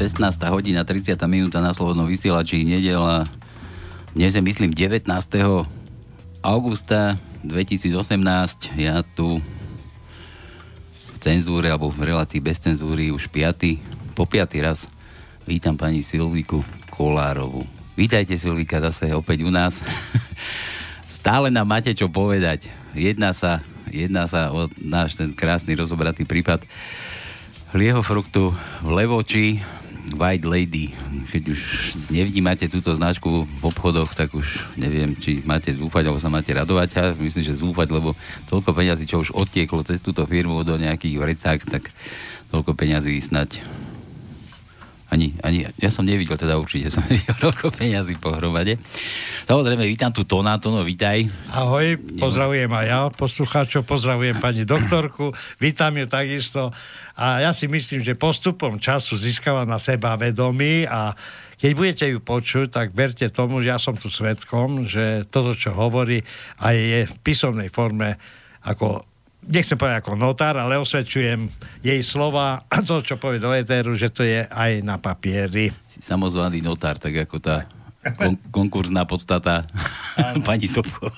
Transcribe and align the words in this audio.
16. 0.00 0.16
hodina 0.48 0.80
30. 0.80 1.12
minúta 1.28 1.60
na 1.60 1.76
Slobodnom 1.76 2.08
vysielači 2.08 2.64
nedela. 2.64 3.28
Dnes 4.16 4.32
je 4.32 4.40
myslím 4.40 4.72
19. 4.72 5.04
augusta 6.40 7.20
2018. 7.44 8.80
Ja 8.80 9.04
tu 9.04 9.44
v 11.04 11.16
cenzúre 11.20 11.68
alebo 11.68 11.92
v 11.92 12.16
relácii 12.16 12.40
bez 12.40 12.56
cenzúry 12.64 13.12
už 13.12 13.28
piaty, 13.28 13.76
po 14.16 14.24
piatý 14.24 14.64
raz 14.64 14.88
vítam 15.44 15.76
pani 15.76 16.00
Silviku 16.00 16.64
Kolárovu. 16.88 17.68
Vítajte 17.92 18.40
Silvika 18.40 18.80
zase 18.80 19.12
opäť 19.12 19.44
u 19.44 19.52
nás. 19.52 19.84
Stále 21.20 21.52
nám 21.52 21.68
máte 21.68 21.92
čo 21.92 22.08
povedať. 22.08 22.72
Jedná 22.96 23.36
sa, 23.36 23.60
jedná 23.92 24.24
sa 24.24 24.48
o 24.48 24.64
náš 24.80 25.20
ten 25.20 25.36
krásny 25.36 25.76
rozobratý 25.76 26.24
prípad 26.24 26.64
liehofruktu 27.76 28.56
v 28.80 28.88
Levoči 28.96 29.60
White 30.14 30.46
Lady. 30.46 30.94
Keď 31.30 31.42
už 31.50 31.60
nevnímate 32.10 32.66
túto 32.66 32.94
značku 32.94 33.46
v 33.46 33.62
obchodoch, 33.62 34.14
tak 34.14 34.34
už 34.34 34.46
neviem, 34.74 35.14
či 35.18 35.42
máte 35.46 35.70
zúfať, 35.70 36.10
alebo 36.10 36.22
sa 36.22 36.32
máte 36.32 36.50
radovať. 36.50 36.88
Ja 36.94 37.04
myslím, 37.14 37.44
že 37.44 37.60
zúfať, 37.60 37.88
lebo 37.94 38.18
toľko 38.50 38.70
peňazí, 38.74 39.06
čo 39.06 39.22
už 39.22 39.34
odtieklo 39.34 39.86
cez 39.86 40.02
túto 40.02 40.26
firmu 40.26 40.62
do 40.66 40.74
nejakých 40.78 41.16
vrecák, 41.18 41.58
tak 41.66 41.94
toľko 42.50 42.74
peňazí 42.74 43.18
snať 43.22 43.62
ani, 45.10 45.34
ani, 45.42 45.66
ja 45.74 45.90
som 45.90 46.06
nevidel, 46.06 46.38
teda 46.38 46.54
určite 46.54 46.88
som 46.94 47.02
nevidel 47.04 47.34
toľko 47.36 47.74
peňazí 47.74 48.14
pohromade. 48.22 48.78
Samozrejme, 49.50 49.82
vítam 49.84 50.14
tu 50.14 50.22
Tona, 50.22 50.62
Tono, 50.62 50.86
vítaj. 50.86 51.26
Ahoj, 51.50 51.98
pozdravujem 52.16 52.70
aj 52.70 52.86
ja, 52.86 53.00
poslucháčov, 53.10 53.82
pozdravujem 53.84 54.38
pani 54.38 54.62
doktorku, 54.62 55.34
vítam 55.58 55.90
ju 55.98 56.06
takisto 56.06 56.70
a 57.18 57.42
ja 57.42 57.50
si 57.50 57.66
myslím, 57.66 58.06
že 58.06 58.14
postupom 58.14 58.78
času 58.78 59.18
získava 59.18 59.66
na 59.66 59.82
seba 59.82 60.14
vedomí 60.14 60.86
a 60.86 61.18
keď 61.60 61.70
budete 61.76 62.06
ju 62.08 62.18
počuť, 62.24 62.72
tak 62.72 62.86
verte 62.96 63.28
tomu, 63.28 63.60
že 63.60 63.68
ja 63.68 63.76
som 63.76 63.92
tu 63.92 64.08
svetkom, 64.08 64.88
že 64.88 65.28
toto, 65.28 65.52
čo 65.52 65.76
hovorí, 65.76 66.24
aj 66.64 66.72
je 66.72 67.00
v 67.04 67.14
písomnej 67.20 67.68
forme 67.68 68.16
ako 68.64 69.09
nechcem 69.46 69.76
povedať 69.76 70.04
ako 70.04 70.12
notár, 70.16 70.60
ale 70.60 70.76
osvedčujem 70.76 71.48
jej 71.80 72.00
slova 72.04 72.64
a 72.68 72.76
to, 72.84 73.00
čo 73.00 73.16
povie 73.16 73.40
do 73.40 73.52
etéru, 73.54 73.96
že 73.96 74.12
to 74.12 74.26
je 74.26 74.44
aj 74.44 74.84
na 74.84 75.00
papieri. 75.00 75.72
Si 75.88 76.04
samozvaný 76.04 76.60
notár, 76.60 77.00
tak 77.00 77.16
ako 77.16 77.36
tá 77.40 77.64
kon- 78.20 78.40
konkurzná 78.48 79.04
podstata 79.04 79.68
pani 80.48 80.64
Sobko. 80.64 81.12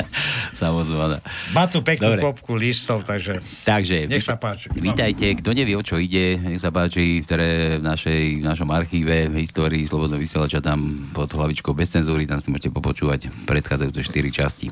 Samozvaná. 0.62 1.22
Má 1.54 1.70
tu 1.70 1.86
peknú 1.86 2.18
Dobre. 2.18 2.22
popku 2.22 2.58
listov, 2.58 3.06
takže, 3.06 3.38
takže 3.62 4.10
nech 4.10 4.26
sa 4.26 4.34
páči. 4.34 4.66
Vítajte, 4.74 5.38
kto 5.38 5.54
nevie, 5.54 5.78
o 5.78 5.86
čo 5.86 6.02
ide, 6.02 6.34
nech 6.34 6.58
sa 6.58 6.74
páči, 6.74 7.22
ktoré 7.22 7.78
v, 7.78 7.84
našej, 7.86 8.42
v 8.42 8.44
našom 8.44 8.66
archíve 8.74 9.30
v 9.30 9.38
histórii 9.38 9.86
Slobodného 9.86 10.18
vysielača 10.18 10.58
tam 10.58 11.10
pod 11.14 11.30
hlavičkou 11.30 11.70
bez 11.78 11.94
cenzúry, 11.94 12.26
tam 12.26 12.42
si 12.42 12.50
môžete 12.50 12.74
popočúvať 12.74 13.30
predchádzajúce 13.46 14.00
4 14.02 14.38
časti. 14.42 14.66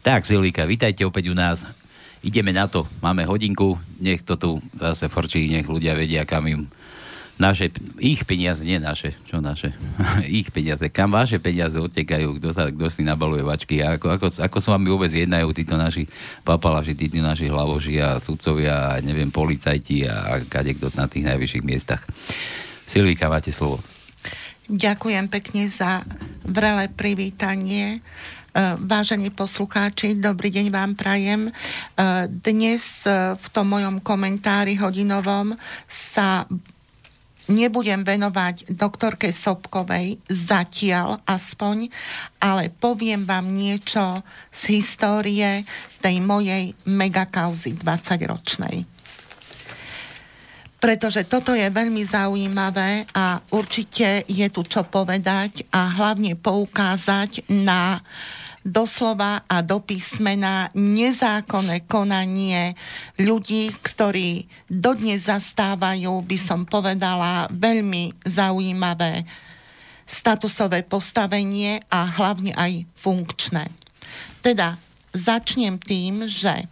Tak, 0.00 0.24
Silvíka, 0.24 0.64
vítajte 0.64 1.04
opäť 1.04 1.28
u 1.28 1.36
nás 1.36 1.60
ideme 2.24 2.56
na 2.56 2.64
to, 2.64 2.88
máme 3.04 3.28
hodinku, 3.28 3.76
nech 4.00 4.24
to 4.24 4.40
tu 4.40 4.50
zase 4.80 5.12
forčí, 5.12 5.44
nech 5.52 5.68
ľudia 5.68 5.92
vedia, 5.92 6.24
kam 6.24 6.48
im 6.48 6.72
naše, 7.34 7.68
ich 7.98 8.22
peniaze, 8.22 8.62
nie 8.62 8.78
naše, 8.78 9.18
čo 9.26 9.42
naše, 9.42 9.74
ich 10.40 10.48
peniaze, 10.54 10.86
kam 10.88 11.12
vaše 11.12 11.42
peniaze 11.42 11.76
odtekajú, 11.76 12.40
kto, 12.40 12.48
sa, 12.54 12.70
kto 12.70 12.86
si 12.88 13.02
nabaluje 13.02 13.42
vačky, 13.42 13.82
a 13.82 13.98
ako, 13.98 14.06
ako, 14.16 14.26
ako 14.40 14.58
sa 14.62 14.68
vám 14.78 14.86
vôbec 14.86 15.10
jednajú 15.10 15.50
títo 15.52 15.74
naši 15.74 16.06
papalaši, 16.46 16.96
títo 16.96 17.18
naši 17.20 17.50
hlavoži 17.50 18.00
a 18.00 18.22
sudcovia, 18.22 18.96
a 18.96 19.02
neviem, 19.02 19.28
policajti 19.28 20.06
a, 20.06 20.14
a 20.30 20.32
kade 20.46 20.78
kto 20.78 20.94
na 20.94 21.10
tých 21.10 21.26
najvyšších 21.26 21.66
miestach. 21.66 22.02
Silvíka, 22.86 23.26
máte 23.26 23.50
slovo. 23.50 23.82
Ďakujem 24.64 25.28
pekne 25.28 25.68
za 25.68 26.00
vrelé 26.46 26.88
privítanie. 26.88 28.00
Eh, 28.54 28.78
vážení 28.78 29.34
poslucháči, 29.34 30.14
dobrý 30.14 30.46
deň 30.46 30.70
vám 30.70 30.94
prajem. 30.94 31.50
Eh, 31.50 32.30
dnes 32.30 33.02
eh, 33.02 33.34
v 33.34 33.46
tom 33.50 33.66
mojom 33.66 33.98
komentári 33.98 34.78
hodinovom 34.78 35.58
sa 35.90 36.46
nebudem 37.50 38.06
venovať 38.06 38.70
doktorke 38.70 39.34
Sobkovej 39.34 40.22
zatiaľ 40.30 41.18
aspoň, 41.26 41.90
ale 42.38 42.70
poviem 42.70 43.26
vám 43.26 43.50
niečo 43.50 44.22
z 44.54 44.78
histórie 44.78 45.66
tej 45.98 46.22
mojej 46.22 46.78
megakauzy 46.86 47.74
20-ročnej 47.74 48.86
pretože 50.78 51.24
toto 51.24 51.56
je 51.56 51.64
veľmi 51.64 52.04
zaujímavé 52.04 53.08
a 53.16 53.40
určite 53.56 54.20
je 54.28 54.46
tu 54.52 54.68
čo 54.68 54.84
povedať 54.84 55.64
a 55.72 55.88
hlavne 55.88 56.36
poukázať 56.36 57.48
na 57.48 57.96
uh, 57.96 58.43
doslova 58.64 59.44
a 59.44 59.60
do 59.60 59.78
písmena 59.78 60.72
nezákonné 60.72 61.84
konanie 61.84 62.72
ľudí, 63.20 63.76
ktorí 63.84 64.48
dodnes 64.66 65.28
zastávajú, 65.28 66.24
by 66.24 66.38
som 66.40 66.64
povedala, 66.64 67.52
veľmi 67.52 68.24
zaujímavé 68.24 69.28
statusové 70.08 70.84
postavenie 70.88 71.84
a 71.92 72.08
hlavne 72.08 72.56
aj 72.56 72.88
funkčné. 72.96 73.68
Teda 74.40 74.80
začnem 75.12 75.76
tým, 75.76 76.24
že 76.24 76.64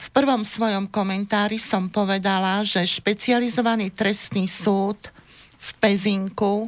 v 0.00 0.08
prvom 0.10 0.42
svojom 0.42 0.90
komentári 0.90 1.58
som 1.58 1.86
povedala, 1.86 2.66
že 2.66 2.82
špecializovaný 2.82 3.94
trestný 3.94 4.50
súd 4.50 4.98
v 5.54 5.68
Pezinku 5.78 6.66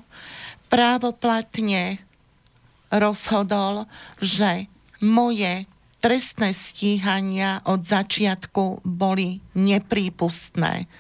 právoplatne 0.71 1.99
rozhodol, 2.93 3.89
že 4.21 4.69
moje 5.01 5.65
trestné 6.03 6.51
stíhania 6.51 7.63
od 7.65 7.87
začiatku 7.87 8.83
boli 8.83 9.39
neprípustné. 9.55 10.91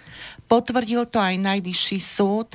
Potvrdil 0.46 1.08
to 1.10 1.18
aj 1.18 1.42
najvyšší 1.42 1.98
súd, 1.98 2.54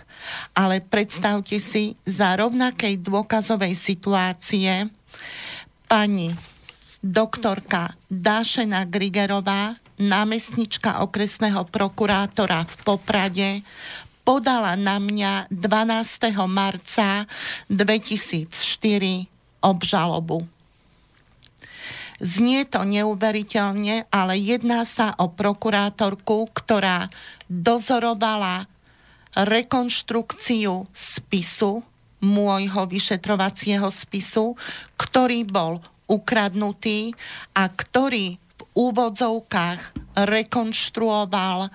ale 0.55 0.79
predstavte 0.79 1.59
si, 1.59 1.99
za 2.07 2.39
rovnakej 2.39 3.03
dôkazovej 3.03 3.73
situácie 3.75 4.87
pani 5.91 6.31
doktorka 7.03 7.95
Dášena 8.07 8.85
Grigerová, 8.87 9.75
námestnička 9.97 11.01
okresného 11.01 11.65
prokurátora 11.67 12.69
v 12.69 12.75
Poprade, 12.85 13.49
podala 14.21 14.77
na 14.77 15.01
mňa 15.01 15.49
12. 15.49 16.35
marca 16.45 17.25
2004 17.71 19.36
obžalobu. 19.61 20.45
Znie 22.17 22.65
to 22.65 22.81
neuveriteľne, 22.81 24.09
ale 24.09 24.33
jedná 24.41 24.81
sa 24.89 25.13
o 25.21 25.29
prokurátorku, 25.29 26.49
ktorá 26.49 27.13
dozorovala 27.45 28.65
rekonštrukciu 29.37 30.89
spisu, 30.89 31.85
môjho 32.17 32.89
vyšetrovacieho 32.89 33.85
spisu, 33.93 34.57
ktorý 34.97 35.45
bol 35.45 35.77
ukradnutý 36.09 37.13
a 37.53 37.69
ktorý 37.69 38.41
v 38.41 38.61
úvodzovkách 38.73 39.81
rekonštruoval 40.17 41.69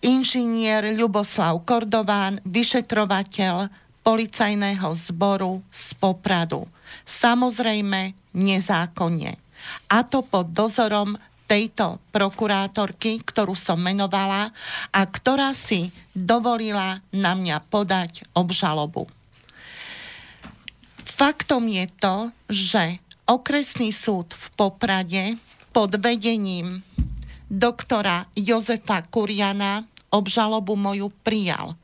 inžinier 0.00 0.96
Ľuboslav 0.96 1.60
Kordován, 1.68 2.40
vyšetrovateľ 2.48 3.68
policajného 4.06 4.86
zboru 4.94 5.66
z 5.66 5.98
Popradu. 5.98 6.70
Samozrejme 7.02 8.14
nezákonne. 8.38 9.34
A 9.90 10.06
to 10.06 10.22
pod 10.22 10.54
dozorom 10.54 11.18
tejto 11.50 11.98
prokurátorky, 12.14 13.18
ktorú 13.26 13.58
som 13.58 13.82
menovala 13.82 14.54
a 14.94 15.00
ktorá 15.02 15.50
si 15.58 15.90
dovolila 16.14 17.02
na 17.10 17.34
mňa 17.34 17.66
podať 17.66 18.22
obžalobu. 18.30 19.10
Faktom 21.02 21.66
je 21.66 21.86
to, 21.98 22.16
že 22.46 23.02
okresný 23.26 23.90
súd 23.90 24.30
v 24.30 24.46
Poprade 24.54 25.24
pod 25.74 25.98
vedením 25.98 26.86
doktora 27.50 28.26
Jozefa 28.38 29.02
Kuriana 29.06 29.82
obžalobu 30.14 30.78
moju 30.78 31.10
prijal. 31.22 31.74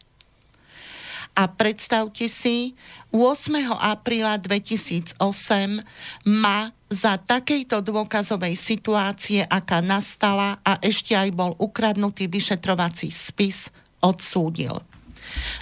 A 1.32 1.48
predstavte 1.48 2.28
si, 2.28 2.76
8. 3.08 3.56
apríla 3.80 4.36
2008 4.36 5.16
ma 6.28 6.68
za 6.92 7.16
takejto 7.16 7.80
dôkazovej 7.80 8.52
situácie, 8.52 9.40
aká 9.48 9.80
nastala 9.80 10.60
a 10.60 10.76
ešte 10.84 11.16
aj 11.16 11.32
bol 11.32 11.56
ukradnutý 11.56 12.28
vyšetrovací 12.28 13.08
spis, 13.08 13.72
odsúdil. 14.04 14.84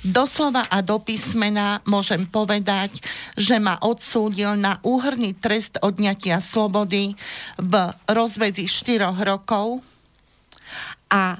Doslova 0.02 0.66
a 0.66 0.82
do 0.82 0.98
písmena 0.98 1.78
môžem 1.86 2.26
povedať, 2.26 2.98
že 3.38 3.62
ma 3.62 3.78
odsúdil 3.78 4.58
na 4.58 4.82
úhrný 4.82 5.38
trest 5.38 5.78
odňatia 5.78 6.42
slobody 6.42 7.14
v 7.54 7.74
rozvedzi 8.10 8.66
4 8.66 9.14
rokov 9.22 9.86
a 11.06 11.38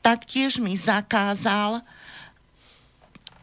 taktiež 0.00 0.56
mi 0.60 0.80
zakázal 0.80 1.84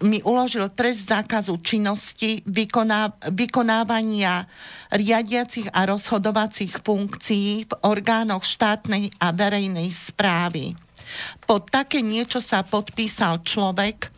mi 0.03 0.23
uložil 0.23 0.71
trest 0.71 1.11
zákazu 1.11 1.59
činnosti 1.59 2.39
vykoná, 2.47 3.19
vykonávania 3.35 4.47
riadiacich 4.91 5.67
a 5.75 5.85
rozhodovacích 5.85 6.79
funkcií 6.79 7.67
v 7.67 7.73
orgánoch 7.83 8.47
štátnej 8.47 9.11
a 9.19 9.35
verejnej 9.35 9.91
správy. 9.91 10.73
Pod 11.43 11.67
také 11.67 11.99
niečo 12.05 12.39
sa 12.39 12.61
podpísal 12.61 13.41
človek, 13.43 14.13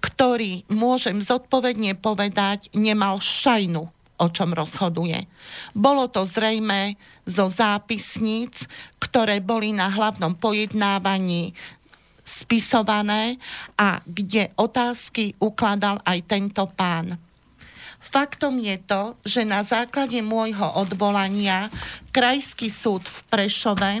ktorý, 0.00 0.64
môžem 0.70 1.18
zodpovedne 1.18 1.98
povedať, 1.98 2.70
nemal 2.72 3.18
šajnu, 3.18 3.84
o 4.18 4.26
čom 4.30 4.50
rozhoduje. 4.54 5.26
Bolo 5.74 6.10
to 6.10 6.26
zrejme 6.26 6.98
zo 7.28 7.46
zápisníc, 7.52 8.66
ktoré 8.98 9.38
boli 9.38 9.70
na 9.76 9.92
hlavnom 9.92 10.34
pojednávaní 10.34 11.52
spisované 12.28 13.40
a 13.80 14.04
kde 14.04 14.52
otázky 14.60 15.32
ukladal 15.40 15.96
aj 16.04 16.18
tento 16.28 16.68
pán. 16.76 17.16
Faktom 17.98 18.60
je 18.60 18.76
to, 18.84 19.16
že 19.24 19.48
na 19.48 19.64
základe 19.64 20.20
môjho 20.20 20.76
odvolania 20.76 21.72
Krajský 22.12 22.68
súd 22.68 23.08
v 23.08 23.18
Prešove 23.32 23.92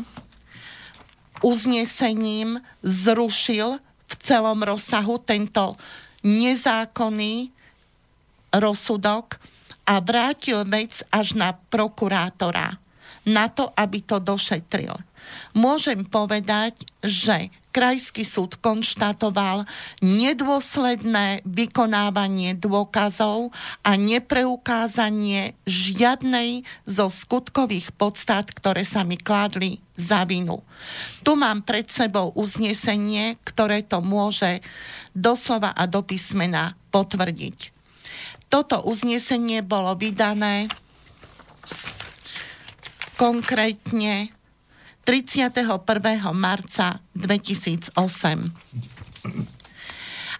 uznesením 1.42 2.60
zrušil 2.84 3.78
v 3.82 4.14
celom 4.22 4.60
rozsahu 4.62 5.18
tento 5.22 5.74
nezákonný 6.22 7.50
rozsudok 8.54 9.38
a 9.88 10.00
vrátil 10.04 10.64
vec 10.68 11.00
až 11.08 11.38
na 11.38 11.54
prokurátora 11.56 12.76
na 13.28 13.48
to, 13.52 13.68
aby 13.76 14.00
to 14.00 14.16
došetril. 14.20 14.96
Môžem 15.56 16.04
povedať, 16.04 16.84
že 17.02 17.52
Krajský 17.68 18.26
súd 18.26 18.58
konštatoval 18.58 19.62
nedôsledné 20.02 21.46
vykonávanie 21.46 22.56
dôkazov 22.58 23.54
a 23.86 23.94
nepreukázanie 23.94 25.54
žiadnej 25.62 26.66
zo 26.88 27.06
skutkových 27.06 27.94
podstat, 27.94 28.50
ktoré 28.50 28.82
sa 28.82 29.06
mi 29.06 29.14
kládli 29.14 29.78
za 29.94 30.26
vinu. 30.26 30.64
Tu 31.22 31.36
mám 31.38 31.62
pred 31.62 31.86
sebou 31.86 32.34
uznesenie, 32.34 33.38
ktoré 33.46 33.86
to 33.86 34.02
môže 34.02 34.64
doslova 35.14 35.70
a 35.70 35.84
do 35.86 36.02
písmena 36.02 36.74
potvrdiť. 36.90 37.70
Toto 38.48 38.80
uznesenie 38.88 39.60
bolo 39.60 39.92
vydané 39.92 40.72
konkrétne 43.20 44.32
31. 45.08 45.64
marca 46.36 47.00
2008. 47.16 47.96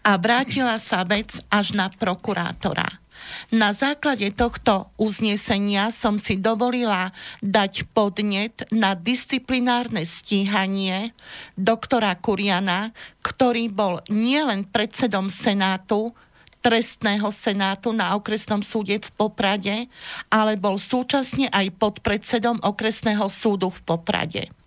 A 0.04 0.12
vrátila 0.20 0.76
sa 0.76 1.08
vec 1.08 1.40
až 1.48 1.72
na 1.72 1.88
prokurátora. 1.88 3.00
Na 3.48 3.72
základe 3.72 4.28
tohto 4.36 4.92
uznesenia 5.00 5.88
som 5.88 6.20
si 6.20 6.36
dovolila 6.36 7.16
dať 7.40 7.88
podnet 7.96 8.68
na 8.68 8.92
disciplinárne 8.92 10.04
stíhanie 10.04 11.16
doktora 11.56 12.12
Kuriana, 12.20 12.92
ktorý 13.24 13.72
bol 13.72 14.04
nielen 14.12 14.68
predsedom 14.68 15.32
Senátu, 15.32 16.12
trestného 16.60 17.32
senátu 17.32 17.96
na 17.96 18.12
okresnom 18.20 18.60
súde 18.60 19.00
v 19.00 19.08
Poprade, 19.16 19.88
ale 20.28 20.60
bol 20.60 20.76
súčasne 20.76 21.48
aj 21.48 21.72
podpredsedom 21.80 22.60
okresného 22.60 23.32
súdu 23.32 23.72
v 23.72 23.80
Poprade. 23.80 24.57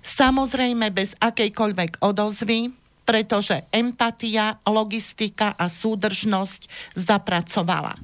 Samozrejme 0.00 0.88
bez 0.90 1.12
akejkoľvek 1.20 2.00
odozvy, 2.00 2.72
pretože 3.04 3.66
empatia, 3.74 4.62
logistika 4.64 5.52
a 5.58 5.66
súdržnosť 5.66 6.94
zapracovala. 6.94 7.98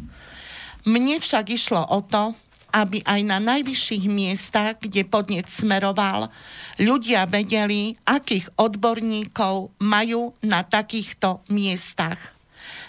Mne 0.87 1.19
však 1.19 1.47
išlo 1.51 1.83
o 1.83 2.03
to, 2.03 2.35
aby 2.75 3.01
aj 3.07 3.21
na 3.25 3.39
najvyšších 3.41 4.05
miestach, 4.11 4.77
kde 4.83 5.09
podnet 5.09 5.49
smeroval, 5.49 6.29
ľudia 6.77 7.25
vedeli, 7.25 7.97
akých 8.05 8.53
odborníkov 8.61 9.73
majú 9.81 10.37
na 10.45 10.61
takýchto 10.61 11.41
miestach. 11.49 12.21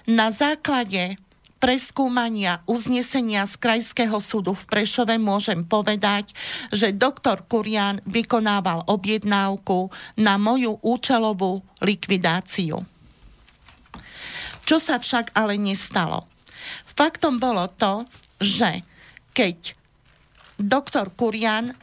Na 0.10 0.34
základe 0.34 1.16
preskúmania 1.58 2.62
uznesenia 2.70 3.46
z 3.50 3.58
Krajského 3.58 4.18
súdu 4.22 4.54
v 4.54 4.64
Prešove 4.70 5.18
môžem 5.18 5.66
povedať, 5.66 6.32
že 6.70 6.94
doktor 6.94 7.46
Kurian 7.46 8.02
vykonával 8.06 8.86
objednávku 8.86 9.90
na 10.18 10.38
moju 10.38 10.78
účelovú 10.86 11.66
likvidáciu. 11.82 12.86
Čo 14.68 14.78
sa 14.84 15.00
však 15.00 15.34
ale 15.34 15.56
nestalo? 15.56 16.28
Faktom 16.86 17.40
bolo 17.40 17.66
to, 17.78 18.04
že 18.42 18.84
keď 19.32 19.78
doktor 20.58 21.14
Kurian 21.14 21.74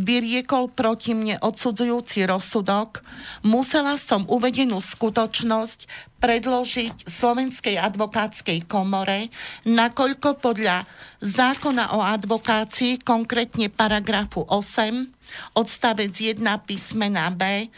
vyriekol 0.00 0.72
proti 0.72 1.12
mne 1.12 1.36
odsudzujúci 1.44 2.24
rozsudok, 2.24 3.04
musela 3.44 4.00
som 4.00 4.24
uvedenú 4.26 4.80
skutočnosť 4.80 6.10
predložiť 6.20 7.04
Slovenskej 7.04 7.76
advokátskej 7.80 8.64
komore, 8.64 9.28
nakoľko 9.68 10.40
podľa 10.40 10.88
zákona 11.20 11.96
o 11.96 12.00
advokácii, 12.00 13.00
konkrétne 13.04 13.68
paragrafu 13.68 14.44
8, 14.48 15.56
odstavec 15.56 16.12
1 16.12 16.40
písmena 16.64 17.28
B, 17.32 17.68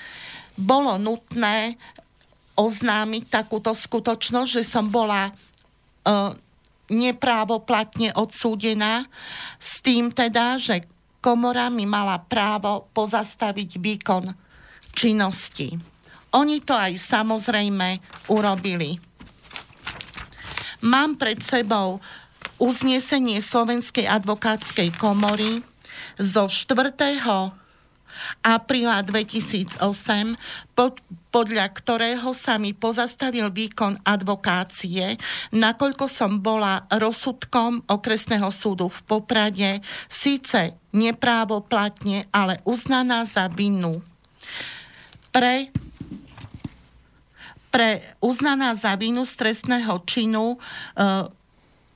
bolo 0.54 0.94
nutné 0.98 1.78
oznámiť 2.54 3.24
takúto 3.30 3.72
skutočnosť, 3.72 4.50
že 4.60 4.62
som 4.62 4.86
bola 4.86 5.30
e, 5.30 5.32
neprávoplatne 6.92 8.12
odsúdená 8.12 9.08
s 9.56 9.80
tým 9.80 10.12
teda, 10.12 10.60
že 10.60 10.84
komora 11.22 11.70
mi 11.70 11.86
mala 11.86 12.18
právo 12.18 12.90
pozastaviť 12.90 13.70
výkon 13.78 14.24
činnosti. 14.92 15.78
Oni 16.34 16.58
to 16.60 16.74
aj 16.74 16.98
samozrejme 16.98 18.02
urobili. 18.28 18.98
Mám 20.82 21.14
pred 21.14 21.38
sebou 21.40 22.02
uznesenie 22.58 23.38
Slovenskej 23.38 24.10
advokátskej 24.10 24.90
komory 24.98 25.62
zo 26.18 26.50
4 26.50 26.98
apríla 28.42 29.02
2008, 29.06 29.78
pod, 30.74 30.98
podľa 31.32 31.72
ktorého 31.72 32.36
sa 32.36 32.60
mi 32.60 32.76
pozastavil 32.76 33.48
výkon 33.48 34.04
advokácie, 34.04 35.16
nakoľko 35.50 36.04
som 36.06 36.44
bola 36.44 36.84
rozsudkom 36.92 37.88
okresného 37.88 38.52
súdu 38.52 38.92
v 38.92 39.00
Poprade 39.08 39.80
síce 40.12 40.76
neprávoplatne, 40.92 42.28
ale 42.28 42.60
uznaná 42.68 43.24
za 43.24 43.48
vinu. 43.48 44.04
Pre 45.32 45.72
pre 47.72 48.04
uznaná 48.20 48.76
za 48.76 48.92
vinu 49.00 49.24
stresného 49.24 50.04
činu 50.04 50.60
e, 50.92 51.04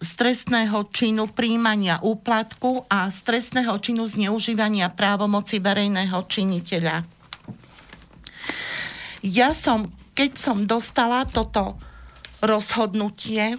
stresného 0.00 0.88
činu 0.88 1.28
príjmania 1.28 2.00
úplatku 2.00 2.88
a 2.88 3.12
stresného 3.12 3.76
činu 3.84 4.08
zneužívania 4.08 4.88
právomoci 4.88 5.60
verejného 5.60 6.16
činiteľa. 6.28 7.15
Ja 9.26 9.50
som, 9.50 9.90
keď 10.14 10.30
som 10.38 10.70
dostala 10.70 11.26
toto 11.26 11.74
rozhodnutie, 12.38 13.58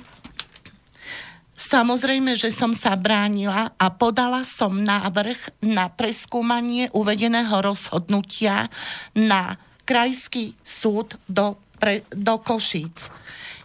Samozrejme, 1.58 2.38
že 2.38 2.54
som 2.54 2.78
sa 2.78 2.94
bránila 2.94 3.74
a 3.82 3.90
podala 3.90 4.46
som 4.46 4.78
návrh 4.78 5.66
na 5.66 5.90
preskúmanie 5.90 6.86
uvedeného 6.94 7.50
rozhodnutia 7.66 8.70
na 9.18 9.58
Krajský 9.82 10.54
súd 10.62 11.18
do, 11.26 11.58
pre, 11.82 12.06
do 12.14 12.38
Košíc. 12.38 13.10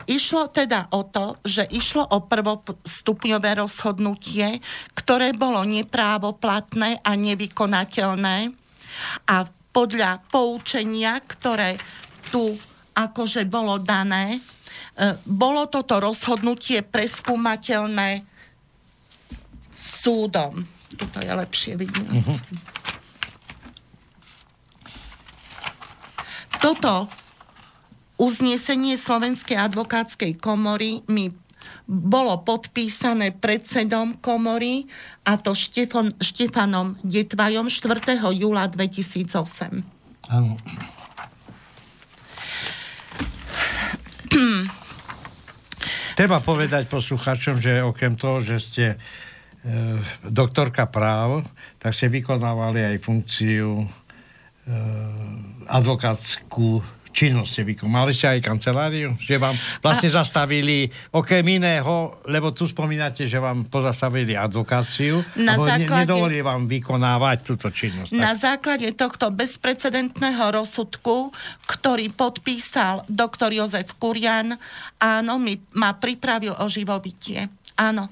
Išlo 0.09 0.49
teda 0.49 0.89
o 0.89 1.05
to, 1.05 1.37
že 1.45 1.69
išlo 1.69 2.09
o 2.09 2.25
prvostupňové 2.25 3.61
rozhodnutie, 3.61 4.65
ktoré 4.97 5.37
bolo 5.37 5.61
neprávoplatné 5.61 7.05
a 7.05 7.13
nevykonateľné 7.13 8.57
a 9.29 9.37
podľa 9.73 10.21
poučenia, 10.29 11.17
ktoré 11.25 11.81
tu 12.29 12.57
akože 12.93 13.49
bolo 13.49 13.81
dané, 13.81 14.37
e, 14.37 14.41
bolo 15.25 15.65
toto 15.67 15.97
rozhodnutie 15.97 16.85
preskúmateľné 16.85 18.25
súdom. 19.73 20.69
Toto 20.93 21.19
je 21.25 21.33
lepšie 21.33 21.73
vidno. 21.81 22.05
Uh-huh. 22.05 22.39
Toto 26.61 27.09
uznesenie 28.21 28.95
Slovenskej 28.95 29.59
advokátskej 29.59 30.39
komory 30.39 31.03
mi 31.11 31.33
bolo 31.93 32.41
podpísané 32.41 33.37
predsedom 33.37 34.17
komory 34.25 34.89
a 35.29 35.37
to 35.37 35.53
Štefon, 35.53 36.17
Štefanom 36.17 36.97
Detvajom 37.05 37.69
4. 37.69 38.17
júla 38.33 38.65
2008. 38.73 39.85
Áno. 40.33 40.57
Treba 46.19 46.41
povedať 46.41 46.89
poslucháčom, 46.89 47.61
že 47.61 47.85
okrem 47.85 48.17
toho, 48.17 48.41
že 48.41 48.57
ste 48.57 48.97
e, 48.97 48.97
doktorka 50.25 50.89
práv, 50.89 51.45
tak 51.77 51.93
ste 51.93 52.09
vykonávali 52.09 52.97
aj 52.97 53.05
funkciu 53.05 53.85
e, 53.85 53.87
advokátskú 55.69 56.81
činnosť 57.13 57.49
ste 57.53 57.63
vykonali. 57.69 58.11
Ste 58.11 58.27
aj 58.35 58.41
kanceláriu? 58.41 59.15
Že 59.21 59.37
vám 59.39 59.57
vlastne 59.85 60.09
a... 60.11 60.25
zastavili, 60.25 60.89
okrem 61.13 61.45
iného, 61.61 62.19
lebo 62.27 62.51
tu 62.57 62.65
spomínate, 62.65 63.29
že 63.29 63.37
vám 63.37 63.69
pozastavili 63.69 64.35
advokáciu, 64.35 65.21
na 65.37 65.61
základe... 65.61 66.09
nedovolili 66.09 66.41
vám 66.41 66.65
vykonávať 66.67 67.39
túto 67.45 67.69
činnosť. 67.69 68.11
Tak? 68.11 68.19
Na 68.19 68.33
základe 68.33 68.89
tohto 68.97 69.29
bezprecedentného 69.31 70.43
rozsudku, 70.57 71.31
ktorý 71.69 72.09
podpísal 72.11 73.05
doktor 73.07 73.53
Jozef 73.53 73.95
Kurian, 74.01 74.57
áno, 74.99 75.37
mi, 75.37 75.61
ma 75.77 75.93
pripravil 75.95 76.57
o 76.57 76.67
živobytie. 76.67 77.47
Áno, 77.77 78.09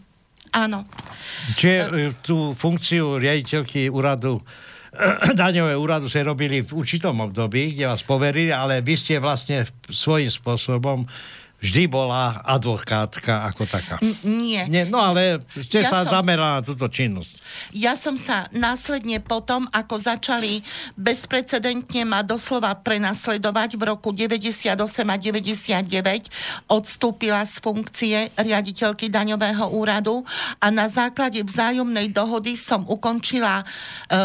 áno. 0.52 0.84
Čiže 1.56 1.76
e, 1.80 1.88
tú 2.20 2.52
funkciu 2.52 3.16
riaditeľky 3.16 3.88
úradu 3.88 4.44
daňové 5.40 5.74
úradu 5.76 6.06
sa 6.06 6.20
robili 6.24 6.60
v 6.60 6.70
určitom 6.70 7.16
období, 7.20 7.74
kde 7.74 7.88
vás 7.88 8.04
poverili, 8.04 8.52
ale 8.52 8.84
vy 8.84 8.94
ste 8.96 9.16
vlastne 9.18 9.64
svojím 9.88 10.30
spôsobom 10.30 10.98
vždy 11.60 11.92
bola 11.92 12.40
advokátka 12.40 13.44
ako 13.52 13.68
taká. 13.68 13.96
N- 14.00 14.16
nie. 14.24 14.64
nie. 14.66 14.84
No 14.88 14.96
ale 15.04 15.44
ste 15.68 15.84
ja 15.84 15.92
sa 15.92 16.08
som, 16.08 16.20
zamerala 16.20 16.60
na 16.60 16.62
túto 16.64 16.88
činnosť. 16.88 17.36
Ja 17.76 17.94
som 17.94 18.16
sa 18.16 18.48
následne 18.50 19.20
potom, 19.20 19.68
ako 19.68 20.00
začali 20.00 20.64
bezprecedentne 20.96 22.08
ma 22.08 22.24
doslova 22.24 22.72
prenasledovať 22.80 23.76
v 23.76 23.82
roku 23.84 24.10
98 24.16 24.72
a 24.72 25.16
99, 25.20 26.72
odstúpila 26.72 27.44
z 27.44 27.54
funkcie 27.60 28.16
riaditeľky 28.40 29.12
daňového 29.12 29.68
úradu 29.76 30.24
a 30.58 30.72
na 30.72 30.88
základe 30.88 31.44
vzájomnej 31.44 32.08
dohody 32.08 32.56
som 32.56 32.88
ukončila 32.88 33.60
e, 33.60 33.64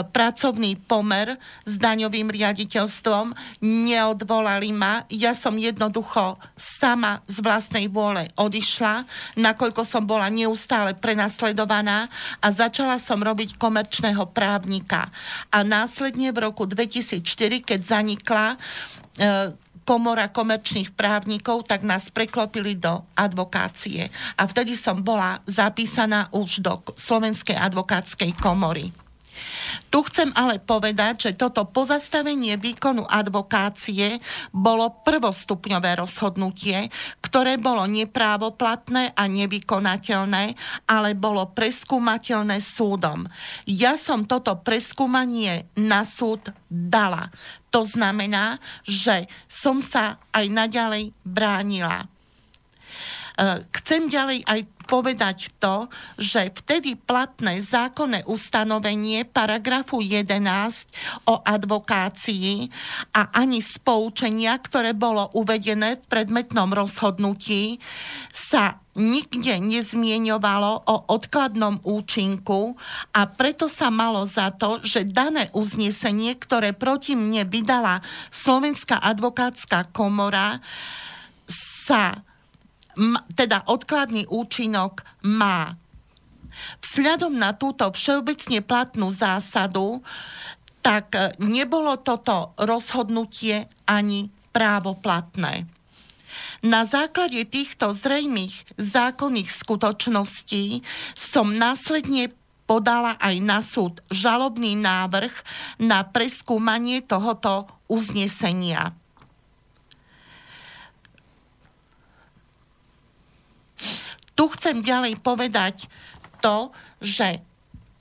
pracovný 0.08 0.80
pomer 0.80 1.36
s 1.68 1.76
daňovým 1.76 2.32
riaditeľstvom. 2.32 3.36
Neodvolali 3.60 4.72
ma. 4.72 5.04
Ja 5.12 5.36
som 5.36 5.60
jednoducho 5.60 6.40
sama 6.56 7.25
z 7.26 7.38
vlastnej 7.42 7.90
vôle 7.90 8.30
odišla, 8.38 9.06
nakoľko 9.38 9.82
som 9.82 10.06
bola 10.06 10.30
neustále 10.30 10.94
prenasledovaná 10.94 12.06
a 12.38 12.48
začala 12.54 13.02
som 13.02 13.18
robiť 13.18 13.58
komerčného 13.58 14.30
právnika. 14.30 15.10
A 15.50 15.66
následne 15.66 16.30
v 16.30 16.46
roku 16.46 16.70
2004, 16.70 17.66
keď 17.66 17.80
zanikla 17.82 18.48
e, 18.54 18.58
komora 19.86 20.30
komerčných 20.34 20.98
právnikov, 20.98 21.70
tak 21.70 21.86
nás 21.86 22.10
preklopili 22.10 22.74
do 22.74 23.06
advokácie. 23.14 24.10
A 24.36 24.50
vtedy 24.50 24.74
som 24.74 24.98
bola 24.98 25.40
zapísaná 25.46 26.28
už 26.34 26.66
do 26.66 26.82
Slovenskej 26.98 27.56
advokátskej 27.56 28.34
komory. 28.42 29.05
Tu 29.90 30.00
chcem 30.12 30.30
ale 30.36 30.60
povedať, 30.60 31.30
že 31.30 31.32
toto 31.40 31.64
pozastavenie 31.68 32.60
výkonu 32.60 33.08
advokácie 33.08 34.20
bolo 34.52 35.02
prvostupňové 35.04 36.00
rozhodnutie, 36.00 36.92
ktoré 37.24 37.56
bolo 37.56 37.88
neprávoplatné 37.88 39.16
a 39.16 39.24
nevykonateľné, 39.28 40.44
ale 40.88 41.10
bolo 41.16 41.52
preskúmateľné 41.52 42.60
súdom. 42.60 43.28
Ja 43.68 43.96
som 43.96 44.28
toto 44.28 44.60
preskúmanie 44.60 45.68
na 45.80 46.04
súd 46.04 46.52
dala. 46.68 47.32
To 47.72 47.84
znamená, 47.84 48.60
že 48.88 49.28
som 49.52 49.84
sa 49.84 50.20
aj 50.32 50.46
naďalej 50.48 51.12
bránila. 51.28 52.08
E, 53.36 53.68
chcem 53.80 54.08
ďalej 54.08 54.48
aj 54.48 54.60
povedať 54.86 55.52
to, 55.58 55.90
že 56.16 56.54
vtedy 56.62 56.96
platné 56.96 57.60
zákonné 57.60 58.24
ustanovenie 58.30 59.26
paragrafu 59.26 60.00
11 60.00 60.40
o 61.26 61.42
advokácii 61.42 62.70
a 63.18 63.34
ani 63.34 63.60
z 63.60 63.82
poučenia, 63.82 64.56
ktoré 64.62 64.94
bolo 64.94 65.30
uvedené 65.34 65.98
v 66.00 66.06
predmetnom 66.06 66.70
rozhodnutí, 66.72 67.82
sa 68.32 68.80
nikde 68.96 69.60
nezmieňovalo 69.60 70.88
o 70.88 70.96
odkladnom 71.12 71.84
účinku 71.84 72.80
a 73.12 73.28
preto 73.28 73.68
sa 73.68 73.92
malo 73.92 74.24
za 74.24 74.56
to, 74.56 74.80
že 74.88 75.04
dané 75.04 75.52
uznesenie, 75.52 76.32
ktoré 76.40 76.72
proti 76.72 77.20
mne 77.20 77.44
vydala 77.44 78.00
Slovenská 78.32 79.04
advokátska 79.04 79.92
komora, 79.92 80.64
sa 81.86 82.24
teda 83.36 83.68
odkladný 83.68 84.28
účinok 84.32 85.04
má. 85.24 85.76
Vzhľadom 86.80 87.36
na 87.36 87.52
túto 87.52 87.84
všeobecne 87.92 88.64
platnú 88.64 89.12
zásadu, 89.12 90.00
tak 90.80 91.12
e, 91.18 91.36
nebolo 91.42 92.00
toto 92.00 92.56
rozhodnutie 92.56 93.68
ani 93.90 94.32
právoplatné. 94.56 95.68
Na 96.64 96.88
základe 96.88 97.44
týchto 97.48 97.92
zrejmých 97.92 98.56
zákonných 98.80 99.52
skutočností 99.52 100.84
som 101.16 101.52
následne 101.52 102.32
podala 102.66 103.16
aj 103.22 103.36
na 103.44 103.60
súd 103.62 104.02
žalobný 104.10 104.74
návrh 104.80 105.32
na 105.80 106.02
preskúmanie 106.02 107.06
tohoto 107.06 107.70
uznesenia. 107.86 108.98
Tu 114.36 114.44
chcem 114.60 114.84
ďalej 114.84 115.20
povedať 115.24 115.88
to, 116.44 116.70
že 117.00 117.40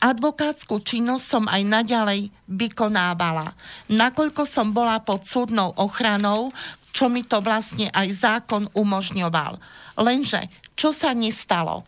advokátsku 0.04 0.84
činnosť 0.84 1.24
som 1.24 1.44
aj 1.48 1.62
naďalej 1.64 2.28
vykonávala. 2.44 3.56
Nakoľko 3.88 4.44
som 4.44 4.74
bola 4.76 5.00
pod 5.00 5.24
súdnou 5.24 5.72
ochranou, 5.80 6.52
čo 6.92 7.08
mi 7.08 7.24
to 7.24 7.40
vlastne 7.40 7.88
aj 7.90 8.08
zákon 8.12 8.68
umožňoval. 8.76 9.56
Lenže, 9.98 10.46
čo 10.76 10.92
sa 10.92 11.16
nestalo? 11.16 11.82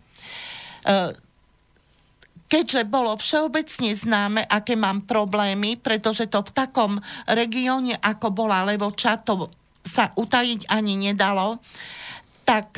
E, 0.83 1.15
keďže 2.49 2.89
bolo 2.89 3.15
všeobecne 3.15 3.93
známe, 3.93 4.43
aké 4.49 4.75
mám 4.75 5.05
problémy, 5.05 5.79
pretože 5.79 6.27
to 6.27 6.43
v 6.43 6.55
takom 6.55 6.93
regióne, 7.29 8.01
ako 8.01 8.33
bola 8.33 8.67
Levoča, 8.67 9.21
to 9.23 9.53
sa 9.87 10.11
utajiť 10.17 10.67
ani 10.67 10.99
nedalo, 10.99 11.63
tak 12.43 12.75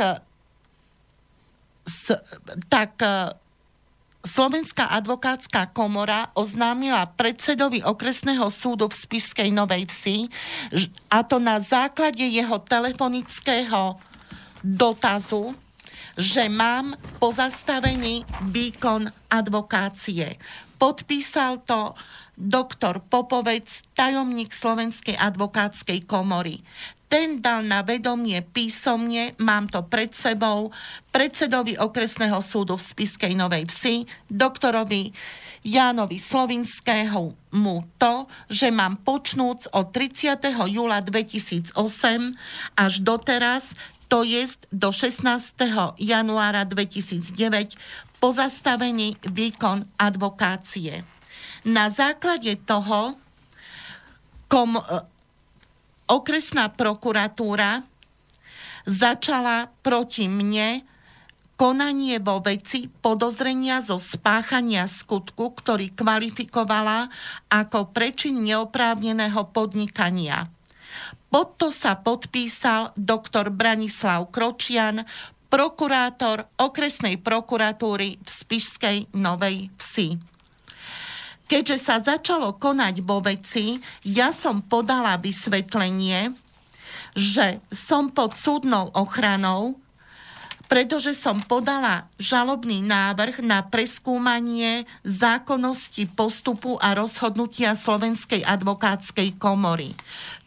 tak 2.69 3.01
e, 3.03 3.33
Slovenská 4.19 4.93
advokátska 4.93 5.71
komora 5.73 6.29
oznámila 6.35 7.07
predsedovi 7.15 7.81
okresného 7.87 8.51
súdu 8.51 8.91
v 8.91 8.99
Spišskej 8.99 9.49
Novej 9.55 9.87
Vsi, 9.89 10.27
a 11.09 11.23
to 11.23 11.39
na 11.39 11.63
základe 11.63 12.21
jeho 12.21 12.59
telefonického 12.61 13.97
dotazu, 14.61 15.55
že 16.19 16.51
mám 16.51 16.99
pozastavený 17.23 18.27
výkon 18.51 19.07
advokácie. 19.31 20.35
Podpísal 20.77 21.63
to 21.63 21.95
doktor 22.35 22.99
Popovec, 23.07 23.87
tajomník 23.95 24.51
Slovenskej 24.51 25.15
advokátskej 25.15 26.07
komory 26.11 26.59
ten 27.09 27.41
dal 27.41 27.65
na 27.65 27.81
vedomie 27.81 28.45
písomne, 28.45 29.33
mám 29.41 29.67
to 29.67 29.81
pred 29.89 30.13
sebou, 30.13 30.69
predsedovi 31.09 31.81
okresného 31.81 32.39
súdu 32.45 32.77
v 32.77 32.85
Spiskej 32.85 33.33
Novej 33.33 33.65
Vsi, 33.73 34.05
doktorovi 34.29 35.11
Jánovi 35.65 36.21
Slovinského 36.21 37.35
mu 37.57 37.77
to, 37.97 38.29
že 38.53 38.69
mám 38.69 39.01
počnúc 39.03 39.73
od 39.73 39.91
30. 39.91 40.39
júla 40.69 41.01
2008 41.03 41.75
až 42.77 42.93
doteraz, 43.03 43.73
to 44.09 44.25
je 44.25 44.45
do 44.73 44.89
16. 44.93 45.25
januára 46.01 46.65
2009, 46.65 47.77
pozastavený 48.21 49.21
výkon 49.29 49.85
advokácie. 50.01 51.05
Na 51.69 51.93
základe 51.93 52.57
toho 52.65 53.21
kom, 54.49 54.81
okresná 56.09 56.73
prokuratúra 56.73 57.85
začala 58.89 59.69
proti 59.85 60.27
mne 60.27 60.83
konanie 61.59 62.23
vo 62.23 62.39
veci 62.39 62.87
podozrenia 62.89 63.83
zo 63.83 63.99
spáchania 63.99 64.87
skutku, 64.87 65.53
ktorý 65.59 65.91
kvalifikovala 65.93 67.11
ako 67.51 67.91
prečin 67.91 68.41
neoprávneného 68.47 69.43
podnikania. 69.51 70.47
Pod 71.29 71.61
to 71.61 71.69
sa 71.69 71.99
podpísal 72.01 72.97
doktor 72.97 73.53
Branislav 73.53 74.33
Kročian, 74.33 75.05
prokurátor 75.53 76.49
okresnej 76.57 77.21
prokuratúry 77.21 78.17
v 78.17 78.29
Spišskej 78.29 79.13
Novej 79.13 79.69
Vsi. 79.77 80.38
Keďže 81.49 81.77
sa 81.81 81.97
začalo 82.05 82.53
konať 82.61 83.01
vo 83.01 83.25
veci, 83.25 83.81
ja 84.05 84.37
som 84.37 84.61
podala 84.61 85.17
vysvetlenie, 85.17 86.37
že 87.17 87.65
som 87.73 88.13
pod 88.13 88.37
súdnou 88.37 88.93
ochranou, 88.93 89.81
pretože 90.69 91.17
som 91.17 91.41
podala 91.41 92.05
žalobný 92.21 92.85
návrh 92.85 93.41
na 93.41 93.65
preskúmanie 93.65 94.85
zákonnosti 95.01 96.05
postupu 96.13 96.77
a 96.85 96.93
rozhodnutia 96.93 97.73
Slovenskej 97.73 98.45
advokátskej 98.45 99.41
komory. 99.41 99.97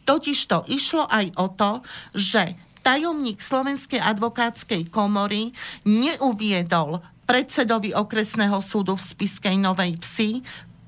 Totižto 0.06 0.70
išlo 0.70 1.10
aj 1.10 1.26
o 1.34 1.46
to, 1.50 1.72
že 2.14 2.54
tajomník 2.86 3.42
Slovenskej 3.42 3.98
advokátskej 3.98 4.86
komory 4.94 5.50
neuviedol 5.82 7.02
predsedovi 7.26 7.90
okresného 7.90 8.62
súdu 8.62 8.94
v 8.94 9.02
Spiskej 9.02 9.58
Novej 9.58 9.98
Vsi 9.98 10.42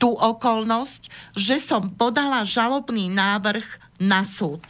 tú 0.04 0.12
okolnosť, 0.12 1.08
že 1.32 1.56
som 1.56 1.88
podala 1.88 2.44
žalobný 2.44 3.08
návrh 3.08 3.64
na 3.96 4.20
súd. 4.20 4.60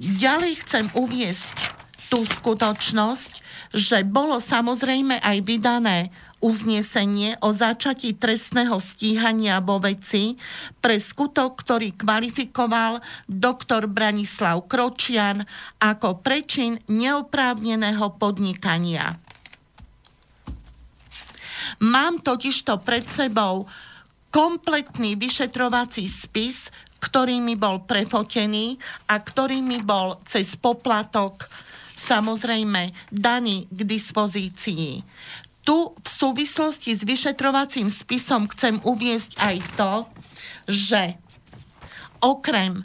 Ďalej 0.00 0.64
chcem 0.64 0.88
uviesť 0.96 1.68
tú 2.08 2.24
skutočnosť, 2.24 3.44
že 3.76 4.00
bolo 4.00 4.40
samozrejme 4.40 5.20
aj 5.20 5.36
vydané 5.44 6.08
uznesenie 6.40 7.36
o 7.44 7.52
začatí 7.52 8.16
trestného 8.16 8.80
stíhania 8.80 9.60
vo 9.60 9.76
veci 9.84 10.40
pre 10.80 10.96
skutok, 10.96 11.52
ktorý 11.60 12.00
kvalifikoval 12.00 13.04
doktor 13.28 13.92
Branislav 13.92 14.64
Kročian 14.64 15.44
ako 15.84 16.24
prečin 16.24 16.80
neoprávneného 16.88 18.16
podnikania. 18.16 19.20
Mám 21.78 22.26
totižto 22.26 22.82
pred 22.82 23.06
sebou 23.06 23.70
kompletný 24.34 25.14
vyšetrovací 25.14 26.10
spis, 26.10 26.74
ktorý 26.98 27.38
mi 27.38 27.54
bol 27.54 27.86
prefotený 27.86 28.74
a 29.06 29.22
ktorý 29.22 29.62
mi 29.62 29.78
bol 29.78 30.18
cez 30.26 30.58
poplatok 30.58 31.46
samozrejme 31.94 33.10
daný 33.14 33.70
k 33.70 33.80
dispozícii. 33.86 35.02
Tu 35.62 35.76
v 35.94 36.08
súvislosti 36.08 36.96
s 36.96 37.02
vyšetrovacím 37.06 37.92
spisom 37.92 38.50
chcem 38.50 38.82
uviesť 38.82 39.38
aj 39.38 39.56
to, 39.76 39.92
že 40.66 41.02
okrem 42.24 42.82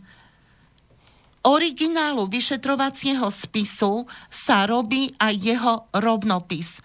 originálu 1.43 2.27
vyšetrovacieho 2.27 3.27
spisu 3.33 4.05
sa 4.29 4.69
robí 4.69 5.11
aj 5.17 5.33
jeho 5.33 5.73
rovnopis. 5.95 6.77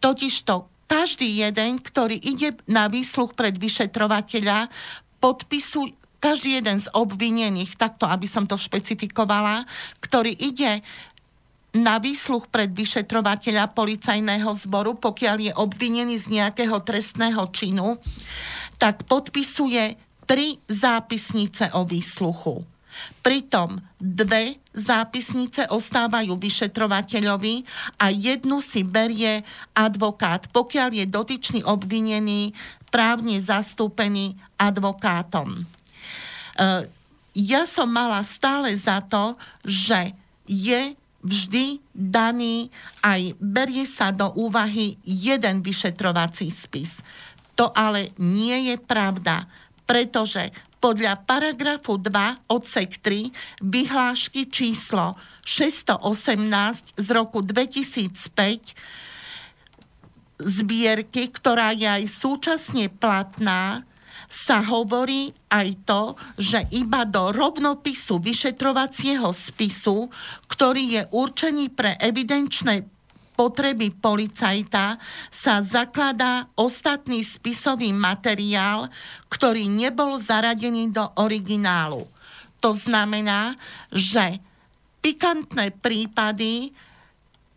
Totižto 0.00 0.69
každý 0.90 1.30
jeden, 1.46 1.78
ktorý 1.78 2.18
ide 2.18 2.58
na 2.66 2.90
výsluch 2.90 3.38
pred 3.38 3.54
vyšetrovateľa, 3.54 4.66
podpisuje 5.22 5.94
každý 6.18 6.58
jeden 6.58 6.82
z 6.82 6.90
obvinených, 6.90 7.78
takto 7.78 8.10
aby 8.10 8.26
som 8.26 8.44
to 8.44 8.58
špecifikovala, 8.58 9.64
ktorý 10.02 10.34
ide 10.34 10.82
na 11.70 12.02
výsluch 12.02 12.50
pred 12.50 12.74
vyšetrovateľa 12.74 13.70
policajného 13.70 14.50
zboru, 14.58 14.98
pokiaľ 14.98 15.36
je 15.38 15.52
obvinený 15.54 16.18
z 16.18 16.26
nejakého 16.42 16.82
trestného 16.82 17.46
činu, 17.54 17.94
tak 18.76 19.06
podpisuje 19.06 19.94
tri 20.26 20.58
zápisnice 20.66 21.70
o 21.78 21.86
výsluchu. 21.86 22.66
Pritom 23.20 23.76
dve 24.00 24.56
zápisnice 24.72 25.68
ostávajú 25.68 26.36
vyšetrovateľovi 26.40 27.66
a 28.00 28.08
jednu 28.08 28.64
si 28.64 28.80
berie 28.86 29.44
advokát, 29.76 30.48
pokiaľ 30.50 30.88
je 30.94 31.06
dotyčný 31.06 31.60
obvinený 31.66 32.56
právne 32.88 33.38
zastúpený 33.38 34.34
advokátom. 34.58 35.62
Eh, 36.60 36.88
ja 37.36 37.62
som 37.68 37.86
mala 37.86 38.20
stále 38.26 38.74
za 38.74 38.98
to, 39.06 39.38
že 39.62 40.12
je 40.50 40.98
vždy 41.20 41.78
daný 41.92 42.72
aj 43.04 43.36
berie 43.38 43.84
sa 43.84 44.10
do 44.10 44.32
úvahy 44.34 44.96
jeden 45.04 45.60
vyšetrovací 45.60 46.48
spis. 46.48 46.98
To 47.54 47.68
ale 47.76 48.16
nie 48.16 48.72
je 48.72 48.76
pravda, 48.80 49.44
pretože 49.84 50.48
podľa 50.80 51.22
paragrafu 51.28 52.00
2 52.00 52.48
odsek 52.48 52.98
3 53.04 53.30
vyhlášky 53.60 54.48
číslo 54.48 55.14
618 55.44 56.96
z 56.96 57.08
roku 57.12 57.44
2005 57.44 58.74
zbierky, 60.40 61.28
ktorá 61.28 61.76
je 61.76 61.84
aj 61.84 62.04
súčasne 62.08 62.88
platná, 62.88 63.84
sa 64.30 64.62
hovorí 64.62 65.34
aj 65.50 65.68
to, 65.84 66.02
že 66.38 66.62
iba 66.70 67.02
do 67.02 67.34
rovnopisu 67.34 68.22
vyšetrovacieho 68.22 69.26
spisu, 69.34 70.06
ktorý 70.46 70.82
je 70.96 71.02
určený 71.10 71.74
pre 71.74 71.98
evidenčné 71.98 72.86
potreby 73.40 73.88
policajta 73.96 75.00
sa 75.32 75.64
zakladá 75.64 76.52
ostatný 76.60 77.24
spisový 77.24 77.88
materiál, 77.88 78.92
ktorý 79.32 79.64
nebol 79.64 80.20
zaradený 80.20 80.92
do 80.92 81.08
originálu. 81.16 82.04
To 82.60 82.76
znamená, 82.76 83.56
že 83.88 84.36
pikantné 85.00 85.72
prípady 85.80 86.76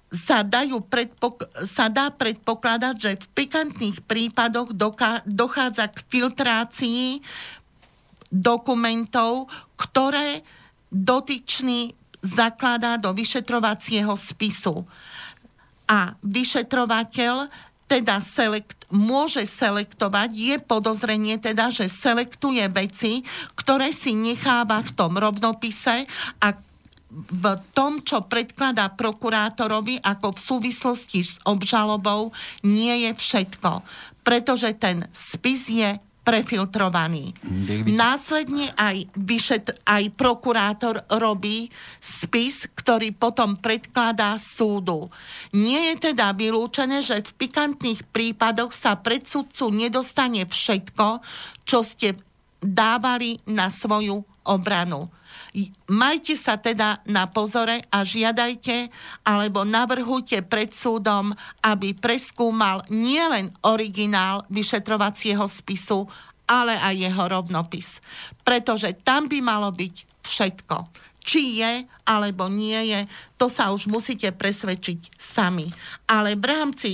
sa, 0.07 0.39
dajú 0.47 0.79
predpok- 0.87 1.51
sa 1.67 1.91
dá 1.91 2.07
predpokladať, 2.15 2.95
že 2.95 3.11
v 3.19 3.25
pikantných 3.43 4.07
prípadoch 4.07 4.71
doká- 4.71 5.19
dochádza 5.27 5.91
k 5.91 5.99
filtrácii 6.07 7.19
dokumentov, 8.31 9.51
ktoré 9.75 10.47
dotyčný 10.87 11.91
zakladá 12.23 12.95
do 12.95 13.11
vyšetrovacieho 13.11 14.15
spisu. 14.15 14.87
A 15.87 16.15
vyšetrovateľ 16.23 17.51
teda 17.87 18.17
selekt, 18.23 18.89
môže 18.89 19.45
selektovať, 19.45 20.29
je 20.33 20.55
podozrenie 20.57 21.37
teda, 21.37 21.69
že 21.69 21.91
selektuje 21.91 22.65
veci, 22.71 23.21
ktoré 23.53 23.93
si 23.93 24.17
necháva 24.17 24.81
v 24.81 24.91
tom 24.97 25.13
rovnopise 25.19 26.09
a 26.41 26.47
v 27.13 27.45
tom, 27.77 28.01
čo 28.01 28.25
predkladá 28.25 28.89
prokurátorovi 28.97 30.01
ako 30.01 30.33
v 30.33 30.39
súvislosti 30.41 31.19
s 31.21 31.37
obžalobou, 31.45 32.33
nie 32.65 33.05
je 33.05 33.11
všetko. 33.13 33.85
Pretože 34.25 34.73
ten 34.73 35.05
spis 35.13 35.69
je 35.69 36.01
prefiltrovaný. 36.23 37.35
Následne 37.91 38.71
aj, 38.79 39.11
vyšet, 39.13 39.83
aj 39.83 40.03
prokurátor 40.15 41.03
robí 41.19 41.67
spis, 41.99 42.71
ktorý 42.71 43.11
potom 43.11 43.59
predkladá 43.59 44.39
súdu. 44.39 45.11
Nie 45.51 45.93
je 45.93 46.11
teda 46.11 46.31
vylúčené, 46.31 47.03
že 47.03 47.27
v 47.27 47.31
pikantných 47.43 48.07
prípadoch 48.09 48.71
sa 48.71 48.95
pred 48.95 49.27
sudcu 49.27 49.67
nedostane 49.75 50.47
všetko, 50.47 51.19
čo 51.67 51.83
ste 51.83 52.15
dávali 52.63 53.43
na 53.51 53.67
svoju 53.67 54.23
obranu. 54.47 55.11
Majte 55.85 56.33
sa 56.33 56.57
teda 56.57 57.05
na 57.05 57.29
pozore 57.29 57.85
a 57.93 58.01
žiadajte 58.01 58.89
alebo 59.21 59.61
navrhujte 59.61 60.41
pred 60.41 60.73
súdom, 60.73 61.29
aby 61.61 61.93
preskúmal 61.93 62.81
nielen 62.89 63.53
originál 63.61 64.49
vyšetrovacieho 64.49 65.45
spisu, 65.45 66.09
ale 66.49 66.73
aj 66.73 66.95
jeho 66.97 67.23
rovnopis. 67.29 68.01
Pretože 68.41 68.97
tam 69.05 69.29
by 69.29 69.39
malo 69.45 69.69
byť 69.69 70.25
všetko. 70.25 70.77
Či 71.21 71.61
je 71.61 71.73
alebo 72.09 72.49
nie 72.49 72.89
je, 72.89 73.05
to 73.37 73.45
sa 73.45 73.69
už 73.69 73.85
musíte 73.85 74.33
presvedčiť 74.33 75.13
sami. 75.15 75.69
Ale 76.09 76.33
v 76.33 76.45
rámci 76.49 76.91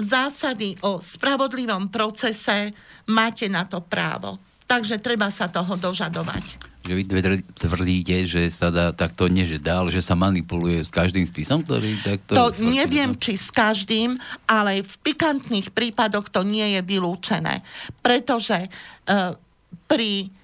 zásady 0.00 0.80
o 0.80 0.96
spravodlivom 0.96 1.92
procese 1.92 2.72
máte 3.12 3.52
na 3.52 3.68
to 3.68 3.84
právo. 3.84 4.40
Takže 4.64 5.00
treba 5.00 5.28
sa 5.28 5.48
toho 5.48 5.76
dožadovať 5.76 6.68
že 6.88 6.96
vy 6.96 7.04
tvrdíte, 7.52 8.16
že 8.24 8.48
sa 8.48 8.72
dá 8.72 8.96
takto, 8.96 9.28
nie 9.28 9.44
že 9.44 9.60
dá, 9.60 9.84
ale 9.84 9.92
že 9.92 10.00
sa 10.00 10.16
manipuluje 10.16 10.80
s 10.80 10.88
každým 10.88 11.28
spisom, 11.28 11.60
ktorý 11.60 12.00
takto... 12.00 12.32
To 12.32 12.48
neviem, 12.56 13.12
či 13.20 13.36
s 13.36 13.52
každým, 13.52 14.16
ale 14.48 14.80
v 14.80 14.94
pikantných 15.04 15.76
prípadoch 15.76 16.32
to 16.32 16.40
nie 16.40 16.74
je 16.74 16.80
vylúčené. 16.80 17.60
Pretože 18.00 18.72
uh, 18.72 19.36
pri 19.84 20.32
E, 20.32 20.37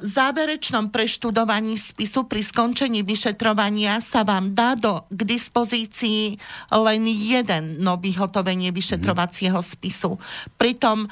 záverečnom 0.00 0.94
preštudovaní 0.94 1.74
spisu 1.74 2.30
pri 2.30 2.38
skončení 2.38 3.02
vyšetrovania 3.02 3.98
sa 3.98 4.22
vám 4.22 4.54
dá 4.54 4.78
do, 4.78 5.02
k 5.10 5.26
dispozícii 5.26 6.38
len 6.70 7.02
jeden 7.10 7.82
nový 7.82 8.14
hotovenie 8.14 8.70
vyšetrovacieho 8.70 9.58
spisu. 9.58 10.22
Pritom 10.54 11.06
e, 11.06 11.08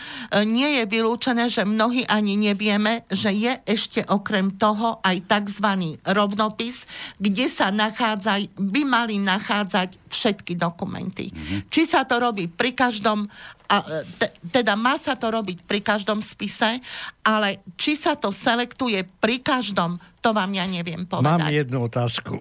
nie 0.46 0.78
je 0.78 0.84
vylúčené, 0.86 1.50
že 1.50 1.66
mnohí 1.66 2.06
ani 2.06 2.38
nevieme, 2.38 3.02
že 3.10 3.34
je 3.34 3.58
ešte 3.66 4.06
okrem 4.06 4.54
toho 4.54 5.02
aj 5.02 5.18
tzv. 5.26 5.98
rovnopis, 6.06 6.86
kde 7.18 7.50
sa 7.50 7.74
nachádza, 7.74 8.38
by 8.54 8.82
mali 8.86 9.18
nachádzať 9.18 9.98
všetky 10.14 10.54
dokumenty. 10.54 11.34
Mm-hmm. 11.34 11.60
Či 11.74 11.90
sa 11.90 12.06
to 12.06 12.22
robí 12.22 12.46
pri 12.46 12.70
každom 12.70 13.26
A, 13.68 13.76
e, 13.84 14.08
te, 14.16 14.26
teda 14.48 14.72
má 14.74 14.96
sa 14.96 15.12
to 15.12 15.28
robiť 15.28 15.68
pri 15.68 15.84
každom 15.84 16.24
spise, 16.24 16.80
ale 17.20 17.60
či 17.76 18.00
sa 18.00 18.16
to 18.16 18.32
selektuje 18.32 19.04
pri 19.20 19.44
každom, 19.44 20.00
to 20.24 20.32
vám 20.32 20.50
ja 20.56 20.64
neviem 20.64 21.04
povedať. 21.04 21.28
Mám 21.28 21.52
jednu 21.52 21.78
otázku. 21.84 22.40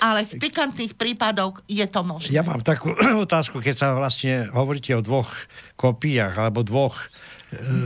Ale 0.00 0.24
v 0.24 0.32
pikantných 0.40 0.96
prípadoch 0.96 1.60
je 1.68 1.84
to 1.84 2.00
možné. 2.00 2.32
Ja 2.32 2.40
mám 2.40 2.64
takú 2.64 2.96
otázku, 3.28 3.60
keď 3.60 3.74
sa 3.76 3.88
vlastne 3.92 4.48
hovoríte 4.48 4.96
o 4.96 5.04
dvoch 5.04 5.28
kopiách 5.76 6.34
alebo 6.40 6.64
dvoch 6.64 6.96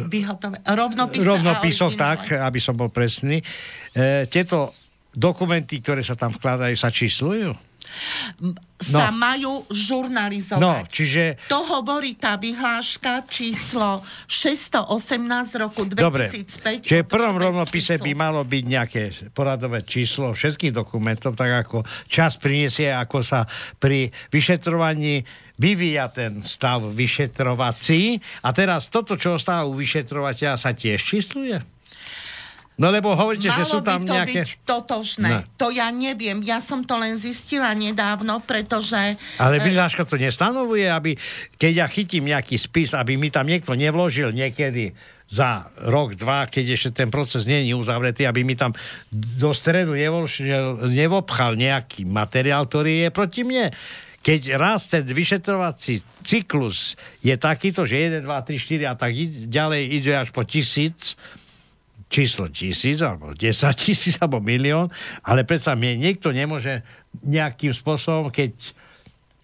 Vyhotové. 0.07 0.63
Rovnopise 0.63 1.27
rovnopisoch, 1.27 1.99
tak, 1.99 2.31
aby 2.31 2.63
som 2.63 2.79
bol 2.79 2.87
presný. 2.87 3.43
E, 3.91 4.23
tieto 4.31 4.79
dokumenty, 5.11 5.83
ktoré 5.83 6.07
sa 6.07 6.15
tam 6.15 6.31
vkladajú, 6.31 6.79
sa 6.79 6.87
číslujú? 6.87 7.51
Sa 8.77 9.09
no. 9.09 9.17
majú 9.17 9.53
žurnalizovať. 9.73 10.61
No, 10.61 10.85
čiže... 10.85 11.41
To 11.49 11.65
hovorí 11.65 12.13
tá 12.17 12.37
vyhláška 12.37 13.25
číslo 13.25 14.05
618 14.29 14.93
roku 15.57 15.89
2005. 15.89 15.97
Dobre, 15.97 16.25
čiže 16.85 17.05
v 17.05 17.09
prvom 17.09 17.37
rovnopise 17.41 17.97
by 17.97 18.13
malo 18.13 18.45
byť 18.45 18.65
nejaké 18.69 19.03
poradové 19.33 19.81
číslo 19.89 20.37
všetkých 20.37 20.77
dokumentov, 20.77 21.41
tak 21.41 21.67
ako 21.67 21.89
čas 22.07 22.37
priniesie, 22.37 22.93
ako 22.93 23.25
sa 23.25 23.49
pri 23.81 24.13
vyšetrovaní 24.29 25.25
vyvíja 25.57 26.13
ten 26.13 26.45
stav 26.45 26.85
vyšetrovací. 26.93 28.21
A 28.45 28.53
teraz 28.53 28.93
toto, 28.93 29.17
čo 29.17 29.41
ostáva 29.41 29.65
u 29.65 29.73
vyšetrovateľa, 29.73 30.61
sa 30.61 30.77
tiež 30.77 31.01
čísluje? 31.01 31.76
No 32.77 32.93
lebo 32.93 33.17
hovoríte, 33.17 33.49
Malo 33.49 33.57
že 33.57 33.65
sú 33.73 33.81
tam 33.81 34.05
by 34.05 34.09
to 34.09 34.15
nejaké... 34.21 34.41
byť 34.45 34.51
totožné. 34.69 35.31
No. 35.33 35.41
To 35.65 35.67
ja 35.73 35.89
neviem. 35.89 36.45
Ja 36.45 36.61
som 36.61 36.85
to 36.85 37.01
len 37.01 37.17
zistila 37.17 37.73
nedávno, 37.73 38.45
pretože... 38.45 39.17
Ale 39.41 39.57
e, 39.57 39.65
vyhláška 39.65 40.05
to 40.05 40.21
nestanovuje, 40.21 40.85
aby 40.85 41.17
keď 41.57 41.73
ja 41.73 41.87
chytím 41.89 42.29
nejaký 42.29 42.61
spis, 42.61 42.93
aby 42.93 43.17
mi 43.17 43.33
tam 43.33 43.49
niekto 43.49 43.73
nevložil 43.73 44.29
niekedy 44.29 44.93
za 45.27 45.73
rok, 45.83 46.15
dva, 46.21 46.47
keď 46.47 46.77
ešte 46.77 47.03
ten 47.03 47.09
proces 47.11 47.49
nie 47.49 47.67
je 47.67 47.75
uzavretý, 47.75 48.29
aby 48.29 48.45
mi 48.45 48.55
tam 48.55 48.77
do 49.11 49.51
stredu 49.57 49.97
nevobchal 50.87 51.59
nejaký 51.59 52.07
materiál, 52.07 52.69
ktorý 52.69 53.09
je 53.09 53.11
proti 53.11 53.43
mne. 53.43 53.75
Keď 54.23 54.55
raz 54.59 54.87
ten 54.87 55.03
vyšetrovací 55.03 56.03
cyklus 56.23 56.95
je 57.25 57.35
takýto, 57.35 57.89
že 57.89 58.23
1, 58.23 58.27
2, 58.27 58.27
3, 58.27 58.87
4 58.87 58.93
a 58.93 58.95
tak 58.95 59.11
ďalej 59.51 59.83
ide 59.97 60.13
až 60.15 60.29
po 60.31 60.43
tisíc, 60.47 61.19
číslo 62.07 62.47
tisíc, 62.51 63.03
alebo 63.03 63.35
10 63.35 63.43
tisíc, 63.83 64.15
alebo 64.23 64.39
milión, 64.39 64.91
ale 65.27 65.43
predsa 65.43 65.75
mi 65.75 65.99
niekto 65.99 66.31
nemôže 66.31 66.87
nejakým 67.25 67.73
spôsobom, 67.73 68.31
keď 68.31 68.53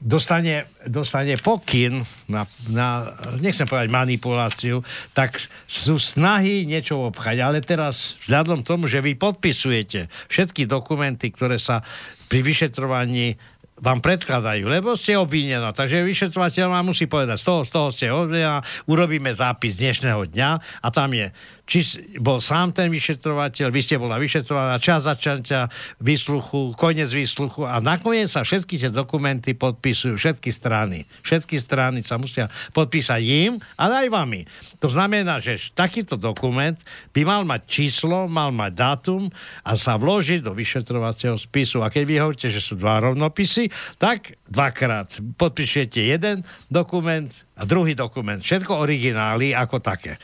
dostane, 0.03 0.67
dostane 0.83 1.39
pokyn 1.39 2.03
na, 2.27 2.45
na, 2.67 3.15
nechcem 3.39 3.65
povedať 3.71 3.89
manipuláciu, 3.89 4.83
tak 5.15 5.39
sú 5.71 5.97
snahy 6.03 6.67
niečo 6.67 6.99
obchať. 6.99 7.37
Ale 7.39 7.63
teraz, 7.63 8.19
vzhľadom 8.27 8.67
tomu, 8.67 8.91
že 8.91 8.99
vy 8.99 9.15
podpisujete 9.15 10.11
všetky 10.27 10.67
dokumenty, 10.67 11.31
ktoré 11.31 11.57
sa 11.63 11.87
pri 12.27 12.43
vyšetrovaní 12.43 13.39
vám 13.83 13.99
predkladajú, 13.99 14.71
lebo 14.71 14.95
ste 14.95 15.19
obvinená. 15.19 15.75
Takže 15.75 16.07
vyšetrovateľ 16.07 16.71
vám 16.71 16.95
musí 16.95 17.11
povedať, 17.11 17.43
z 17.43 17.45
toho, 17.51 17.61
z 17.67 17.71
toho 17.75 17.89
ste 17.91 18.07
obvinená, 18.15 18.63
urobíme 18.87 19.35
zápis 19.35 19.75
dnešného 19.75 20.31
dňa 20.31 20.51
a 20.87 20.89
tam 20.95 21.11
je 21.11 21.35
či 21.63 22.03
bol 22.19 22.43
sám 22.43 22.75
ten 22.75 22.91
vyšetrovateľ, 22.91 23.71
vy 23.71 23.81
ste 23.87 23.95
bola 23.95 24.19
vyšetrovaná, 24.19 24.83
čas 24.83 25.07
začatia 25.07 25.71
výsluchu, 26.03 26.75
koniec 26.75 27.07
výsluchu 27.09 27.63
a 27.63 27.79
nakoniec 27.79 28.27
sa 28.27 28.43
všetky 28.43 28.83
tie 28.83 28.91
dokumenty 28.91 29.55
podpisujú, 29.55 30.19
všetky 30.19 30.51
strany. 30.51 31.07
Všetky 31.23 31.57
strany 31.63 32.03
sa 32.03 32.19
musia 32.19 32.51
podpísať 32.75 33.23
im, 33.23 33.53
ale 33.79 34.07
aj 34.07 34.09
vami. 34.11 34.41
To 34.83 34.91
znamená, 34.91 35.39
že 35.39 35.71
takýto 35.73 36.19
dokument 36.19 36.77
by 37.15 37.23
mal 37.23 37.43
mať 37.47 37.63
číslo, 37.71 38.27
mal 38.27 38.51
mať 38.51 38.73
dátum 38.75 39.23
a 39.63 39.79
sa 39.79 39.95
vložiť 39.95 40.43
do 40.43 40.53
vyšetrovacieho 40.53 41.39
spisu. 41.39 41.87
A 41.87 41.95
keď 41.95 42.03
vy 42.05 42.15
hovoríte, 42.19 42.51
že 42.51 42.59
sú 42.59 42.75
dva 42.75 42.99
rovnopisy, 42.99 43.71
tak 44.03 44.35
dvakrát 44.51 45.15
podpíšete 45.39 46.11
jeden 46.11 46.43
dokument 46.67 47.31
a 47.55 47.63
druhý 47.63 47.95
dokument. 47.95 48.43
Všetko 48.43 48.83
originály 48.83 49.55
ako 49.55 49.79
také. 49.79 50.19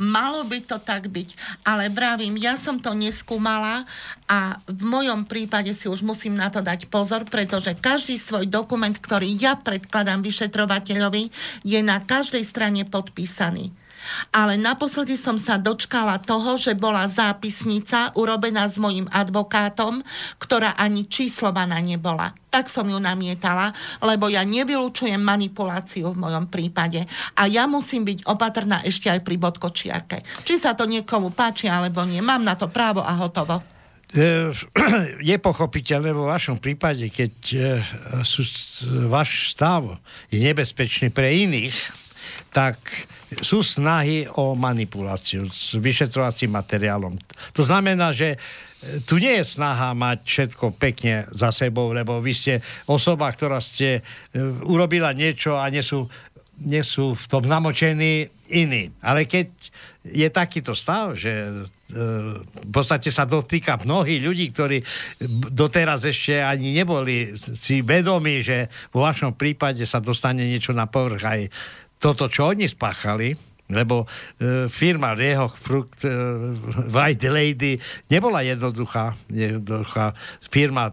Malo 0.00 0.46
by 0.48 0.64
to 0.64 0.80
tak 0.80 1.12
byť. 1.12 1.36
Ale 1.68 1.92
vravím, 1.92 2.40
ja 2.40 2.56
som 2.56 2.80
to 2.80 2.96
neskúmala 2.96 3.84
a 4.24 4.56
v 4.64 4.82
mojom 4.88 5.28
prípade 5.28 5.76
si 5.76 5.90
už 5.90 6.00
musím 6.00 6.38
na 6.38 6.48
to 6.48 6.64
dať 6.64 6.88
pozor, 6.88 7.28
pretože 7.28 7.76
každý 7.76 8.16
svoj 8.16 8.48
dokument, 8.48 8.94
ktorý 8.94 9.28
ja 9.36 9.58
predkladám 9.58 10.24
vyšetrovateľovi, 10.24 11.28
je 11.66 11.80
na 11.84 12.00
každej 12.00 12.44
strane 12.46 12.88
podpísaný. 12.88 13.81
Ale 14.34 14.58
naposledy 14.58 15.14
som 15.14 15.38
sa 15.38 15.56
dočkala 15.58 16.18
toho, 16.22 16.58
že 16.58 16.74
bola 16.76 17.06
zápisnica 17.06 18.12
urobená 18.18 18.66
s 18.68 18.76
mojim 18.76 19.06
advokátom, 19.10 20.02
ktorá 20.38 20.74
ani 20.76 21.06
číslovaná 21.06 21.78
nebola. 21.80 22.34
Tak 22.52 22.68
som 22.68 22.84
ju 22.84 23.00
namietala, 23.00 23.72
lebo 24.04 24.28
ja 24.28 24.44
nevylučujem 24.44 25.20
manipuláciu 25.20 26.12
v 26.12 26.20
mojom 26.20 26.52
prípade. 26.52 27.08
A 27.38 27.48
ja 27.48 27.64
musím 27.64 28.04
byť 28.04 28.28
opatrná 28.28 28.84
ešte 28.84 29.08
aj 29.08 29.24
pri 29.24 29.40
bodkočiarke. 29.40 30.44
Či 30.44 30.60
sa 30.60 30.76
to 30.76 30.84
niekomu 30.84 31.32
páči 31.32 31.70
alebo 31.70 32.04
nie. 32.04 32.20
Mám 32.20 32.44
na 32.44 32.52
to 32.58 32.68
právo 32.68 33.00
a 33.00 33.16
hotovo 33.16 33.72
je 35.24 35.36
pochopiteľné 35.48 36.12
vo 36.12 36.28
vašom 36.28 36.60
prípade, 36.60 37.08
keď 37.08 37.34
e, 37.52 37.60
sú, 38.20 38.44
váš 39.08 39.56
stav 39.56 39.96
je 40.28 40.36
nebezpečný 40.36 41.08
pre 41.08 41.32
iných, 41.32 41.76
tak 42.52 42.76
sú 43.40 43.64
snahy 43.64 44.28
o 44.28 44.52
manipuláciu 44.52 45.48
s 45.48 45.78
vyšetrovacím 45.78 46.52
materiálom. 46.52 47.16
To 47.56 47.62
znamená, 47.64 48.12
že 48.12 48.36
e, 48.36 48.38
tu 49.08 49.16
nie 49.16 49.40
je 49.40 49.44
snaha 49.46 49.96
mať 49.96 50.18
všetko 50.26 50.76
pekne 50.76 51.30
za 51.32 51.48
sebou, 51.48 51.96
lebo 51.96 52.20
vy 52.20 52.32
ste 52.36 52.54
osoba, 52.84 53.32
ktorá 53.32 53.62
ste 53.64 54.00
e, 54.00 54.40
urobila 54.68 55.16
niečo 55.16 55.56
a 55.56 55.70
nie 55.72 55.80
sú, 55.80 56.04
nie 56.60 56.84
sú 56.84 57.16
v 57.16 57.24
tom 57.30 57.48
namočení 57.48 58.28
iní. 58.52 58.92
Ale 59.00 59.24
keď 59.24 59.48
je 60.02 60.28
takýto 60.28 60.74
stav, 60.74 61.14
že 61.14 61.30
e, 61.30 61.50
v 62.42 62.70
podstate 62.74 63.08
sa 63.08 63.22
dotýka 63.22 63.78
mnohých 63.80 64.20
ľudí, 64.20 64.50
ktorí 64.50 64.82
doteraz 65.54 66.04
ešte 66.04 66.42
ani 66.42 66.74
neboli 66.74 67.32
si 67.38 67.80
vedomí, 67.86 68.42
že 68.42 68.66
vo 68.90 69.06
vašom 69.06 69.38
prípade 69.38 69.86
sa 69.86 70.02
dostane 70.02 70.42
niečo 70.44 70.74
na 70.74 70.90
povrch 70.90 71.22
aj 71.22 71.40
toto, 72.02 72.26
čo 72.26 72.50
oni 72.50 72.66
spáchali, 72.66 73.38
lebo 73.70 74.04
e, 74.04 74.66
firma 74.66 75.14
Rieho 75.14 75.46
Frukt 75.54 76.02
e, 76.02 76.10
White 76.90 77.30
Lady 77.30 77.78
nebola 78.10 78.42
jednoduchá, 78.42 79.14
jednoduchá 79.30 80.12
firma. 80.50 80.90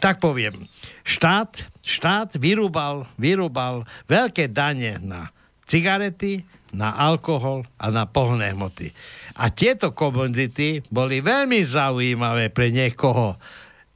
Tak 0.00 0.24
poviem, 0.24 0.64
štát, 1.04 1.68
štát 1.84 2.32
vyrúbal, 2.40 3.04
vyrúbal 3.20 3.84
veľké 4.08 4.48
dane 4.48 4.96
na 5.04 5.28
cigarety, 5.68 6.48
na 6.72 6.96
alkohol 6.96 7.68
a 7.76 7.92
na 7.92 8.08
pohľné 8.08 8.56
hmoty. 8.56 8.90
A 9.36 9.52
tieto 9.52 9.92
komodity 9.92 10.80
boli 10.88 11.20
veľmi 11.20 11.60
zaujímavé 11.60 12.48
pre 12.50 12.72
niekoho, 12.72 13.36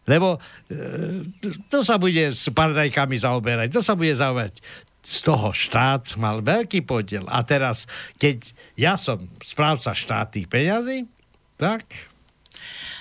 lebo 0.04 0.36
e, 0.36 0.38
to 1.72 1.80
sa 1.80 1.96
bude 1.96 2.36
s 2.36 2.44
paradajkami 2.52 3.16
zaoberať, 3.16 3.68
to 3.72 3.80
sa 3.80 3.96
bude 3.96 4.12
zaoberať 4.12 4.60
z 5.00 5.16
toho 5.24 5.50
štát 5.50 6.16
mal 6.20 6.44
veľký 6.44 6.84
podiel. 6.84 7.24
A 7.28 7.40
teraz, 7.40 7.88
keď 8.20 8.52
ja 8.76 8.94
som 9.00 9.24
správca 9.40 9.96
štátnych 9.96 10.46
peňazí, 10.46 11.08
tak... 11.56 11.88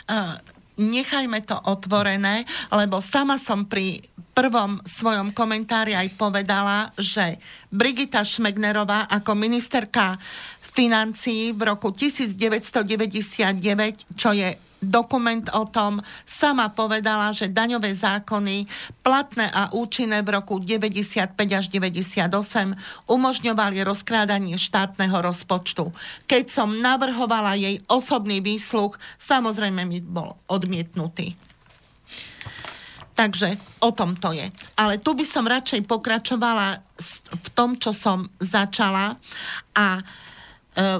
Uh, 0.09 0.39
nechajme 0.79 1.43
to 1.43 1.59
otvorené, 1.67 2.47
lebo 2.71 3.03
sama 3.03 3.35
som 3.35 3.67
pri 3.67 3.99
prvom 4.31 4.79
svojom 4.87 5.35
komentári 5.35 5.91
aj 5.91 6.15
povedala, 6.15 6.95
že 6.95 7.35
Brigita 7.67 8.23
Šmegnerová 8.23 9.11
ako 9.11 9.35
ministerka 9.35 10.15
financií 10.63 11.51
v 11.51 11.67
roku 11.67 11.91
1999, 11.91 14.15
čo 14.15 14.31
je 14.31 14.55
dokument 14.79 15.43
o 15.51 15.67
tom, 15.67 15.99
sama 16.23 16.71
povedala, 16.71 17.35
že 17.35 17.51
daňové 17.51 17.91
zákony 17.91 18.65
platné 19.03 19.51
a 19.51 19.71
účinné 19.75 20.23
v 20.23 20.39
roku 20.39 20.59
95 20.59 21.35
až 21.35 21.65
98 21.67 22.75
umožňovali 23.07 23.77
rozkrádanie 23.83 24.55
štátneho 24.55 25.19
rozpočtu. 25.19 25.91
Keď 26.25 26.43
som 26.47 26.71
navrhovala 26.79 27.59
jej 27.59 27.83
osobný 27.91 28.39
výsluch, 28.39 28.95
samozrejme 29.19 29.83
mi 29.83 29.99
bol 29.99 30.39
odmietnutý. 30.47 31.35
Takže 33.19 33.59
o 33.83 33.91
tom 33.91 34.15
to 34.15 34.31
je. 34.31 34.47
Ale 34.79 34.95
tu 35.03 35.11
by 35.11 35.27
som 35.27 35.43
radšej 35.43 35.83
pokračovala 35.83 36.79
v 37.35 37.47
tom, 37.51 37.75
čo 37.75 37.91
som 37.91 38.31
začala 38.39 39.19
a 39.75 39.99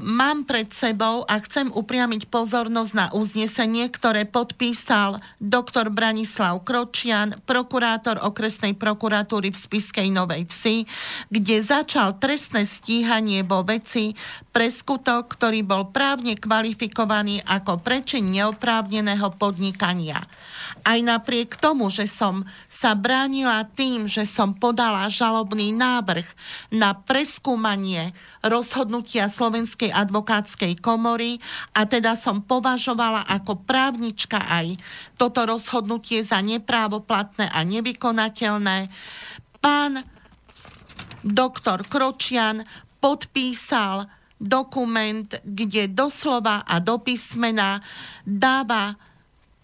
mám 0.02 0.44
pred 0.44 0.68
sebou 0.74 1.24
a 1.30 1.40
chcem 1.40 1.70
upriamiť 1.72 2.28
pozornosť 2.28 2.94
na 2.98 3.08
uznesenie, 3.14 3.88
ktoré 3.88 4.26
podpísal 4.26 5.22
doktor 5.38 5.94
Branislav 5.94 6.66
Kročian, 6.66 7.38
prokurátor 7.46 8.20
okresnej 8.20 8.76
prokuratúry 8.76 9.54
v 9.54 9.62
Spiskej 9.62 10.08
Novej 10.12 10.50
Vsi, 10.50 10.78
kde 11.32 11.62
začal 11.64 12.18
trestné 12.18 12.66
stíhanie 12.66 13.46
vo 13.46 13.62
veci 13.64 14.18
pre 14.50 14.68
skutok, 14.68 15.38
ktorý 15.38 15.64
bol 15.64 15.94
právne 15.94 16.36
kvalifikovaný 16.36 17.40
ako 17.46 17.80
prečin 17.80 18.28
neoprávneného 18.34 19.32
podnikania. 19.38 20.26
Aj 20.84 21.00
napriek 21.00 21.60
tomu, 21.60 21.92
že 21.92 22.10
som 22.10 22.48
sa 22.66 22.96
bránila 22.96 23.68
tým, 23.78 24.08
že 24.10 24.26
som 24.26 24.56
podala 24.56 25.06
žalobný 25.12 25.76
návrh 25.76 26.26
na 26.74 26.96
preskúmanie 26.96 28.12
rozhodnutia 28.40 29.28
Slovenskej 29.70 29.94
advokátskej 29.94 30.74
komory 30.82 31.38
a 31.78 31.86
teda 31.86 32.18
som 32.18 32.42
považovala 32.42 33.30
ako 33.30 33.70
právnička 33.70 34.42
aj 34.42 34.82
toto 35.14 35.46
rozhodnutie 35.46 36.26
za 36.26 36.42
neprávoplatné 36.42 37.54
a 37.54 37.62
nevykonateľné. 37.62 38.90
Pán 39.62 40.02
doktor 41.22 41.86
Kročian 41.86 42.66
podpísal 42.98 44.10
dokument, 44.42 45.30
kde 45.46 45.86
doslova 45.94 46.66
a 46.66 46.82
do 46.82 46.98
písmena 46.98 47.78
dáva 48.26 48.98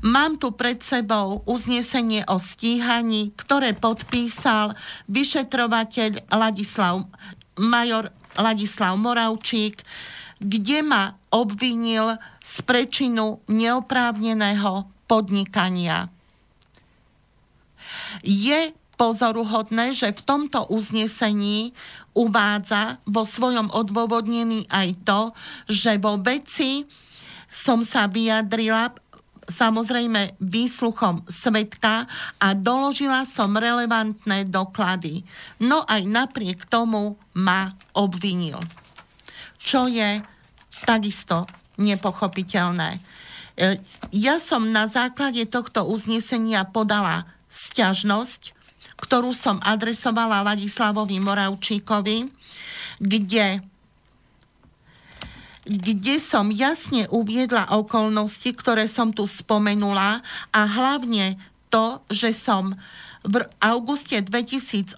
Mám 0.00 0.40
tu 0.40 0.56
pred 0.56 0.80
sebou 0.80 1.44
uznesenie 1.44 2.24
o 2.24 2.40
stíhaní, 2.40 3.36
ktoré 3.36 3.76
podpísal 3.76 4.72
vyšetrovateľ 5.12 6.32
Ladislav, 6.32 7.04
major 7.60 8.08
Ladislav 8.40 8.96
Moravčík, 8.96 9.84
kde 10.40 10.80
ma 10.80 11.14
obvinil 11.28 12.16
z 12.40 12.54
prečinu 12.64 13.44
neoprávneného 13.46 14.88
podnikania. 15.04 16.08
Je 18.24 18.72
pozoruhodné, 18.96 19.96
že 19.96 20.12
v 20.12 20.20
tomto 20.24 20.68
uznesení 20.68 21.72
uvádza 22.12 23.00
vo 23.08 23.24
svojom 23.24 23.72
odôvodnení 23.72 24.68
aj 24.68 24.88
to, 25.04 25.20
že 25.68 25.96
vo 25.96 26.20
veci 26.20 26.84
som 27.48 27.80
sa 27.80 28.04
vyjadrila 28.04 28.92
samozrejme 29.50 30.38
výsluchom 30.38 31.26
svetka 31.26 32.06
a 32.38 32.48
doložila 32.54 33.26
som 33.26 33.56
relevantné 33.56 34.46
doklady. 34.46 35.26
No 35.58 35.82
aj 35.88 36.06
napriek 36.06 36.70
tomu 36.70 37.18
ma 37.34 37.74
obvinil. 37.92 38.62
Čo 39.60 39.86
je 39.86 40.24
takisto 40.88 41.44
nepochopiteľné. 41.76 42.96
E, 42.96 43.00
ja 44.12 44.36
som 44.40 44.68
na 44.68 44.88
základe 44.88 45.44
tohto 45.48 45.84
uznesenia 45.88 46.64
podala 46.68 47.28
sťažnosť, 47.52 48.56
ktorú 49.00 49.32
som 49.32 49.60
adresovala 49.64 50.44
Ladislavovi 50.44 51.16
Moravčíkovi, 51.20 52.28
kde 53.00 53.64
kde 55.70 56.16
som 56.18 56.48
jasne 56.48 57.04
uviedla 57.12 57.68
okolnosti, 57.76 58.48
ktoré 58.48 58.88
som 58.88 59.12
tu 59.12 59.28
spomenula 59.28 60.24
a 60.50 60.60
hlavne 60.66 61.36
to, 61.68 62.00
že 62.10 62.32
som 62.34 62.74
v 63.20 63.44
auguste 63.60 64.16
2008 64.16 64.96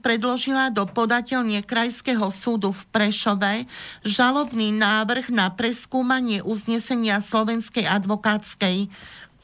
predložila 0.00 0.72
do 0.72 0.88
podateľne 0.88 1.60
Krajského 1.60 2.32
súdu 2.32 2.72
v 2.72 2.82
Prešove 2.88 3.68
žalobný 4.08 4.72
návrh 4.72 5.28
na 5.28 5.52
preskúmanie 5.52 6.40
uznesenia 6.40 7.20
Slovenskej 7.20 7.84
advokátskej 7.84 8.88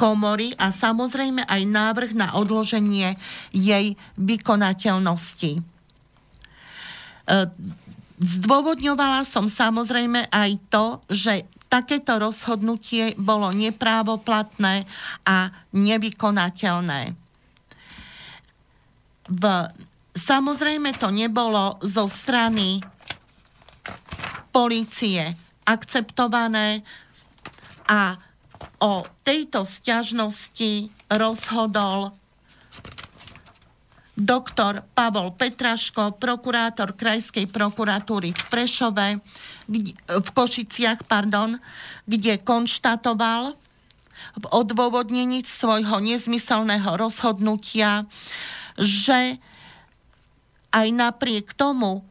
komory 0.01 0.57
a 0.57 0.73
samozrejme 0.73 1.45
aj 1.45 1.63
návrh 1.69 2.11
na 2.17 2.33
odloženie 2.33 3.21
jej 3.53 3.93
vykonateľnosti. 4.17 5.61
E, 5.61 5.63
zdôvodňovala 8.25 9.23
som 9.29 9.53
samozrejme 9.53 10.33
aj 10.33 10.51
to, 10.73 10.85
že 11.13 11.45
takéto 11.69 12.17
rozhodnutie 12.17 13.13
bolo 13.21 13.53
neprávoplatné 13.53 14.89
a 15.29 15.53
nevykonateľné 15.77 17.24
v, 19.29 19.43
samozrejme 20.13 20.97
to 21.01 21.09
nebolo 21.09 21.81
zo 21.81 22.09
strany 22.09 22.81
policie 24.55 25.35
akceptované 25.65 26.85
a 27.89 28.17
o 28.81 29.05
tejto 29.25 29.65
sťažnosti 29.65 30.93
rozhodol 31.09 32.13
doktor 34.15 34.87
Pavol 34.95 35.35
Petraško, 35.35 36.15
prokurátor 36.23 36.95
Krajskej 36.95 37.51
prokuratúry 37.51 38.31
v 38.31 38.43
Prešove, 38.47 39.09
v 40.07 40.29
Košiciach, 40.31 41.03
pardon, 41.03 41.59
kde 42.07 42.39
konštatoval 42.39 43.59
v 44.39 44.45
odôvodnení 44.55 45.43
svojho 45.43 45.99
nezmyselného 45.99 46.95
rozhodnutia, 46.95 48.07
že 48.79 49.39
aj 50.75 50.89
napriek 50.91 51.55
tomu, 51.55 52.03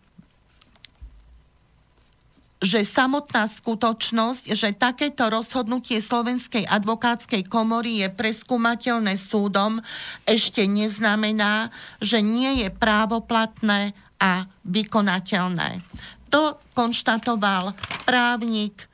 že 2.64 2.88
samotná 2.88 3.44
skutočnosť, 3.44 4.56
že 4.56 4.72
takéto 4.72 5.28
rozhodnutie 5.28 6.00
Slovenskej 6.00 6.64
advokátskej 6.64 7.44
komory 7.52 8.00
je 8.00 8.08
preskúmateľné 8.08 9.20
súdom, 9.20 9.84
ešte 10.24 10.64
neznamená, 10.64 11.76
že 12.00 12.24
nie 12.24 12.64
je 12.64 12.72
právoplatné 12.72 13.92
a 14.16 14.48
vykonateľné. 14.64 15.84
To 16.32 16.56
konštatoval 16.72 17.76
právnik, 18.08 18.88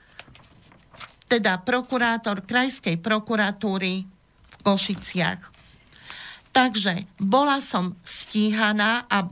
teda 1.30 1.62
prokurátor 1.62 2.42
Krajskej 2.42 2.98
prokuratúry 2.98 4.02
v 4.50 4.56
Košiciach. 4.66 5.59
Takže 6.60 7.08
bola 7.16 7.64
som 7.64 7.96
stíhaná 8.04 9.08
a 9.08 9.32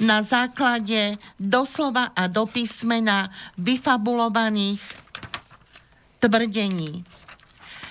na 0.00 0.24
základe 0.24 1.20
doslova 1.36 2.08
a 2.16 2.24
do 2.24 2.48
písmena 2.48 3.28
vyfabulovaných 3.60 4.80
tvrdení. 6.24 7.04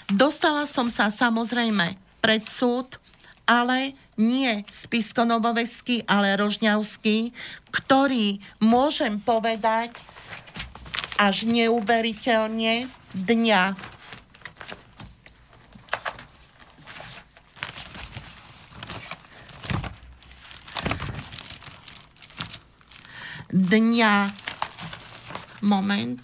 Dostala 0.09 0.65
som 0.65 0.89
sa 0.89 1.13
samozrejme 1.13 2.01
pred 2.17 2.49
súd, 2.49 2.97
ale 3.45 3.93
nie 4.17 4.65
Spiskonovoveský, 4.65 6.09
ale 6.09 6.33
Rožňavský, 6.41 7.37
ktorý 7.69 8.41
môžem 8.57 9.21
povedať, 9.21 9.93
až 11.21 11.45
neuveriteľne 11.45 12.89
dňa 13.13 13.63
dňa 23.51 24.31
moment 25.63 26.19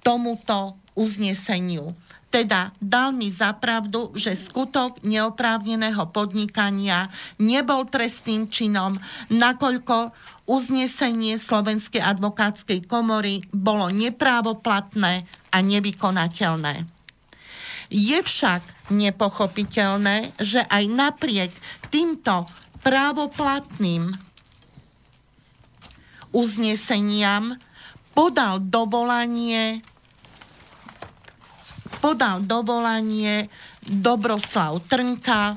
tomuto 0.06 0.78
uzneseniu. 0.93 1.97
Teda 2.34 2.74
dal 2.82 3.13
mi 3.13 3.30
zapravdu, 3.30 4.10
že 4.17 4.34
skutok 4.34 5.06
neoprávneného 5.06 6.10
podnikania 6.10 7.13
nebol 7.38 7.86
trestným 7.86 8.50
činom, 8.50 8.98
nakoľko 9.30 10.10
uznesenie 10.50 11.38
Slovenskej 11.38 12.02
advokátskej 12.02 12.89
komory 12.89 13.46
bolo 13.54 13.93
neprávoplatné 13.93 15.30
a 15.54 15.58
nevykonateľné. 15.62 16.89
Je 17.93 18.17
však 18.17 18.89
nepochopiteľné, 18.89 20.34
že 20.41 20.65
aj 20.65 20.84
napriek 20.89 21.54
týmto 21.93 22.50
právoplatným 22.82 24.10
uzneseniam 26.34 27.62
podal 28.17 28.58
dovolanie 28.58 29.86
podal 32.03 32.43
dovolanie 32.43 33.47
Dobroslav 33.79 34.83
Trnka, 34.91 35.55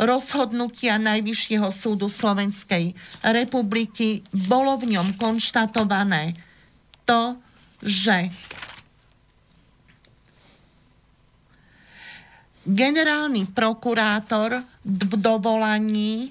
rozhodnutia 0.00 0.96
Najvyššieho 0.96 1.68
súdu 1.68 2.08
Slovenskej 2.08 2.96
republiky 3.20 4.24
bolo 4.48 4.80
v 4.80 4.96
ňom 4.96 5.20
konštatované, 5.20 6.32
to, 7.04 7.36
že 7.82 8.30
generálny 12.66 13.50
prokurátor 13.50 14.62
v 14.86 15.12
dovolaní 15.18 16.30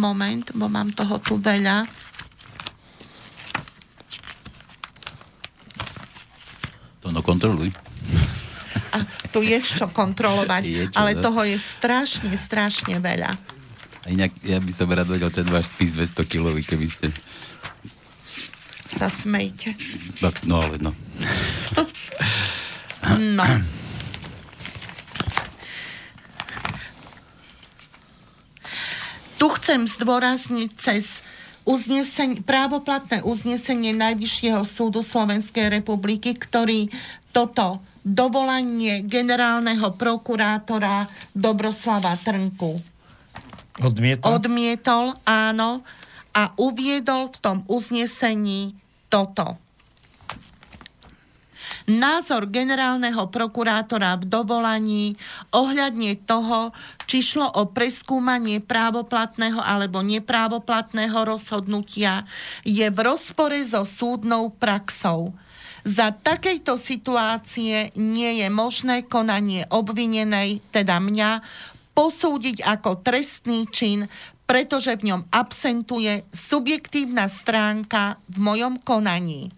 moment, 0.00 0.44
bo 0.52 0.66
mám 0.68 0.90
toho 0.92 1.18
tu 1.22 1.38
veľa. 1.38 1.86
To 7.02 7.10
no 7.10 7.22
kontroluj. 7.24 7.72
A 8.92 9.00
tu 9.32 9.40
je 9.40 9.56
čo 9.58 9.88
kontrolovať, 9.88 10.62
Je 10.68 10.84
čo, 10.90 10.96
ale 10.98 11.16
no. 11.16 11.22
toho 11.24 11.48
je 11.48 11.56
strašne, 11.56 12.30
strašne 12.36 13.00
veľa. 13.00 13.32
A 14.02 14.06
inak, 14.10 14.34
ja 14.42 14.58
by 14.58 14.72
som 14.74 14.90
rád 14.90 15.08
vedel 15.08 15.30
ten 15.30 15.46
váš 15.46 15.70
spis 15.72 15.94
200 15.94 16.26
kilový, 16.26 16.66
keby 16.66 16.90
ste... 16.90 17.06
Sa 18.92 19.08
smejte. 19.08 19.72
Tak, 20.20 20.44
no 20.44 20.60
ale 20.60 20.76
no. 20.76 20.92
No. 23.16 23.46
Tu 29.42 29.50
chcem 29.58 29.90
zdôrazniť 29.90 30.70
cez 30.78 31.18
uznesenie, 31.66 32.46
právoplatné 32.46 33.26
uznesenie 33.26 33.90
Najvyššieho 33.90 34.62
súdu 34.62 35.02
Slovenskej 35.02 35.66
republiky, 35.66 36.38
ktorý 36.38 36.86
toto 37.34 37.82
dovolanie 38.06 39.02
generálneho 39.02 39.98
prokurátora 39.98 41.10
Dobroslava 41.34 42.14
Trnku 42.22 42.78
Odmietol? 43.82 44.30
odmietol, 44.30 45.10
áno, 45.26 45.82
a 46.30 46.54
uviedol 46.54 47.34
v 47.34 47.36
tom 47.42 47.58
uznesení 47.66 48.78
toto. 49.10 49.58
Názor 51.90 52.46
generálneho 52.46 53.26
prokurátora 53.30 54.18
v 54.20 54.24
dovolaní 54.30 55.06
ohľadne 55.50 56.18
toho, 56.22 56.70
či 57.10 57.22
šlo 57.22 57.50
o 57.58 57.66
preskúmanie 57.70 58.62
právoplatného 58.62 59.58
alebo 59.58 60.02
neprávoplatného 60.02 61.26
rozhodnutia, 61.26 62.22
je 62.62 62.86
v 62.86 62.98
rozpore 63.02 63.58
so 63.66 63.82
súdnou 63.82 64.54
praxou. 64.54 65.34
Za 65.82 66.14
takejto 66.14 66.78
situácie 66.78 67.90
nie 67.98 68.38
je 68.38 68.46
možné 68.46 69.02
konanie 69.02 69.66
obvinenej, 69.66 70.62
teda 70.70 71.02
mňa, 71.02 71.42
posúdiť 71.92 72.62
ako 72.62 73.02
trestný 73.02 73.66
čin, 73.68 74.06
pretože 74.46 74.94
v 74.94 75.12
ňom 75.12 75.22
absentuje 75.34 76.22
subjektívna 76.30 77.26
stránka 77.26 78.20
v 78.30 78.36
mojom 78.40 78.78
konaní. 78.80 79.50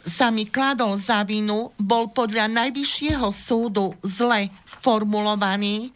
sa 0.00 0.32
mi 0.32 0.48
kladol 0.48 0.96
za 0.96 1.26
vinu, 1.26 1.74
bol 1.76 2.08
podľa 2.08 2.48
Najvyššieho 2.48 3.28
súdu 3.34 3.92
zle 4.06 4.48
formulovaný 4.80 5.92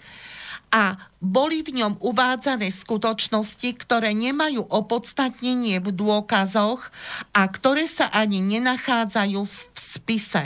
a 0.69 1.07
boli 1.19 1.66
v 1.66 1.83
ňom 1.83 1.99
uvádzané 1.99 2.71
skutočnosti, 2.71 3.75
ktoré 3.83 4.14
nemajú 4.14 4.62
opodstatnenie 4.71 5.83
v 5.83 5.91
dôkazoch 5.91 6.95
a 7.35 7.43
ktoré 7.51 7.91
sa 7.91 8.07
ani 8.14 8.39
nenachádzajú 8.39 9.41
v 9.43 9.55
spise. 9.75 10.45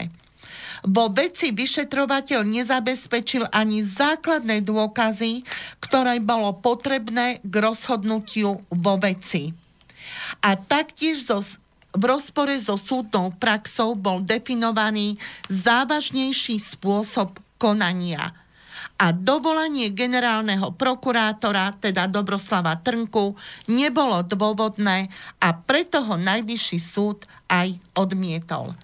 Vo 0.83 1.07
veci 1.15 1.55
vyšetrovateľ 1.55 2.43
nezabezpečil 2.43 3.47
ani 3.55 3.87
základné 3.87 4.67
dôkazy, 4.67 5.47
ktoré 5.79 6.19
bolo 6.19 6.51
potrebné 6.59 7.39
k 7.45 7.55
rozhodnutiu 7.63 8.67
vo 8.67 8.95
veci. 8.99 9.55
A 10.43 10.59
taktiež 10.59 11.23
zo, 11.23 11.39
v 11.95 12.03
rozpore 12.03 12.59
so 12.59 12.75
súdnou 12.75 13.31
praxou 13.39 13.95
bol 13.95 14.27
definovaný 14.27 15.23
závažnejší 15.47 16.59
spôsob 16.59 17.39
konania 17.63 18.35
a 19.03 19.11
dovolanie 19.11 19.91
generálneho 19.91 20.71
prokurátora, 20.79 21.75
teda 21.83 22.07
Dobroslava 22.07 22.79
Trnku, 22.79 23.35
nebolo 23.67 24.23
dôvodné 24.23 25.11
a 25.43 25.49
preto 25.59 26.07
ho 26.07 26.15
najvyšší 26.15 26.79
súd 26.79 27.27
aj 27.51 27.75
odmietol. 27.99 28.79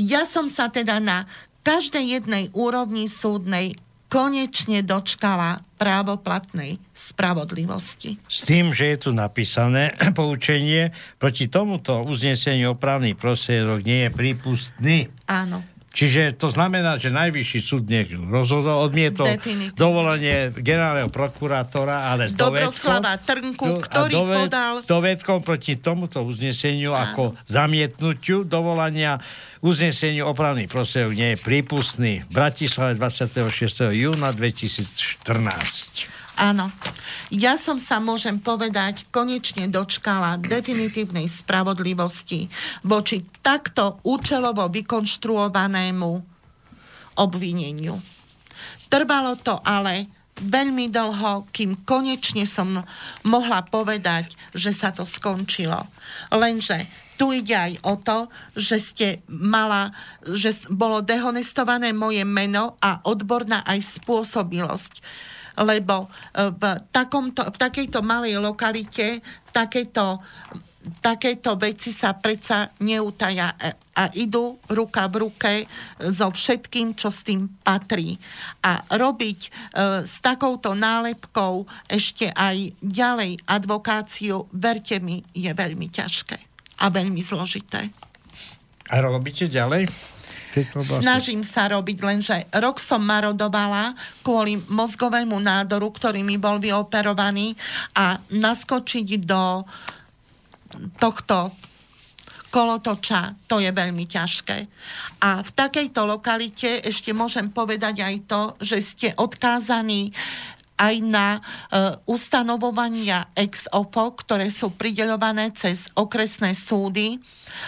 Ja 0.00 0.24
som 0.24 0.48
sa 0.48 0.72
teda 0.72 1.04
na 1.04 1.28
každej 1.68 2.16
jednej 2.16 2.44
úrovni 2.56 3.12
súdnej 3.12 3.76
konečne 4.08 4.80
dočkala 4.80 5.60
právoplatnej 5.76 6.80
spravodlivosti. 6.96 8.16
S 8.24 8.48
tým, 8.48 8.72
že 8.72 8.96
je 8.96 8.98
tu 9.04 9.10
napísané 9.12 9.92
poučenie, 10.16 10.96
proti 11.20 11.52
tomuto 11.52 12.00
uzneseniu 12.08 12.72
opravný 12.72 13.12
prostriedok 13.12 13.84
nie 13.84 14.08
je 14.08 14.10
prípustný. 14.16 14.98
Áno. 15.28 15.60
Čiže 15.98 16.38
to 16.38 16.54
znamená, 16.54 16.94
že 16.94 17.10
najvyšší 17.10 17.58
súd 17.58 17.90
nech 17.90 18.06
rozhodol, 18.14 18.86
odmietol 18.86 19.26
Definitívne. 19.26 19.74
dovolenie 19.74 20.54
generálneho 20.54 21.10
prokurátora, 21.10 22.14
ale 22.14 22.30
Dobroslava 22.30 23.18
Trnku, 23.18 23.82
ktorý 23.82 24.12
doved, 24.14 24.38
podal... 24.46 24.74
Dovedkom 24.86 25.42
proti 25.42 25.74
tomuto 25.82 26.22
uzneseniu 26.22 26.94
Áno. 26.94 27.02
ako 27.02 27.22
zamietnutiu 27.50 28.46
dovolania 28.46 29.18
uzneseniu 29.58 30.30
opravný 30.30 30.70
prostriedok 30.70 31.18
nie 31.18 31.34
je 31.34 31.38
prípustný. 31.42 32.22
V 32.30 32.30
Bratislave 32.30 32.94
26. 32.94 33.90
júna 33.90 34.30
2014. 34.30 36.17
Áno. 36.38 36.70
Ja 37.34 37.58
som 37.58 37.82
sa, 37.82 37.98
môžem 37.98 38.38
povedať, 38.38 39.10
konečne 39.10 39.66
dočkala 39.66 40.38
definitívnej 40.38 41.26
spravodlivosti 41.26 42.46
voči 42.86 43.26
takto 43.42 43.98
účelovo 44.06 44.70
vykonštruovanému 44.70 46.10
obvineniu. 47.18 47.98
Trvalo 48.86 49.34
to 49.42 49.58
ale 49.66 50.06
veľmi 50.38 50.86
dlho, 50.94 51.50
kým 51.50 51.82
konečne 51.82 52.46
som 52.46 52.86
mohla 53.26 53.60
povedať, 53.66 54.38
že 54.54 54.70
sa 54.70 54.94
to 54.94 55.02
skončilo. 55.02 55.90
Lenže 56.30 56.86
tu 57.18 57.34
ide 57.34 57.58
aj 57.58 57.72
o 57.82 57.98
to, 57.98 58.18
že 58.54 58.76
ste 58.78 59.08
mala, 59.26 59.90
že 60.22 60.54
bolo 60.70 61.02
dehonestované 61.02 61.90
moje 61.90 62.22
meno 62.22 62.78
a 62.78 63.02
odborná 63.02 63.66
aj 63.66 63.98
spôsobilosť 63.98 65.02
lebo 65.64 66.06
e, 66.06 66.08
v, 66.54 66.62
takomto, 66.90 67.42
v 67.48 67.56
takejto 67.56 68.00
malej 68.04 68.38
lokalite 68.38 69.22
takéto 69.50 70.22
takéto 71.02 71.58
veci 71.60 71.92
sa 71.92 72.16
predsa 72.16 72.72
neutaja 72.80 73.52
e, 73.60 73.76
a 73.98 74.08
idú 74.14 74.56
ruka 74.70 75.10
v 75.10 75.14
ruke 75.26 75.52
so 75.98 76.30
všetkým, 76.30 76.94
čo 76.94 77.10
s 77.10 77.26
tým 77.26 77.50
patrí. 77.60 78.16
A 78.64 78.86
robiť 78.86 79.40
e, 79.42 79.50
s 80.06 80.22
takouto 80.22 80.72
nálepkou 80.72 81.66
ešte 81.90 82.30
aj 82.32 82.78
ďalej 82.80 83.42
advokáciu, 83.44 84.46
verte 84.54 84.96
mi, 85.02 85.20
je 85.34 85.50
veľmi 85.50 85.90
ťažké 85.90 86.38
a 86.78 86.84
veľmi 86.88 87.20
zložité. 87.20 87.90
A 88.88 88.94
robíte 89.04 89.50
ďalej? 89.50 89.90
Snažím 90.82 91.42
sa 91.46 91.68
robiť, 91.70 91.98
lenže 92.00 92.36
rok 92.58 92.80
som 92.82 93.02
marodovala 93.04 93.94
kvôli 94.24 94.58
mozgovému 94.66 95.36
nádoru, 95.38 95.92
ktorý 95.92 96.24
mi 96.24 96.40
bol 96.40 96.58
vyoperovaný 96.58 97.54
a 97.94 98.18
naskočiť 98.32 99.08
do 99.22 99.66
tohto 100.98 101.52
kolotoča, 102.48 103.36
to 103.44 103.60
je 103.60 103.68
veľmi 103.68 104.08
ťažké. 104.08 104.58
A 105.20 105.44
v 105.44 105.50
takejto 105.52 106.08
lokalite 106.08 106.80
ešte 106.80 107.12
môžem 107.12 107.52
povedať 107.52 108.00
aj 108.00 108.14
to, 108.24 108.42
že 108.64 108.78
ste 108.80 109.08
odkázaní 109.20 110.12
aj 110.78 110.94
na 111.02 111.26
e, 111.36 111.40
ustanovovania 112.06 113.28
ex 113.34 113.66
ofo, 113.74 114.14
ktoré 114.14 114.48
sú 114.48 114.70
prideľované 114.72 115.50
cez 115.52 115.90
okresné 115.98 116.54
súdy. 116.54 117.18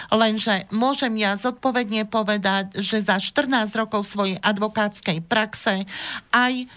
Lenže 0.09 0.71
môžem 0.71 1.19
ja 1.19 1.35
zodpovedne 1.35 2.07
povedať, 2.07 2.79
že 2.79 3.03
za 3.03 3.19
14 3.19 3.67
rokov 3.75 4.07
svojej 4.07 4.39
advokátskej 4.39 5.19
praxe 5.27 5.83
aj 6.31 6.71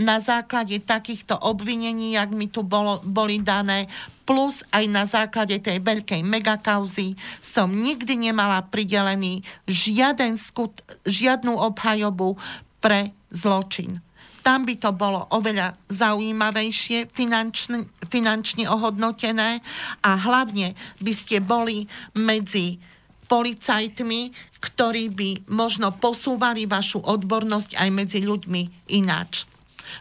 na 0.00 0.16
základe 0.18 0.80
takýchto 0.80 1.36
obvinení, 1.36 2.16
jak 2.16 2.32
mi 2.32 2.48
tu 2.48 2.64
bolo, 2.64 3.04
boli 3.04 3.44
dané, 3.44 3.92
plus 4.24 4.64
aj 4.72 4.84
na 4.88 5.04
základe 5.04 5.60
tej 5.60 5.84
veľkej 5.84 6.24
megakauzy 6.24 7.18
som 7.44 7.68
nikdy 7.68 8.16
nemala 8.32 8.64
pridelený 8.64 9.44
žiaden 9.68 10.40
skut, 10.40 10.80
žiadnu 11.04 11.52
obhajobu 11.52 12.40
pre 12.80 13.12
zločin. 13.28 14.00
Tam 14.42 14.66
by 14.66 14.74
to 14.74 14.90
bolo 14.90 15.30
oveľa 15.30 15.78
zaujímavejšie, 15.86 17.14
finančne, 17.14 17.86
finančne 18.10 18.66
ohodnotené 18.66 19.62
a 20.02 20.10
hlavne 20.18 20.74
by 20.98 21.12
ste 21.14 21.38
boli 21.38 21.86
medzi 22.18 22.82
policajtmi, 23.30 24.34
ktorí 24.58 25.04
by 25.14 25.30
možno 25.48 25.94
posúvali 25.94 26.66
vašu 26.66 27.00
odbornosť 27.00 27.78
aj 27.78 27.88
medzi 27.94 28.20
ľuďmi 28.20 28.92
ináč. 28.98 29.46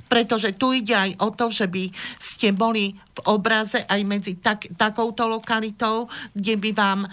Pretože 0.09 0.57
tu 0.57 0.73
ide 0.73 0.97
aj 0.97 1.11
o 1.21 1.29
to, 1.31 1.53
že 1.53 1.69
by 1.69 1.93
ste 2.17 2.51
boli 2.51 2.97
v 2.97 3.19
obraze 3.29 3.85
aj 3.85 4.01
medzi 4.03 4.41
tak, 4.41 4.73
takouto 4.73 5.29
lokalitou, 5.29 6.09
kde 6.33 6.55
by 6.57 6.69
vám 6.73 6.99
e, 7.05 7.09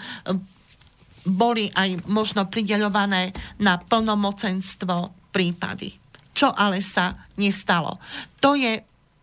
boli 1.27 1.67
aj 1.75 2.07
možno 2.07 2.47
prideľované 2.47 3.35
na 3.59 3.77
plnomocenstvo 3.77 5.11
prípady 5.35 5.98
čo 6.39 6.55
ale 6.55 6.79
sa 6.79 7.27
nestalo. 7.35 7.99
To 8.39 8.55
je 8.55 8.79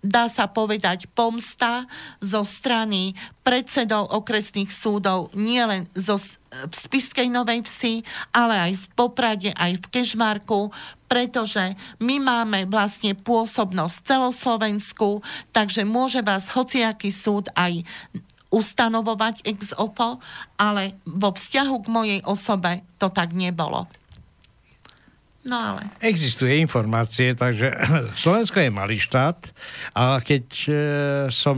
dá 0.06 0.30
sa 0.30 0.46
povedať, 0.46 1.10
pomsta 1.10 1.82
zo 2.22 2.46
strany 2.46 3.18
predsedov 3.42 4.14
okresných 4.14 4.70
súdov 4.70 5.34
nielen 5.34 5.90
zo, 5.98 6.14
v 6.46 6.70
Spiskej 6.70 7.26
Novej 7.26 7.66
Vsi, 7.66 8.06
ale 8.30 8.70
aj 8.70 8.72
v 8.78 8.86
Poprade, 8.94 9.50
aj 9.50 9.82
v 9.82 9.86
Kežmarku, 9.90 10.70
pretože 11.10 11.74
my 11.98 12.22
máme 12.22 12.70
vlastne 12.70 13.18
pôsobnosť 13.18 14.06
celoslovensku, 14.06 15.26
takže 15.50 15.82
môže 15.82 16.22
vás 16.22 16.54
hociaký 16.54 17.10
súd 17.10 17.50
aj 17.58 17.82
ustanovovať 18.54 19.42
ex 19.42 19.74
ofo, 19.74 20.22
ale 20.54 21.02
vo 21.02 21.34
vzťahu 21.34 21.76
k 21.82 21.86
mojej 21.90 22.20
osobe 22.22 22.86
to 23.02 23.10
tak 23.10 23.34
nebolo. 23.34 23.90
No 25.46 25.54
ale... 25.54 25.86
Existuje 26.02 26.58
informácie, 26.58 27.38
takže 27.38 27.70
Slovensko 28.22 28.58
je 28.58 28.70
malý 28.74 28.98
štát 28.98 29.38
a 29.94 30.18
keď 30.18 30.46
e, 30.66 30.70
som 31.30 31.54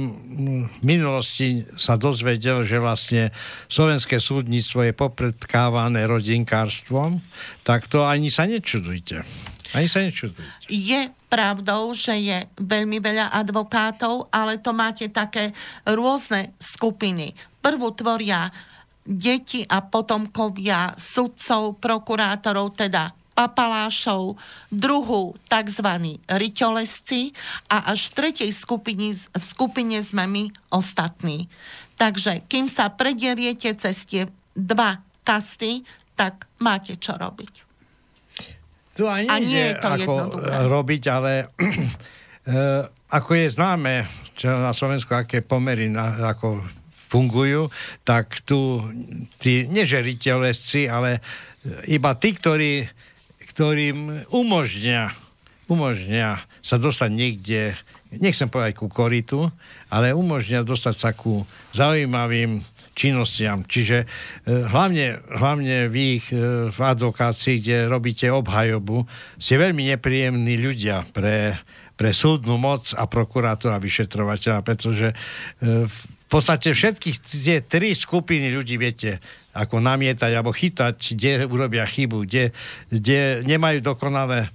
v 0.68 0.80
minulosti 0.84 1.64
sa 1.80 1.96
dozvedel, 1.96 2.68
že 2.68 2.76
vlastne 2.76 3.32
slovenské 3.72 4.20
súdnictvo 4.20 4.84
je 4.84 4.92
popredkávané 4.92 6.04
rodinkárstvom, 6.04 7.24
tak 7.64 7.88
to 7.88 8.04
ani 8.04 8.28
sa 8.28 8.44
nečudujte. 8.44 9.24
Ani 9.72 9.88
sa 9.88 10.04
nečudujte. 10.04 10.68
Je 10.68 11.08
pravdou, 11.32 11.92
že 11.96 12.12
je 12.16 12.38
veľmi 12.60 13.00
veľa 13.00 13.32
advokátov, 13.32 14.28
ale 14.28 14.60
to 14.60 14.76
máte 14.76 15.08
také 15.08 15.56
rôzne 15.88 16.52
skupiny. 16.60 17.32
Prvú 17.64 17.92
tvoria 17.96 18.52
deti 19.08 19.64
a 19.64 19.80
potomkovia 19.80 20.92
sudcov, 21.00 21.80
prokurátorov, 21.80 22.76
teda 22.76 23.17
papalášov, 23.38 24.34
druhú 24.74 25.38
tzv. 25.46 26.18
ryťolesci 26.26 27.30
a 27.70 27.94
až 27.94 28.10
v 28.10 28.12
tretej 28.18 28.50
skupine, 28.50 29.14
v 29.14 29.44
skupine 29.46 30.02
sme 30.02 30.26
my 30.26 30.44
ostatní. 30.74 31.46
Takže 31.94 32.42
kým 32.50 32.66
sa 32.66 32.90
predieriete 32.90 33.70
cez 33.78 34.02
tie 34.10 34.26
dva 34.58 34.98
kasty, 35.22 35.86
tak 36.18 36.50
máte 36.58 36.98
čo 36.98 37.14
robiť. 37.14 37.54
Tu 38.98 39.06
ani 39.06 39.30
a 39.30 39.38
nie 39.38 39.70
je 39.70 39.74
to 39.78 39.88
ako 39.94 40.12
jednoduché. 40.18 40.54
robiť, 40.66 41.02
ale 41.06 41.32
e, 41.46 42.58
ako 43.14 43.30
je 43.38 43.46
známe 43.54 43.94
čo 44.34 44.50
na 44.50 44.74
Slovensku, 44.74 45.14
aké 45.14 45.46
pomery 45.46 45.86
na, 45.86 46.34
ako 46.34 46.58
fungujú, 47.06 47.70
tak 48.02 48.42
tu 48.42 48.82
tí 49.38 49.70
nežeriteľesci, 49.70 50.90
ale 50.90 51.22
iba 51.88 52.14
tí, 52.14 52.36
ktorí, 52.36 52.86
ktorým 53.58 54.30
umožňa, 54.30 55.18
umožňa 55.66 56.46
sa 56.62 56.78
dostať 56.78 57.10
niekde, 57.10 57.74
nechcem 58.14 58.46
povedať 58.46 58.78
ku 58.78 58.86
koritu, 58.86 59.50
ale 59.90 60.14
umožňa 60.14 60.62
dostať 60.62 60.94
sa 60.94 61.10
ku 61.10 61.42
zaujímavým 61.74 62.62
činnostiam. 62.94 63.66
Čiže 63.66 64.06
e, 64.06 64.06
hlavne, 64.46 65.18
hlavne 65.26 65.90
vy 65.90 66.22
e, 66.22 66.22
v 66.70 66.78
advokácii, 66.78 67.58
kde 67.58 67.90
robíte 67.90 68.30
obhajobu, 68.30 69.10
ste 69.42 69.58
veľmi 69.58 69.90
nepríjemní 69.90 70.54
ľudia 70.54 71.02
pre, 71.10 71.58
pre 71.98 72.14
súdnu 72.14 72.62
moc 72.62 72.94
a 72.94 73.10
prokurátora 73.10 73.82
vyšetrovateľa, 73.82 74.62
pretože 74.62 75.10
e, 75.10 75.16
v 76.28 76.36
podstate 76.36 76.76
všetkých 76.76 77.16
tie 77.40 77.64
tri 77.64 77.96
skupiny 77.96 78.52
ľudí 78.52 78.76
viete 78.76 79.16
ako 79.56 79.80
namietať 79.80 80.28
alebo 80.28 80.52
chytať, 80.52 81.16
kde 81.16 81.32
urobia 81.48 81.88
chybu, 81.88 82.28
kde, 82.28 82.52
kde 82.92 83.42
nemajú 83.48 83.80
dokonale 83.80 84.44
e, 84.44 84.48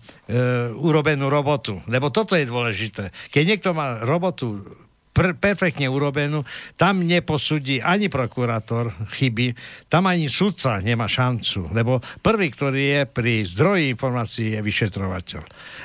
urobenú 0.69 1.33
robotu. 1.33 1.81
Lebo 1.89 2.13
toto 2.13 2.37
je 2.37 2.45
dôležité. 2.45 3.09
Keď 3.33 3.43
niekto 3.43 3.69
má 3.73 4.05
robotu 4.05 4.61
pr- 5.13 5.37
perfektne 5.37 5.87
urobenú. 5.87 6.41
Tam 6.75 7.05
neposúdi 7.05 7.79
ani 7.79 8.09
prokurátor 8.09 8.91
chyby, 9.13 9.53
tam 9.87 10.09
ani 10.09 10.27
sudca 10.27 10.81
nemá 10.81 11.05
šancu, 11.05 11.69
lebo 11.71 12.01
prvý, 12.19 12.49
ktorý 12.49 12.81
je 12.81 13.01
pri 13.07 13.33
zdroji 13.45 13.93
informácií, 13.93 14.57
je 14.57 14.59
vyšetrovateľ. 14.65 15.41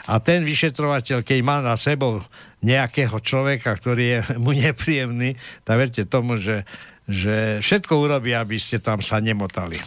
A 0.09 0.15
ten 0.25 0.43
vyšetrovateľ, 0.43 1.23
keď 1.23 1.39
má 1.45 1.61
na 1.61 1.77
sebou 1.77 2.25
nejakého 2.63 3.19
človeka, 3.23 3.75
ktorý 3.75 4.05
je 4.05 4.21
mu 4.45 4.55
nepríjemný, 4.55 5.39
tak 5.63 5.77
verte 5.79 6.03
tomu, 6.07 6.39
že, 6.41 6.67
že 7.07 7.63
všetko 7.63 7.95
urobí, 7.95 8.35
aby 8.35 8.59
ste 8.59 8.83
tam 8.83 9.03
sa 9.05 9.23
nemotali 9.23 9.79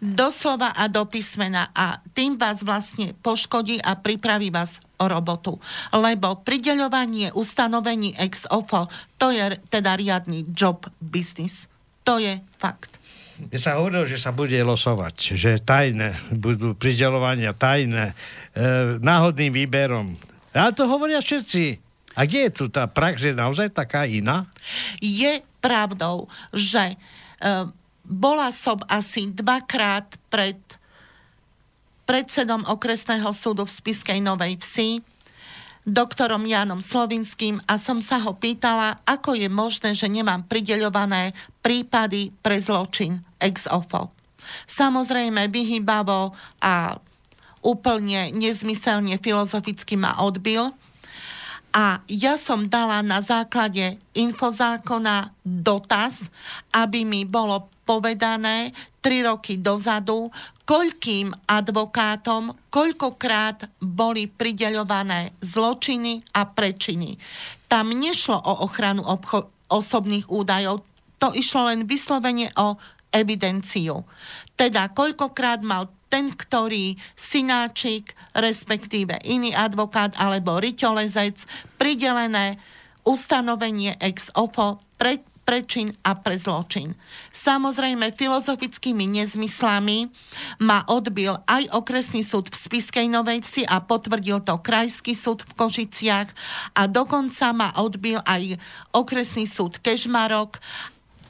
doslova 0.00 0.76
a 0.76 0.92
do 0.92 1.08
písmena 1.08 1.72
a 1.72 2.00
tým 2.12 2.36
vás 2.36 2.60
vlastne 2.60 3.16
poškodí 3.24 3.80
a 3.80 3.96
pripraví 3.96 4.52
vás 4.52 4.80
o 5.00 5.08
robotu. 5.08 5.56
Lebo 5.92 6.40
prideľovanie 6.44 7.32
ustanovení 7.32 8.12
ex 8.16 8.44
ofo, 8.52 8.88
to 9.16 9.32
je 9.32 9.56
teda 9.72 9.96
riadny 9.96 10.44
job 10.52 10.84
business. 11.00 11.68
To 12.04 12.20
je 12.20 12.38
fakt. 12.60 12.92
Mne 13.36 13.60
sa 13.60 13.76
hovorilo, 13.76 14.08
že 14.08 14.16
sa 14.16 14.32
bude 14.32 14.56
losovať, 14.56 15.36
že 15.36 15.60
tajné, 15.60 16.32
budú 16.32 16.72
prideľovania 16.72 17.52
tajné, 17.52 18.12
e, 18.12 18.96
náhodným 19.00 19.52
výberom. 19.52 20.16
Ale 20.56 20.72
to 20.72 20.88
hovoria 20.88 21.20
všetci. 21.20 21.84
A 22.16 22.24
kde 22.24 22.48
je 22.48 22.64
tu 22.64 22.64
tá 22.72 22.88
prax? 22.88 23.20
Je 23.20 23.36
naozaj 23.36 23.76
taká 23.76 24.08
iná? 24.08 24.48
Je 25.04 25.44
pravdou, 25.60 26.32
že 26.56 26.80
e, 26.88 26.96
bola 28.08 28.48
som 28.56 28.80
asi 28.88 29.28
dvakrát 29.28 30.16
pred 30.32 30.56
predsedom 32.08 32.64
okresného 32.64 33.28
súdu 33.36 33.68
v 33.68 33.74
Spiskej 33.76 34.24
Novej 34.24 34.56
Vsi, 34.62 35.04
doktorom 35.84 36.48
Jánom 36.48 36.80
Slovinským 36.80 37.60
a 37.68 37.76
som 37.76 38.00
sa 38.00 38.22
ho 38.22 38.32
pýtala, 38.32 39.02
ako 39.04 39.36
je 39.36 39.50
možné, 39.52 39.92
že 39.92 40.08
nemám 40.08 40.46
prideľované 40.48 41.36
prípady 41.60 42.32
pre 42.40 42.56
zločin 42.58 43.20
ex 43.38 43.68
ofo. 43.68 44.14
Samozrejme, 44.70 45.50
vyhybavo 45.50 46.34
a 46.62 46.94
úplne 47.64 48.32
nezmyselne 48.32 49.16
filozoficky 49.20 49.96
ma 49.96 50.18
odbil. 50.22 50.72
A 51.76 52.00
ja 52.08 52.40
som 52.40 52.72
dala 52.72 53.04
na 53.04 53.20
základe 53.20 54.00
infozákona 54.16 55.28
dotaz, 55.44 56.24
aby 56.72 57.04
mi 57.04 57.28
bolo 57.28 57.68
povedané 57.84 58.72
tri 59.04 59.20
roky 59.20 59.60
dozadu, 59.60 60.32
koľkým 60.66 61.30
advokátom, 61.46 62.50
koľkokrát 62.72 63.70
boli 63.78 64.26
prideľované 64.26 65.36
zločiny 65.38 66.26
a 66.34 66.48
prečiny. 66.48 67.14
Tam 67.70 67.92
nešlo 67.94 68.34
o 68.40 68.66
ochranu 68.66 69.06
obcho- 69.06 69.46
osobných 69.70 70.26
údajov, 70.26 70.82
to 71.22 71.30
išlo 71.32 71.70
len 71.70 71.86
vyslovene 71.86 72.50
o 72.58 72.74
evidenciu. 73.14 74.02
Teda 74.58 74.90
koľkokrát 74.90 75.62
mal 75.62 75.88
ten, 76.16 76.32
ktorý 76.32 76.96
synáčik, 77.12 78.16
respektíve 78.32 79.20
iný 79.28 79.52
advokát 79.52 80.16
alebo 80.16 80.56
riťolezec 80.56 81.44
pridelené 81.76 82.56
ustanovenie 83.04 84.00
ex 84.00 84.32
ofo 84.32 84.80
pre 84.96 85.20
prečin 85.46 85.94
a 86.02 86.18
pre 86.18 86.34
zločin. 86.34 86.98
Samozrejme, 87.30 88.10
filozofickými 88.16 89.06
nezmyslami 89.06 90.10
ma 90.58 90.82
odbil 90.90 91.38
aj 91.46 91.70
okresný 91.70 92.26
súd 92.26 92.50
v 92.50 92.58
Spiskej 92.58 93.06
Novej 93.06 93.46
Vsi 93.46 93.62
a 93.68 93.78
potvrdil 93.78 94.42
to 94.42 94.58
krajský 94.58 95.14
súd 95.14 95.46
v 95.46 95.52
Košiciach 95.54 96.28
a 96.74 96.82
dokonca 96.90 97.54
ma 97.54 97.70
odbil 97.78 98.18
aj 98.26 98.58
okresný 98.90 99.46
súd 99.46 99.78
Kežmarok 99.78 100.58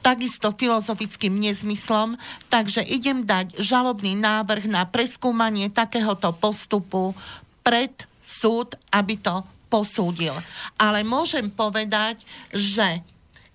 takisto 0.01 0.53
filozofickým 0.55 1.33
nezmyslom, 1.35 2.15
takže 2.47 2.85
idem 2.85 3.23
dať 3.23 3.59
žalobný 3.59 4.15
návrh 4.17 4.69
na 4.69 4.87
preskúmanie 4.87 5.67
takéhoto 5.69 6.31
postupu 6.33 7.17
pred 7.63 7.93
súd, 8.23 8.75
aby 8.91 9.19
to 9.19 9.43
posúdil. 9.67 10.35
Ale 10.79 11.03
môžem 11.03 11.51
povedať, 11.51 12.23
že 12.55 13.03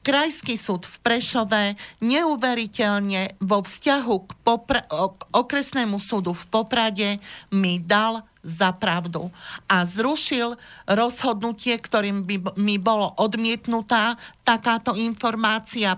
Krajský 0.02 0.58
súd 0.58 0.82
v 0.82 0.96
Prešove 0.98 1.62
neuveriteľne 2.02 3.38
vo 3.38 3.62
vzťahu 3.62 4.16
k, 4.26 4.30
popra- 4.42 4.82
k 4.90 5.20
okresnému 5.30 6.02
súdu 6.02 6.34
v 6.34 6.44
Poprade 6.50 7.22
mi 7.54 7.78
dal 7.78 8.26
za 8.42 8.74
pravdu 8.74 9.30
a 9.70 9.86
zrušil 9.86 10.58
rozhodnutie, 10.90 11.78
ktorým 11.78 12.26
by 12.26 12.58
mi 12.58 12.82
bolo 12.82 13.14
odmietnutá 13.14 14.18
takáto 14.42 14.98
informácia 14.98 15.94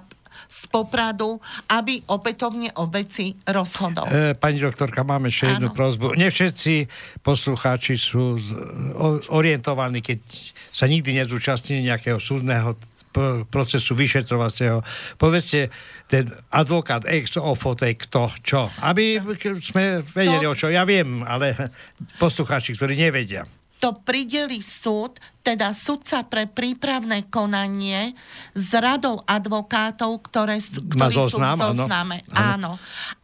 z 0.49 0.61
Popradu, 0.71 1.41
aby 1.71 2.03
opätovne 2.11 2.71
o 2.79 2.87
veci 2.91 3.35
rozhodol. 3.47 4.07
E, 4.09 4.35
pani 4.35 4.59
doktorka, 4.61 5.03
máme 5.03 5.29
ešte 5.31 5.59
jednu 5.59 5.73
prozbu. 5.73 6.15
Nie 6.15 6.31
všetci 6.31 6.89
poslucháči 7.25 7.95
sú 7.99 8.39
orientovaní, 9.31 10.05
keď 10.05 10.21
sa 10.71 10.87
nikdy 10.87 11.23
nezúčastnili 11.23 11.87
nejakého 11.89 12.19
súdneho 12.19 12.77
procesu 13.47 13.95
vyšetrovacieho. 13.95 14.83
Povedzte, 15.15 15.71
ten 16.11 16.29
advokát 16.51 17.07
ex 17.07 17.39
ofo, 17.39 17.79
to 17.79 17.87
je 17.87 17.95
kto, 17.95 18.23
čo? 18.43 18.61
Aby 18.83 19.23
sme 19.63 20.03
vedeli, 20.03 20.45
to... 20.45 20.51
o 20.51 20.59
čo. 20.59 20.67
Ja 20.69 20.83
viem, 20.83 21.23
ale 21.23 21.71
poslucháči, 22.19 22.75
ktorí 22.75 22.99
nevedia 22.99 23.47
to 23.85 24.01
prideli 24.01 24.65
súd, 24.65 25.21
teda 25.45 25.77
sudca 25.77 26.25
pre 26.25 26.49
prípravné 26.49 27.29
konanie 27.29 28.17
s 28.57 28.73
radou 28.73 29.21
advokátov, 29.29 30.25
ktoré, 30.25 30.57
ktorí 30.57 31.13
zoznam, 31.13 31.61
sú 31.61 31.69
v 31.69 31.85
zozname. 31.85 32.17
Áno. 32.33 32.41
áno. 32.41 32.73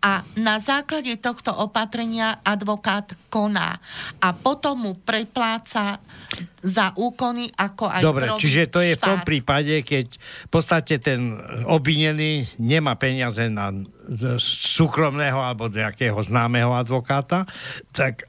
A 0.04 0.20
na 0.36 0.61
základe 0.61 1.16
tohto 1.16 1.48
opatrenia 1.56 2.44
advokát 2.44 3.16
koná. 3.32 3.80
A 4.20 4.36
potom 4.36 4.84
mu 4.84 4.92
prepláca 5.00 5.96
za 6.61 6.92
úkony, 6.92 7.48
ako 7.56 7.88
aj 7.88 8.04
Dobre, 8.04 8.28
čiže 8.36 8.68
to 8.68 8.84
je 8.84 8.92
štát. 8.92 9.00
v 9.00 9.04
tom 9.08 9.20
prípade, 9.24 9.80
keď 9.80 10.20
v 10.20 10.50
podstate 10.52 11.00
ten 11.00 11.40
obvinený 11.64 12.52
nemá 12.61 13.00
peniaze 13.00 13.48
na 13.48 13.72
súkromného 14.44 15.40
alebo 15.40 15.72
nejakého 15.72 16.20
známeho 16.20 16.76
advokáta, 16.76 17.48
tak 17.96 18.28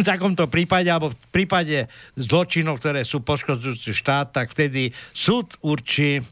v 0.00 0.02
takomto 0.06 0.46
prípade, 0.46 0.88
alebo 0.90 1.10
v 1.10 1.18
prípade 1.32 1.90
zločinov, 2.14 2.78
ktoré 2.78 3.02
sú 3.02 3.24
poškodzujúci 3.24 3.92
štát, 3.94 4.34
tak 4.34 4.54
vtedy 4.54 4.94
súd 5.10 5.58
určí, 5.64 6.22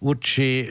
určí 0.00 0.64
e, 0.64 0.66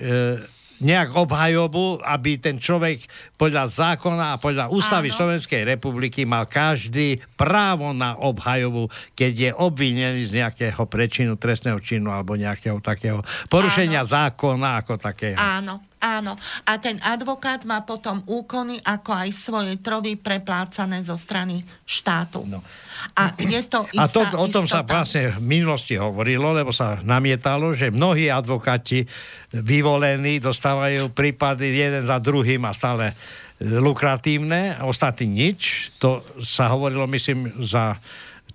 nejak 0.82 1.13
obhajobu, 1.13 2.01
aby 2.01 2.41
ten 2.41 2.57
človek 2.57 3.05
podľa 3.41 3.65
zákona 3.65 4.37
a 4.37 4.41
podľa 4.41 4.69
ústavy 4.69 5.09
Áno. 5.09 5.17
Slovenskej 5.17 5.65
republiky 5.65 6.29
mal 6.29 6.45
každý 6.45 7.17
právo 7.33 7.89
na 7.89 8.13
obhajobu, 8.13 8.93
keď 9.17 9.33
je 9.33 9.51
obvinený 9.57 10.29
z 10.29 10.45
nejakého 10.45 10.85
prečinu, 10.85 11.33
trestného 11.41 11.81
činu 11.81 12.13
alebo 12.13 12.37
nejakého 12.37 12.77
takého 12.85 13.25
porušenia 13.49 14.05
Áno. 14.05 14.13
zákona 14.13 14.69
ako 14.85 14.93
takého. 15.01 15.41
Áno. 15.41 15.81
Áno. 16.01 16.33
A 16.65 16.81
ten 16.81 16.97
advokát 17.05 17.61
má 17.61 17.85
potom 17.85 18.25
úkony, 18.25 18.81
ako 18.81 19.13
aj 19.13 19.29
svoje 19.37 19.77
troby 19.77 20.17
preplácané 20.17 21.05
zo 21.05 21.13
strany 21.13 21.61
štátu. 21.85 22.41
No. 22.41 22.65
A 23.13 23.37
je 23.37 23.61
to 23.69 23.85
istá, 23.93 24.01
A 24.01 24.09
to, 24.09 24.21
o 24.33 24.47
tom 24.49 24.65
istota. 24.65 24.81
sa 24.81 24.81
vlastne 24.81 25.37
v 25.37 25.61
minulosti 25.61 25.93
hovorilo, 26.01 26.57
lebo 26.57 26.73
sa 26.73 26.97
namietalo, 27.05 27.77
že 27.77 27.93
mnohí 27.93 28.33
advokáti 28.33 29.05
vyvolení 29.53 30.41
dostávajú 30.41 31.13
prípady 31.13 31.69
jeden 31.69 32.01
za 32.01 32.17
druhým 32.17 32.65
a 32.65 32.73
stále 32.73 33.13
lukratívne, 33.62 34.82
ostatní 34.82 35.30
nič. 35.30 35.93
To 36.01 36.26
sa 36.41 36.74
hovorilo, 36.74 37.05
myslím, 37.05 37.53
za 37.62 38.01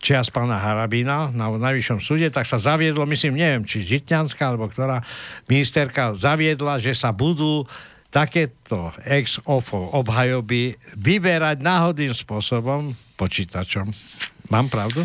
čias 0.02 0.28
pána 0.28 0.60
Harabina 0.60 1.32
na 1.32 1.48
najvyššom 1.48 2.00
súde, 2.02 2.28
tak 2.28 2.44
sa 2.44 2.60
zaviedlo, 2.60 3.08
myslím, 3.08 3.38
neviem, 3.38 3.64
či 3.64 3.86
Žitňanská, 3.86 4.52
alebo 4.52 4.68
ktorá 4.68 5.00
ministerka 5.48 6.12
zaviedla, 6.12 6.76
že 6.82 6.92
sa 6.92 7.14
budú 7.14 7.64
takéto 8.12 8.92
ex 9.04 9.40
ofo 9.44 9.92
obhajoby 9.92 10.76
vyberať 10.96 11.60
náhodným 11.60 12.12
spôsobom 12.12 12.96
počítačom. 13.16 13.88
Mám 14.52 14.68
pravdu? 14.70 15.04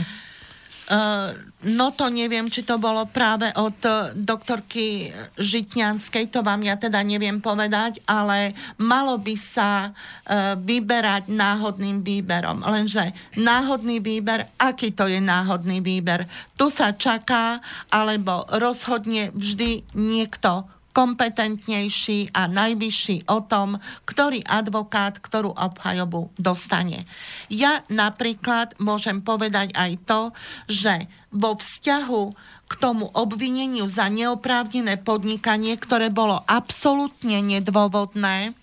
Uh, 0.91 1.31
no 1.71 1.95
to 1.95 2.11
neviem, 2.11 2.51
či 2.51 2.67
to 2.67 2.75
bolo 2.75 3.07
práve 3.07 3.47
od 3.55 3.79
uh, 3.87 4.11
doktorky 4.11 5.07
Žitňanskej, 5.39 6.27
to 6.27 6.43
vám 6.43 6.67
ja 6.67 6.75
teda 6.75 6.99
neviem 6.99 7.39
povedať, 7.39 8.03
ale 8.03 8.51
malo 8.75 9.15
by 9.15 9.35
sa 9.39 9.95
uh, 9.95 10.59
vyberať 10.59 11.31
náhodným 11.31 12.03
výberom. 12.03 12.67
Lenže 12.67 13.15
náhodný 13.39 14.03
výber, 14.03 14.51
aký 14.59 14.91
to 14.91 15.07
je 15.07 15.23
náhodný 15.23 15.79
výber? 15.79 16.27
Tu 16.59 16.67
sa 16.67 16.91
čaká, 16.91 17.63
alebo 17.87 18.43
rozhodne 18.51 19.31
vždy 19.31 19.95
niekto 19.95 20.67
kompetentnejší 20.91 22.35
a 22.35 22.47
najvyšší 22.51 23.27
o 23.31 23.39
tom, 23.43 23.79
ktorý 24.03 24.43
advokát 24.43 25.17
ktorú 25.17 25.55
obhajobu 25.55 26.31
dostane. 26.35 27.07
Ja 27.47 27.83
napríklad 27.87 28.75
môžem 28.79 29.23
povedať 29.23 29.71
aj 29.75 29.91
to, 30.03 30.21
že 30.67 31.07
vo 31.31 31.55
vzťahu 31.55 32.23
k 32.67 32.73
tomu 32.79 33.11
obvineniu 33.11 33.87
za 33.87 34.07
neoprávnené 34.07 34.99
podnikanie, 34.99 35.75
ktoré 35.75 36.07
bolo 36.11 36.39
absolútne 36.47 37.39
nedôvodné, 37.43 38.55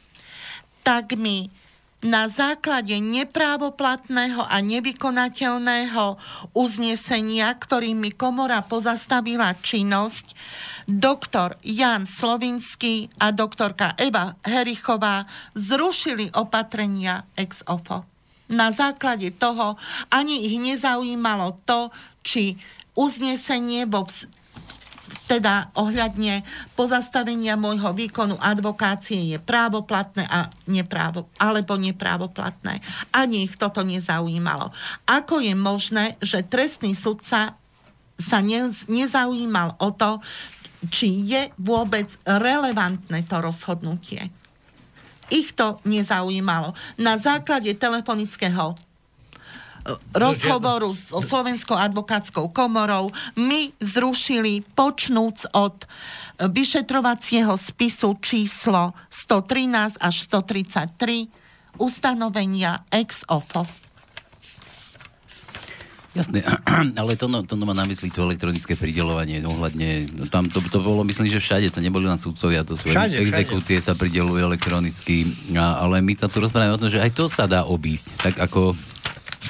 tak 0.84 1.16
mi 1.16 1.52
na 1.98 2.30
základe 2.30 2.94
neprávoplatného 3.02 4.46
a 4.46 4.62
nevykonateľného 4.62 6.14
uznesenia, 6.54 7.50
ktorým 7.58 7.98
mi 7.98 8.14
komora 8.14 8.62
pozastavila 8.62 9.58
činnosť, 9.58 10.38
doktor 10.86 11.58
Jan 11.66 12.06
Slovinský 12.06 13.10
a 13.18 13.34
doktorka 13.34 13.98
Eva 13.98 14.38
Herichová 14.46 15.26
zrušili 15.58 16.30
opatrenia 16.38 17.26
ex 17.34 17.66
ofo. 17.66 18.06
Na 18.48 18.72
základe 18.72 19.34
toho 19.34 19.76
ani 20.08 20.48
ich 20.48 20.56
nezaujímalo 20.56 21.60
to, 21.66 21.92
či 22.22 22.56
uznesenie 22.96 23.84
vo 23.84 24.08
teda 25.28 25.72
ohľadne 25.76 26.40
pozastavenia 26.72 27.56
môjho 27.60 27.92
výkonu 27.92 28.40
advokácie 28.40 29.36
je 29.36 29.38
právoplatné 29.40 30.24
a 30.24 30.48
neprávo, 30.68 31.28
alebo 31.36 31.76
neprávoplatné. 31.76 32.80
Ani 33.12 33.44
ich 33.44 33.60
toto 33.60 33.84
nezaujímalo. 33.84 34.72
Ako 35.04 35.44
je 35.44 35.52
možné, 35.52 36.16
že 36.24 36.44
trestný 36.44 36.96
sudca 36.96 37.56
sa 38.18 38.38
ne, 38.42 38.72
nezaujímal 38.88 39.78
o 39.78 39.88
to, 39.94 40.18
či 40.90 41.26
je 41.26 41.42
vôbec 41.58 42.06
relevantné 42.24 43.26
to 43.26 43.36
rozhodnutie. 43.42 44.30
Ich 45.28 45.52
to 45.52 45.82
nezaujímalo. 45.84 46.72
Na 46.96 47.20
základe 47.20 47.68
telefonického 47.76 48.87
rozhovoru 50.12 50.92
s 50.92 51.10
Slovenskou 51.10 51.74
advokátskou 51.74 52.52
komorou 52.52 53.10
my 53.38 53.72
zrušili 53.80 54.62
počnúc 54.76 55.48
od 55.56 55.88
vyšetrovacieho 56.38 57.54
spisu 57.58 58.14
číslo 58.22 58.94
113 59.10 59.98
až 59.98 60.14
133 60.26 61.26
ustanovenia 61.78 62.86
ex 62.90 63.26
ofo. 63.26 63.66
Jasné, 66.18 66.42
ale 67.00 67.14
to, 67.14 67.30
no, 67.30 67.46
to 67.46 67.54
no 67.54 67.62
má 67.68 67.76
na 67.78 67.86
mysli 67.86 68.10
to 68.10 68.26
elektronické 68.26 68.74
pridelovanie 68.74 69.38
ohľadne, 69.46 70.10
no, 70.18 70.26
tam 70.26 70.50
to, 70.50 70.58
to 70.66 70.82
bolo, 70.82 71.06
myslím, 71.06 71.30
že 71.30 71.38
všade, 71.38 71.70
to 71.70 71.78
neboli 71.78 72.10
len 72.10 72.18
sudcovia, 72.18 72.66
to 72.66 72.74
sú 72.74 72.90
všade, 72.90 73.22
exekúcie 73.22 73.78
všade. 73.78 73.86
sa 73.86 73.94
pridelujú 73.94 74.42
elektronicky, 74.42 75.30
a, 75.54 75.84
ale 75.84 76.02
my 76.02 76.18
sa 76.18 76.26
tu 76.26 76.42
rozprávame 76.42 76.74
o 76.74 76.80
tom, 76.80 76.90
že 76.90 76.98
aj 76.98 77.14
to 77.14 77.30
sa 77.30 77.46
dá 77.46 77.62
obísť, 77.62 78.10
tak 78.18 78.34
ako 78.42 78.74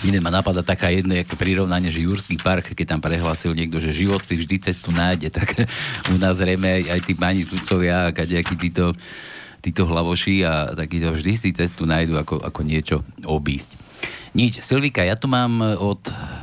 Iné 0.04 0.20
ma 0.20 0.28
napadá 0.28 0.60
taká 0.60 0.92
jedno 0.92 1.16
ako 1.16 1.34
prirovnanie, 1.34 1.88
že 1.88 2.04
Jurský 2.04 2.36
park, 2.38 2.76
keď 2.76 2.96
tam 2.96 3.00
prehlásil 3.00 3.56
niekto, 3.56 3.80
že 3.80 3.90
život 3.90 4.20
si 4.22 4.36
vždy 4.36 4.70
cestu 4.70 4.92
nájde, 4.92 5.32
tak 5.38 5.66
u 6.12 6.16
nás 6.20 6.36
zrejme 6.36 6.86
aj 6.86 7.00
tí 7.02 7.16
pani 7.16 7.42
sudcovia 7.42 8.08
a 8.08 8.14
kadejakí 8.14 8.54
títo, 8.60 8.92
títo 9.64 9.88
hlavoši 9.88 10.44
a 10.44 10.76
takíto 10.76 11.10
vždy 11.16 11.32
si 11.34 11.48
cestu 11.56 11.88
nájdu 11.88 12.20
ako, 12.20 12.36
ako 12.44 12.60
niečo 12.62 12.96
obísť. 13.24 13.87
Nič. 14.36 14.60
Silvika, 14.60 15.02
ja 15.02 15.16
tu 15.16 15.26
mám 15.26 15.58
e, 15.64 15.74
od 15.74 15.98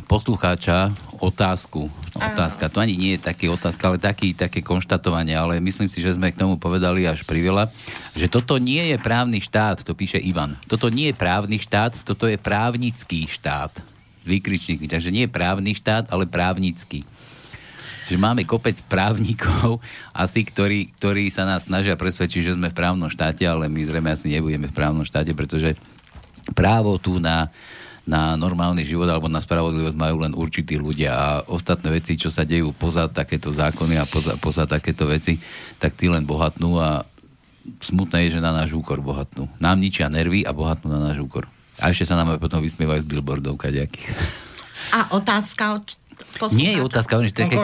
poslucháča 0.09 0.91
otázku. 1.21 1.87
No, 1.87 2.17
otázka, 2.17 2.67
to 2.67 2.81
ani 2.81 2.97
nie 2.97 3.15
je 3.15 3.25
také 3.29 3.47
otázka, 3.47 3.87
ale 3.87 3.97
taký, 4.01 4.35
také 4.35 4.59
konštatovanie, 4.65 5.37
ale 5.37 5.63
myslím 5.63 5.87
si, 5.87 6.01
že 6.01 6.17
sme 6.17 6.33
k 6.33 6.39
tomu 6.41 6.59
povedali 6.59 7.05
až 7.05 7.23
priveľa, 7.23 7.71
že 8.17 8.27
toto 8.27 8.59
nie 8.59 8.91
je 8.91 8.97
právny 8.99 9.39
štát, 9.39 9.85
to 9.85 9.95
píše 9.95 10.19
Ivan. 10.19 10.59
Toto 10.67 10.89
nie 10.91 11.13
je 11.13 11.15
právny 11.15 11.61
štát, 11.61 11.95
toto 12.03 12.27
je 12.27 12.35
právnický 12.35 13.29
štát. 13.29 13.71
Výkričníky. 14.25 14.89
Takže 14.89 15.13
nie 15.13 15.29
je 15.29 15.31
právny 15.31 15.77
štát, 15.77 16.09
ale 16.09 16.25
právnický 16.25 17.05
že 18.05 18.21
máme 18.21 18.45
kopec 18.45 18.77
právnikov 18.85 19.81
asi, 20.13 20.45
ktorí, 20.45 20.93
ktorí 20.97 21.33
sa 21.33 21.45
nás 21.45 21.65
snažia 21.65 21.97
presvedčiť, 21.97 22.53
že 22.53 22.55
sme 22.57 22.69
v 22.69 22.77
právnom 22.77 23.09
štáte, 23.09 23.41
ale 23.49 23.65
my 23.65 23.81
zrejme 23.81 24.09
asi 24.13 24.29
nebudeme 24.29 24.69
v 24.69 24.77
právnom 24.77 25.01
štáte, 25.01 25.33
pretože 25.33 25.73
právo 26.53 26.99
tu 27.01 27.17
na, 27.17 27.49
na 28.05 28.37
normálny 28.37 28.85
život 28.85 29.09
alebo 29.09 29.25
na 29.25 29.41
spravodlivosť 29.41 29.97
majú 29.97 30.21
len 30.21 30.33
určití 30.37 30.77
ľudia 30.77 31.11
a 31.15 31.27
ostatné 31.49 31.97
veci, 31.97 32.13
čo 32.19 32.29
sa 32.29 32.45
dejú 32.45 32.69
poza 32.75 33.09
takéto 33.09 33.49
zákony 33.49 33.97
a 33.97 34.05
poza, 34.05 34.37
poza 34.37 34.69
takéto 34.69 35.09
veci, 35.09 35.41
tak 35.81 35.97
tí 35.97 36.05
len 36.05 36.21
bohatnú 36.21 36.77
a 36.77 37.01
smutné 37.81 38.29
je, 38.29 38.37
že 38.37 38.45
na 38.45 38.53
náš 38.53 38.77
úkor 38.77 39.01
bohatnú. 39.01 39.49
Nám 39.57 39.81
ničia 39.81 40.05
nervy 40.05 40.45
a 40.45 40.53
bohatnú 40.53 40.93
na 40.93 41.01
náš 41.01 41.25
úkor. 41.25 41.49
A 41.81 41.89
ešte 41.89 42.07
sa 42.07 42.15
nám 42.15 42.37
aj 42.37 42.39
potom 42.39 42.61
vysmievajú 42.61 43.03
z 43.03 43.09
billboardov 43.09 43.57
kaďakých. 43.57 44.05
A 44.93 45.11
otázka 45.17 45.81
od 45.81 45.97
nie 46.55 46.75
je 46.75 46.81
otázka, 46.83 47.19
že 47.23 47.31
to 47.31 47.39
je 47.43 47.45
také 47.47 47.57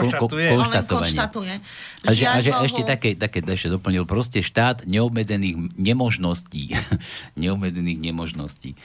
konštatovanie. 0.55 1.59
A, 2.03 2.09
že, 2.15 2.25
a 2.27 2.37
že 2.39 2.51
ešte 2.51 2.81
také, 2.83 3.09
také 3.15 3.39
ešte 3.43 3.71
doplnil, 3.71 4.07
proste 4.07 4.39
štát 4.43 4.87
neobmedzených 4.87 5.75
nemožností. 5.75 6.75
neobmedzených 7.41 7.99
nemožností. 7.99 8.75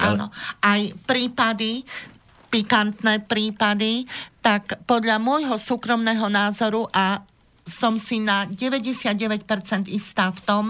Áno, 0.00 0.32
aj 0.64 0.96
prípady, 1.04 1.84
pikantné 2.48 3.24
prípady, 3.24 4.08
tak 4.40 4.80
podľa 4.88 5.20
môjho 5.20 5.56
súkromného 5.60 6.26
názoru 6.32 6.88
a 6.90 7.22
som 7.68 8.00
si 8.00 8.18
na 8.18 8.48
99% 8.50 9.46
istá 9.92 10.34
v 10.34 10.40
tom, 10.42 10.64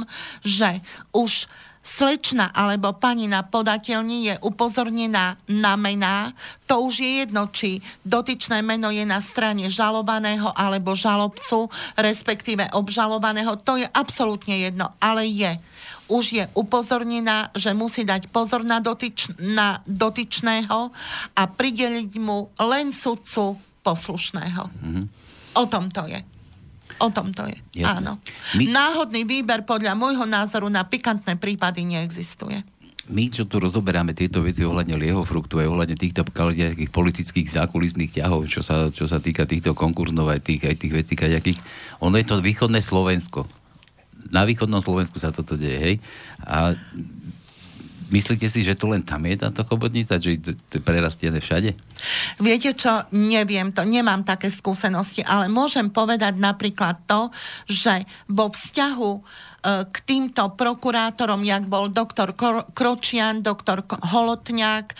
že 0.44 0.84
už 1.14 1.48
slečna 1.80 2.52
alebo 2.52 2.92
pani 2.92 3.24
na 3.24 3.40
podateľni 3.40 4.18
je 4.28 4.34
upozornená 4.44 5.40
na 5.48 5.74
mená, 5.80 6.36
to 6.68 6.84
už 6.84 7.00
je 7.00 7.10
jedno, 7.24 7.48
či 7.48 7.80
dotyčné 8.04 8.60
meno 8.60 8.92
je 8.92 9.02
na 9.08 9.18
strane 9.24 9.72
žalovaného 9.72 10.52
alebo 10.52 10.92
žalobcu, 10.92 11.72
respektíve 11.96 12.68
obžalovaného, 12.76 13.56
to 13.64 13.80
je 13.80 13.88
absolútne 13.88 14.60
jedno, 14.60 14.92
ale 15.00 15.24
je. 15.26 15.56
Už 16.10 16.24
je 16.36 16.44
upozornená, 16.58 17.54
že 17.54 17.72
musí 17.72 18.02
dať 18.04 18.28
pozor 18.28 18.66
na, 18.66 18.82
dotyč, 18.82 19.30
na 19.40 19.80
dotyčného 19.86 20.90
a 21.32 21.42
prideliť 21.48 22.12
mu 22.18 22.50
len 22.60 22.90
sudcu 22.90 23.56
poslušného. 23.80 24.62
Mm-hmm. 24.68 25.04
O 25.56 25.64
tom 25.70 25.88
to 25.88 26.04
je. 26.10 26.20
O 27.00 27.08
tom 27.08 27.32
to 27.32 27.48
je. 27.48 27.84
Jasne. 27.84 28.04
Áno. 28.04 28.12
My... 28.60 28.68
Náhodný 28.68 29.24
výber 29.24 29.64
podľa 29.64 29.96
môjho 29.96 30.28
názoru 30.28 30.68
na 30.68 30.84
pikantné 30.84 31.40
prípady 31.40 31.88
neexistuje 31.88 32.60
my, 33.10 33.26
čo 33.26 33.44
tu 33.44 33.58
rozoberáme 33.58 34.14
tieto 34.14 34.40
veci 34.40 34.62
ohľadne 34.62 34.94
lieho 34.94 35.26
fruktu 35.26 35.58
aj 35.58 35.66
ohľadne 35.66 35.98
týchto 35.98 36.22
nejakých 36.30 36.90
politických 36.94 37.48
zákulisných 37.50 38.22
ťahov, 38.22 38.46
čo 38.46 38.62
sa, 38.62 38.88
čo 38.88 39.10
sa 39.10 39.18
týka 39.18 39.44
týchto 39.50 39.74
konkurzov 39.74 40.30
aj 40.30 40.40
tých, 40.46 40.62
aj 40.62 40.76
tých 40.78 40.94
vecí 40.94 41.14
kaďakých, 41.18 41.58
ono 41.98 42.14
je 42.16 42.26
to 42.26 42.38
východné 42.38 42.78
Slovensko. 42.78 43.50
Na 44.30 44.46
východnom 44.46 44.78
Slovensku 44.78 45.18
sa 45.18 45.34
toto 45.34 45.58
deje, 45.58 45.78
hej? 45.82 45.96
A 46.46 46.78
Myslíte 48.10 48.50
si, 48.50 48.66
že 48.66 48.74
to 48.74 48.90
len 48.90 49.06
tam 49.06 49.22
je 49.22 49.38
táto 49.38 49.62
chobotnica, 49.62 50.18
že 50.18 50.36
je 50.36 50.78
prerastené 50.82 51.38
všade? 51.38 51.78
Viete 52.42 52.74
čo, 52.74 53.06
neviem 53.14 53.70
to, 53.70 53.86
nemám 53.86 54.26
také 54.26 54.50
skúsenosti, 54.50 55.22
ale 55.22 55.46
môžem 55.46 55.86
povedať 55.88 56.34
napríklad 56.34 57.06
to, 57.06 57.30
že 57.70 58.02
vo 58.26 58.50
vzťahu 58.50 59.10
e, 59.14 59.20
k 59.86 59.96
týmto 60.02 60.42
prokurátorom, 60.58 61.46
jak 61.46 61.70
bol 61.70 61.86
doktor 61.86 62.34
Kročian, 62.74 63.46
doktor 63.46 63.86
Holotňák, 63.86 64.86
e, 64.90 64.96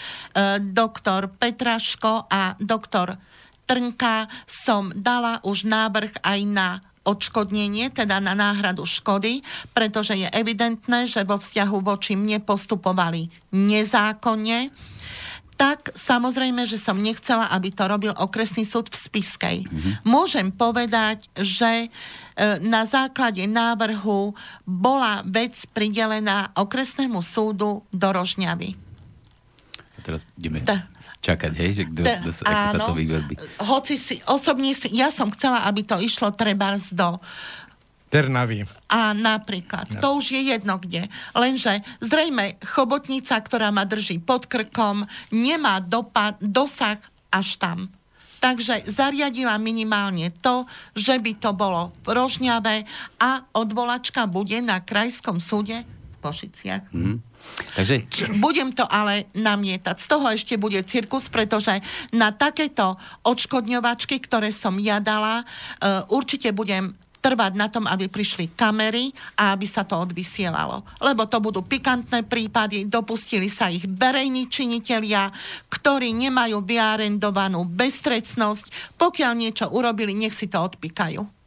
doktor 0.63 1.35
Petraško 1.35 2.31
a 2.31 2.55
doktor 2.63 3.19
Trnka, 3.67 4.31
som 4.47 4.91
dala 4.95 5.43
už 5.47 5.67
návrh 5.67 6.23
aj 6.27 6.41
na 6.47 6.90
odškodnenie, 7.05 7.89
teda 7.91 8.21
na 8.21 8.37
náhradu 8.37 8.85
škody, 8.85 9.41
pretože 9.73 10.13
je 10.17 10.29
evidentné, 10.29 11.09
že 11.09 11.25
vo 11.25 11.41
vzťahu 11.41 11.77
voči 11.81 12.13
mne 12.15 12.45
postupovali 12.45 13.33
nezákonne. 13.53 14.69
tak 15.61 15.93
samozrejme, 15.93 16.65
že 16.65 16.81
som 16.81 16.97
nechcela, 16.97 17.53
aby 17.53 17.69
to 17.69 17.85
robil 17.85 18.17
okresný 18.17 18.65
súd 18.65 18.89
v 18.89 18.97
Spiskej. 18.97 19.57
Mm-hmm. 19.69 19.93
Môžem 20.09 20.49
povedať, 20.49 21.29
že 21.37 21.85
e, 21.85 21.89
na 22.65 22.89
základe 22.89 23.45
návrhu 23.45 24.33
bola 24.65 25.21
vec 25.29 25.61
pridelená 25.77 26.49
okresnému 26.57 27.21
súdu 27.21 27.85
do 27.93 28.09
Rožňavy. 28.09 28.73
A 29.77 30.01
teraz 30.01 30.25
ideme 30.41 30.65
Ta, 30.65 30.89
čakať, 31.21 31.53
hej, 31.53 31.71
že 31.77 31.85
kto, 31.93 32.01
kto, 32.01 32.31
ako 32.49 32.65
áno, 32.65 32.73
sa 32.73 32.89
to 32.89 32.95
vyverbí. 32.97 33.35
Hoci 33.61 33.95
si, 34.01 34.17
osobne 34.25 34.73
si, 34.73 34.89
ja 34.97 35.13
som 35.13 35.29
chcela, 35.33 35.69
aby 35.69 35.85
to 35.85 36.01
išlo 36.01 36.33
trebárs 36.33 36.93
do 36.97 37.21
Trnavy. 38.11 38.67
A 38.91 39.15
napríklad, 39.15 39.87
ja. 39.87 40.03
to 40.03 40.19
už 40.19 40.35
je 40.35 40.43
jedno 40.51 40.83
kde. 40.83 41.07
Lenže 41.31 41.79
zrejme 42.03 42.59
chobotnica, 42.67 43.39
ktorá 43.39 43.71
ma 43.71 43.87
drží 43.87 44.19
pod 44.19 44.51
krkom, 44.51 45.07
nemá 45.31 45.79
dopad, 45.79 46.35
dosah 46.43 46.99
až 47.31 47.55
tam. 47.63 47.87
Takže 48.43 48.89
zariadila 48.89 49.55
minimálne 49.63 50.35
to, 50.43 50.67
že 50.99 51.23
by 51.23 51.39
to 51.39 51.55
bolo 51.55 51.95
v 52.03 52.19
Rožňave 52.19 52.89
a 53.23 53.47
odvolačka 53.55 54.27
bude 54.27 54.59
na 54.59 54.83
krajskom 54.83 55.39
súde 55.39 55.87
Košiciach. 56.21 56.93
Mm. 56.93 57.19
Takže... 57.75 58.05
Budem 58.37 58.77
to 58.77 58.85
ale 58.85 59.33
namietať. 59.33 59.97
Z 59.97 60.07
toho 60.07 60.29
ešte 60.29 60.55
bude 60.61 60.79
cirkus, 60.85 61.33
pretože 61.33 61.73
na 62.13 62.31
takéto 62.31 63.01
odškodňovačky, 63.25 64.21
ktoré 64.21 64.53
som 64.53 64.77
ja 64.77 65.01
dala, 65.01 65.43
uh, 65.43 66.05
určite 66.13 66.53
budem 66.53 66.93
trvať 67.21 67.53
na 67.53 67.69
tom, 67.69 67.85
aby 67.85 68.09
prišli 68.09 68.57
kamery 68.57 69.13
a 69.37 69.53
aby 69.53 69.69
sa 69.69 69.85
to 69.85 69.95
odvysielalo. 70.01 70.83
Lebo 71.05 71.29
to 71.29 71.37
budú 71.39 71.61
pikantné 71.61 72.25
prípady, 72.25 72.89
dopustili 72.89 73.53
sa 73.53 73.69
ich 73.69 73.85
verejní 73.85 74.49
činitelia, 74.49 75.29
ktorí 75.69 76.17
nemajú 76.17 76.65
vyarendovanú 76.65 77.69
bezstrecnosť. 77.69 78.97
Pokiaľ 78.97 79.33
niečo 79.37 79.69
urobili, 79.69 80.17
nech 80.17 80.33
si 80.33 80.49
to 80.49 80.65
odpikajú. 80.65 81.40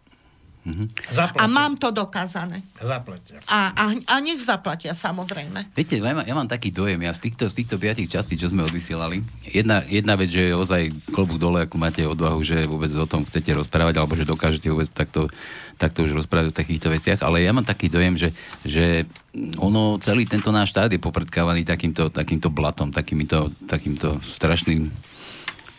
Mm-hmm. 0.64 0.88
A 1.36 1.46
mám 1.52 1.76
to 1.76 1.92
dokázané. 1.92 2.64
Zaplatia. 2.80 3.44
A, 3.52 3.76
a, 3.76 3.84
a 3.92 4.14
nech 4.24 4.40
zaplatia, 4.40 4.96
samozrejme. 4.96 5.76
Viete, 5.76 6.00
ja, 6.00 6.16
mám, 6.16 6.24
ja 6.24 6.36
mám 6.40 6.48
taký 6.48 6.72
dojem, 6.72 7.04
ja 7.04 7.12
z 7.12 7.28
týchto, 7.28 7.52
z 7.52 7.56
týchto 7.60 7.76
piatich 7.76 8.08
častí, 8.08 8.40
čo 8.40 8.48
sme 8.48 8.64
odvysielali, 8.64 9.20
jedna, 9.44 9.84
jedna 9.92 10.16
vec, 10.16 10.32
že 10.32 10.48
je 10.48 10.56
ozaj 10.56 11.12
klobúk 11.12 11.36
dole, 11.36 11.68
ako 11.68 11.76
máte 11.76 12.08
odvahu, 12.08 12.40
že 12.48 12.64
vôbec 12.64 12.88
o 12.96 13.04
tom 13.04 13.28
chcete 13.28 13.52
rozprávať, 13.52 14.00
alebo 14.00 14.16
že 14.16 14.24
dokážete 14.24 14.72
vôbec 14.72 14.88
takto, 14.88 15.28
takto 15.76 16.08
už 16.08 16.16
rozprávať 16.16 16.56
o 16.56 16.56
takýchto 16.56 16.88
veciach, 16.96 17.20
ale 17.28 17.44
ja 17.44 17.52
mám 17.52 17.68
taký 17.68 17.92
dojem, 17.92 18.16
že, 18.16 18.32
že 18.64 19.04
ono, 19.60 20.00
celý 20.00 20.24
tento 20.24 20.48
náš 20.56 20.72
štát 20.72 20.96
je 20.96 21.02
popredkávaný 21.04 21.68
takýmto, 21.68 22.08
takýmto 22.08 22.48
blatom, 22.48 22.96
takýmito, 22.96 23.52
takýmto 23.68 24.24
strašným 24.24 25.12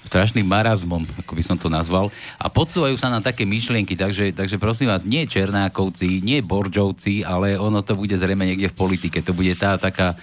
strašným 0.07 0.45
marazmom, 0.45 1.09
ako 1.25 1.33
by 1.33 1.43
som 1.43 1.57
to 1.57 1.73
nazval. 1.73 2.13
A 2.37 2.47
podsúvajú 2.53 2.95
sa 3.01 3.09
na 3.09 3.25
také 3.25 3.49
myšlienky, 3.49 3.97
takže, 3.97 4.37
takže 4.37 4.61
prosím 4.61 4.93
vás, 4.93 5.03
nie 5.03 5.25
Černákovci, 5.25 6.21
nie 6.21 6.45
Boržovci, 6.45 7.25
ale 7.25 7.57
ono 7.57 7.81
to 7.81 7.97
bude 7.97 8.15
zrejme 8.15 8.45
niekde 8.45 8.71
v 8.71 8.79
politike. 8.79 9.25
To 9.25 9.33
bude 9.33 9.57
tá 9.57 9.81
taká, 9.81 10.15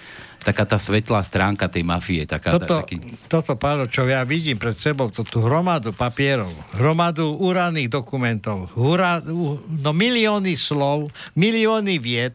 taká 0.42 0.66
tá 0.66 0.78
svetlá 0.78 1.22
stránka 1.22 1.70
tej 1.70 1.86
mafie. 1.86 2.26
Taká, 2.26 2.58
toto, 2.58 2.82
taký... 2.82 2.98
toto, 3.30 3.54
Pálo, 3.58 3.86
čo 3.90 4.06
ja 4.06 4.26
vidím 4.26 4.58
pred 4.58 4.74
sebou, 4.74 5.10
to 5.10 5.22
tú 5.26 5.42
hromadu 5.42 5.94
papierov, 5.94 6.54
hromadu 6.78 7.38
úradných 7.38 7.90
dokumentov, 7.90 8.70
hura, 8.74 9.22
no 9.22 9.90
milióny 9.90 10.54
slov, 10.58 11.10
milióny 11.34 11.98
vied. 11.98 12.34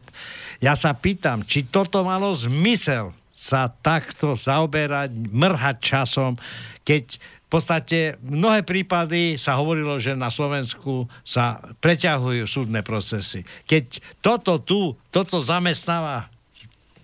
Ja 0.58 0.74
sa 0.74 0.90
pýtam, 0.90 1.46
či 1.46 1.70
toto 1.70 2.02
malo 2.02 2.34
zmysel 2.34 3.14
sa 3.38 3.70
takto 3.70 4.34
zaoberať, 4.34 5.14
mrhať 5.14 5.76
časom, 5.78 6.34
keď 6.82 7.22
v 7.48 7.48
podstate 7.48 7.98
mnohé 8.20 8.60
prípady 8.60 9.40
sa 9.40 9.56
hovorilo, 9.56 9.96
že 9.96 10.12
na 10.12 10.28
Slovensku 10.28 11.08
sa 11.24 11.62
preťahujú 11.80 12.44
súdne 12.44 12.84
procesy. 12.84 13.46
Keď 13.64 14.04
toto 14.20 14.60
tu, 14.60 14.92
toto 15.08 15.40
zamestnáva, 15.40 16.28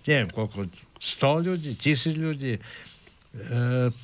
neviem 0.05 0.29
koľko, 0.29 0.69
100 1.01 1.47
ľudí, 1.49 1.71
tisíc 1.79 2.13
ľudí, 2.13 2.59
e, 2.59 2.61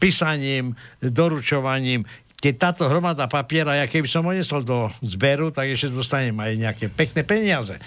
písaním, 0.01 0.73
doručovaním, 0.97 2.09
keď 2.41 2.53
táto 2.57 2.89
hromada 2.89 3.29
papiera, 3.29 3.77
ja 3.77 3.85
keby 3.85 4.09
som 4.09 4.25
ho 4.25 4.33
nesol 4.33 4.65
do 4.65 4.89
zberu, 5.05 5.53
tak 5.53 5.69
ešte 5.69 5.93
dostanem 5.93 6.33
aj 6.41 6.51
nejaké 6.57 6.85
pekné 6.89 7.21
peniaze. 7.21 7.77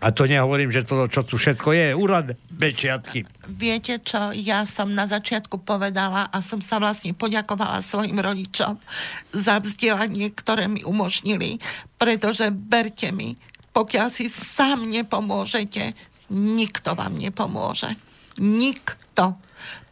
A 0.00 0.16
to 0.16 0.24
nehovorím, 0.24 0.72
že 0.72 0.88
to, 0.88 1.04
čo 1.12 1.20
tu 1.28 1.36
všetko 1.36 1.76
je, 1.76 1.86
úrad 1.92 2.32
Bečiatky. 2.48 3.28
Viete 3.52 4.00
čo, 4.00 4.32
ja 4.32 4.64
som 4.64 4.96
na 4.96 5.04
začiatku 5.04 5.60
povedala 5.60 6.32
a 6.32 6.40
som 6.40 6.64
sa 6.64 6.80
vlastne 6.80 7.12
poďakovala 7.12 7.84
svojim 7.84 8.16
rodičom 8.16 8.80
za 9.28 9.60
vzdelanie, 9.60 10.32
ktoré 10.32 10.72
mi 10.72 10.80
umožnili, 10.80 11.60
pretože 12.00 12.48
berte 12.48 13.12
mi, 13.12 13.36
pokiaľ 13.76 14.08
si 14.08 14.32
sám 14.32 14.88
nepomôžete, 14.88 15.92
nikto 16.32 16.96
vám 16.96 17.20
nepomôže. 17.20 17.92
Nikto. 18.40 19.36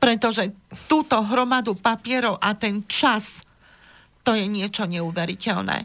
Pretože 0.00 0.56
túto 0.88 1.20
hromadu 1.20 1.76
papierov 1.76 2.40
a 2.40 2.56
ten 2.56 2.88
čas, 2.88 3.44
to 4.22 4.36
je 4.36 4.44
niečo 4.44 4.84
neuveriteľné. 4.84 5.78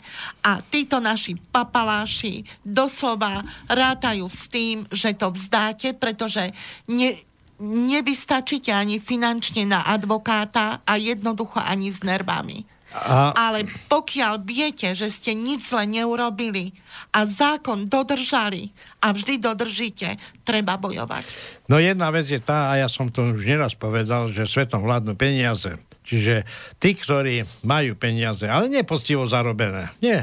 A 0.44 0.52
títo 0.68 1.00
naši 1.00 1.40
papaláši 1.40 2.44
doslova 2.66 3.40
rátajú 3.72 4.28
s 4.28 4.52
tým, 4.52 4.84
že 4.92 5.16
to 5.16 5.32
vzdáte, 5.32 5.96
pretože 5.96 6.52
ne, 6.92 7.16
nevystačíte 7.64 8.74
ani 8.76 9.00
finančne 9.00 9.64
na 9.64 9.88
advokáta 9.88 10.84
a 10.84 11.00
jednoducho 11.00 11.64
ani 11.64 11.88
s 11.88 12.04
nervami. 12.04 12.68
A... 12.94 13.34
Ale 13.34 13.66
pokiaľ 13.90 14.46
viete, 14.46 14.94
že 14.94 15.10
ste 15.10 15.34
nič 15.34 15.74
zle 15.74 15.90
neurobili 15.90 16.78
a 17.10 17.26
zákon 17.26 17.90
dodržali 17.90 18.70
a 19.02 19.10
vždy 19.10 19.42
dodržíte, 19.42 20.22
treba 20.46 20.78
bojovať. 20.78 21.26
No 21.66 21.82
jedna 21.82 22.14
vec 22.14 22.30
je 22.30 22.38
tá, 22.38 22.70
a 22.70 22.78
ja 22.78 22.86
som 22.86 23.10
to 23.10 23.34
už 23.34 23.50
neraz 23.50 23.74
povedal, 23.74 24.30
že 24.30 24.46
svetom 24.46 24.86
vládnu 24.86 25.18
peniaze. 25.18 25.74
Čiže 26.04 26.43
tí, 26.78 26.93
ktorí 26.99 27.47
majú 27.64 27.95
peniaze, 27.95 28.43
ale 28.45 28.68
nie 28.68 28.84
postivo 28.84 29.24
zarobené, 29.24 29.95
nie, 30.04 30.20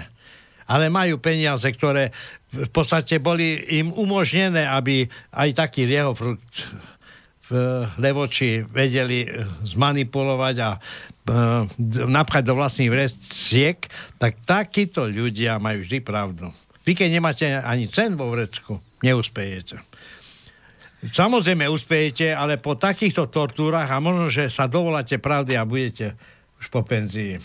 ale 0.70 0.86
majú 0.86 1.18
peniaze, 1.18 1.66
ktoré 1.66 2.14
v 2.54 2.70
podstate 2.70 3.18
boli 3.18 3.58
im 3.80 3.90
umožnené, 3.90 4.68
aby 4.68 5.08
aj 5.34 5.66
taký 5.66 5.88
frukt 6.14 6.68
v 7.50 7.82
Levoči 7.98 8.62
vedeli 8.62 9.26
zmanipulovať 9.66 10.56
a 10.62 10.70
e, 10.70 10.80
napchať 12.06 12.42
do 12.46 12.54
vlastných 12.54 12.90
vreciek, 12.94 13.90
tak 14.22 14.38
takíto 14.46 15.10
ľudia 15.10 15.58
majú 15.58 15.82
vždy 15.82 15.98
pravdu. 15.98 16.54
Vy 16.86 16.94
keď 16.94 17.08
nemáte 17.10 17.46
ani 17.50 17.90
cen 17.90 18.14
vo 18.14 18.30
vrecku, 18.30 18.78
neúspejete. 19.02 19.82
Samozrejme 21.00 21.64
uspejete, 21.64 22.36
ale 22.36 22.60
po 22.60 22.76
takýchto 22.76 23.32
tortúrach 23.32 23.88
a 23.88 24.04
možno, 24.04 24.28
že 24.28 24.52
sa 24.52 24.68
dovoláte 24.68 25.16
pravdy 25.16 25.56
a 25.56 25.64
budete 25.64 26.12
už 26.60 26.68
po 26.68 26.84
penzii. 26.84 27.40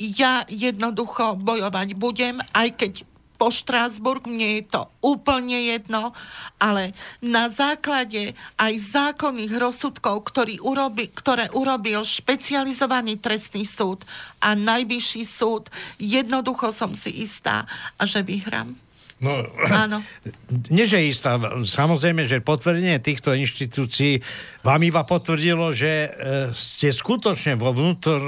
Ja 0.00 0.48
jednoducho 0.48 1.36
bojovať 1.36 1.88
budem, 2.00 2.40
aj 2.56 2.68
keď 2.80 2.92
po 3.36 3.50
Štrásburg, 3.50 4.24
mne 4.30 4.62
je 4.62 4.64
to 4.70 4.86
úplne 5.02 5.74
jedno, 5.74 6.14
ale 6.62 6.94
na 7.18 7.50
základe 7.50 8.38
aj 8.54 8.72
zákonných 8.78 9.58
rozsudkov, 9.58 10.30
ktorý 10.30 10.62
urobi, 10.62 11.10
ktoré 11.10 11.50
urobil 11.50 12.06
špecializovaný 12.06 13.18
trestný 13.18 13.66
súd 13.66 14.06
a 14.38 14.54
najvyšší 14.54 15.26
súd, 15.26 15.74
jednoducho 15.98 16.70
som 16.70 16.94
si 16.94 17.10
istá, 17.18 17.66
a 17.98 18.06
že 18.06 18.22
vyhrám. 18.22 18.78
No, 19.22 19.46
Áno. 19.70 20.02
Nie, 20.74 20.90
že 20.90 20.98
istá. 21.06 21.38
Samozrejme, 21.62 22.26
že 22.26 22.42
potvrdenie 22.42 22.98
týchto 22.98 23.30
inštitúcií 23.38 24.18
vám 24.66 24.82
iba 24.82 25.06
potvrdilo, 25.06 25.70
že 25.70 25.90
e, 25.90 26.08
ste 26.50 26.90
skutočne 26.90 27.54
vo 27.54 27.70
vnútor, 27.70 28.18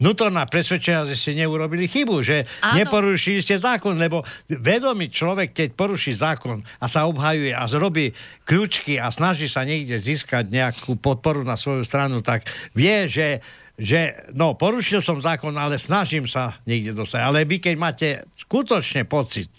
vnútorná 0.00 0.48
presvedčenia, 0.48 1.04
že 1.04 1.20
ste 1.20 1.36
neurobili 1.36 1.84
chybu, 1.84 2.24
že 2.24 2.48
Áno. 2.64 2.80
neporušili 2.80 3.44
ste 3.44 3.60
zákon, 3.60 4.00
lebo 4.00 4.24
vedomý 4.48 5.12
človek, 5.12 5.52
keď 5.52 5.68
poruší 5.76 6.16
zákon 6.16 6.64
a 6.64 6.86
sa 6.88 7.04
obhajuje 7.04 7.52
a 7.52 7.68
zrobí 7.68 8.16
kľúčky 8.48 8.96
a 8.96 9.12
snaží 9.12 9.52
sa 9.52 9.68
niekde 9.68 10.00
získať 10.00 10.48
nejakú 10.48 10.96
podporu 10.96 11.44
na 11.44 11.60
svoju 11.60 11.84
stranu, 11.84 12.24
tak 12.24 12.48
vie, 12.72 13.04
že 13.04 13.44
že 13.76 14.32
no, 14.32 14.56
porušil 14.56 15.04
som 15.04 15.20
zákon, 15.20 15.52
ale 15.52 15.76
snažím 15.76 16.24
sa 16.24 16.56
niekde 16.64 16.96
dostať. 16.96 17.20
Ale 17.20 17.44
vy, 17.44 17.60
keď 17.60 17.74
máte 17.76 18.08
skutočne 18.40 19.04
pocit, 19.04 19.52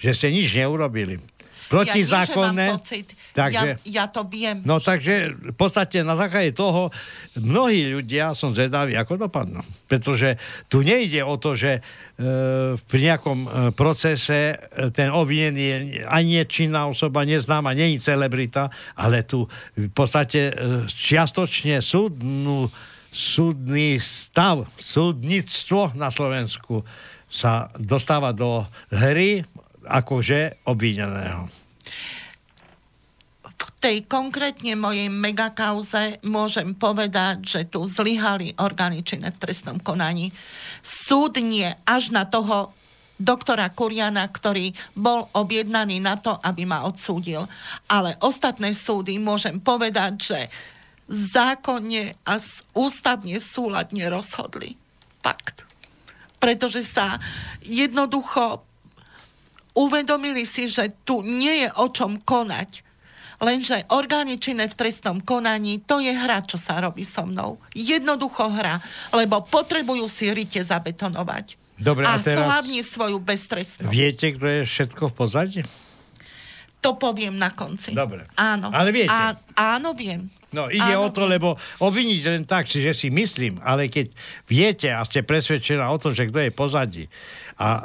že 0.00 0.16
ste 0.16 0.32
nič 0.32 0.56
neurobili. 0.56 1.20
protizákonné. 1.70 2.66
Ja, 2.66 2.74
nie, 2.74 2.78
pocit. 2.82 3.06
Takže, 3.30 3.68
ja, 3.86 4.02
ja 4.02 4.04
to 4.10 4.26
viem. 4.26 4.58
No 4.66 4.82
takže 4.82 5.30
v 5.38 5.54
podstate 5.54 6.02
na 6.02 6.18
základe 6.18 6.50
toho 6.50 6.90
mnohí 7.38 7.94
ľudia, 7.94 8.34
som 8.34 8.50
zvedavý, 8.50 8.98
ako 8.98 9.30
dopadnú. 9.30 9.62
Pretože 9.86 10.34
tu 10.66 10.82
nejde 10.82 11.22
o 11.22 11.38
to, 11.38 11.54
že 11.54 11.78
e, 11.78 11.80
pri 12.74 13.00
nejakom 13.06 13.38
e, 13.38 13.48
procese 13.70 14.58
e, 14.58 14.90
ten 14.90 15.14
obvinený 15.14 15.62
je 15.62 15.78
ani 16.10 16.42
činná 16.50 16.90
osoba, 16.90 17.22
neznáma, 17.22 17.70
není 17.70 18.02
celebrita, 18.02 18.74
ale 18.98 19.22
tu 19.22 19.46
v 19.78 19.94
podstate 19.94 20.50
čiastočne 20.90 21.78
súdnu, 21.78 22.66
súdny 23.14 24.02
stav, 24.02 24.66
súdnictvo 24.74 25.94
na 25.94 26.10
Slovensku 26.10 26.82
sa 27.30 27.70
dostáva 27.78 28.34
do 28.34 28.66
hry 28.90 29.46
akože 29.90 30.62
obvineného. 30.70 31.50
V 33.50 33.64
tej 33.82 34.04
konkrétne 34.04 34.76
mojej 34.76 35.08
megakauze 35.08 36.20
môžem 36.24 36.76
povedať, 36.76 37.36
že 37.44 37.60
tu 37.68 37.84
zlyhali 37.88 38.56
orgány 38.60 39.00
činné 39.00 39.32
v 39.32 39.40
trestnom 39.40 39.80
konaní. 39.80 40.32
Súd 40.84 41.40
až 41.88 42.12
na 42.12 42.28
toho 42.28 42.76
doktora 43.20 43.68
Kuriana, 43.72 44.28
ktorý 44.28 44.72
bol 44.96 45.28
objednaný 45.32 46.00
na 46.00 46.16
to, 46.16 46.36
aby 46.40 46.64
ma 46.68 46.84
odsúdil. 46.88 47.48
Ale 47.88 48.16
ostatné 48.20 48.72
súdy 48.76 49.16
môžem 49.16 49.60
povedať, 49.60 50.12
že 50.20 50.40
zákonne 51.08 52.20
a 52.24 52.36
ústavne 52.76 53.36
súladne 53.40 54.08
rozhodli. 54.12 54.76
Fakt 55.20 55.70
pretože 56.40 56.82
sa 56.82 57.20
jednoducho 57.60 58.64
uvedomili 59.74 60.42
si, 60.46 60.66
že 60.66 60.92
tu 61.04 61.22
nie 61.22 61.66
je 61.66 61.68
o 61.78 61.86
čom 61.90 62.18
konať. 62.22 62.86
Lenže 63.40 63.88
orgány 63.88 64.36
činné 64.36 64.68
v 64.68 64.76
trestnom 64.76 65.24
konaní, 65.24 65.80
to 65.80 65.96
je 65.96 66.12
hra, 66.12 66.44
čo 66.44 66.60
sa 66.60 66.76
robí 66.76 67.08
so 67.08 67.24
mnou. 67.24 67.56
Jednoducho 67.72 68.52
hra, 68.52 68.84
lebo 69.16 69.40
potrebujú 69.40 70.04
si 70.12 70.28
rite 70.28 70.60
zabetonovať. 70.60 71.56
Dobre, 71.80 72.04
a, 72.04 72.20
a 72.20 72.20
teraz 72.20 72.44
slávni 72.44 72.84
svoju 72.84 73.16
beztrestnosť. 73.16 73.88
Viete, 73.88 74.36
kto 74.36 74.44
je 74.44 74.60
všetko 74.68 75.02
v 75.08 75.14
pozadí? 75.16 75.60
To 76.84 77.00
poviem 77.00 77.40
na 77.40 77.48
konci. 77.48 77.96
Dobre. 77.96 78.28
Áno. 78.36 78.68
Ale 78.68 78.92
viete? 78.92 79.08
Á, 79.08 79.36
áno, 79.56 79.96
viem. 79.96 80.28
No 80.50 80.66
ide 80.66 80.98
Áno, 80.98 81.06
o 81.06 81.14
to, 81.14 81.30
lebo 81.30 81.54
obviniť 81.78 82.20
len 82.26 82.42
tak, 82.42 82.66
že 82.66 82.90
si 82.90 83.06
myslím, 83.06 83.62
ale 83.62 83.86
keď 83.86 84.10
viete 84.50 84.90
a 84.90 85.06
ste 85.06 85.22
presvedčená 85.22 85.86
o 85.86 86.00
tom, 86.02 86.10
že 86.10 86.26
kto 86.26 86.42
je 86.42 86.50
pozadí 86.50 87.04
a 87.60 87.68
e, 87.68 87.82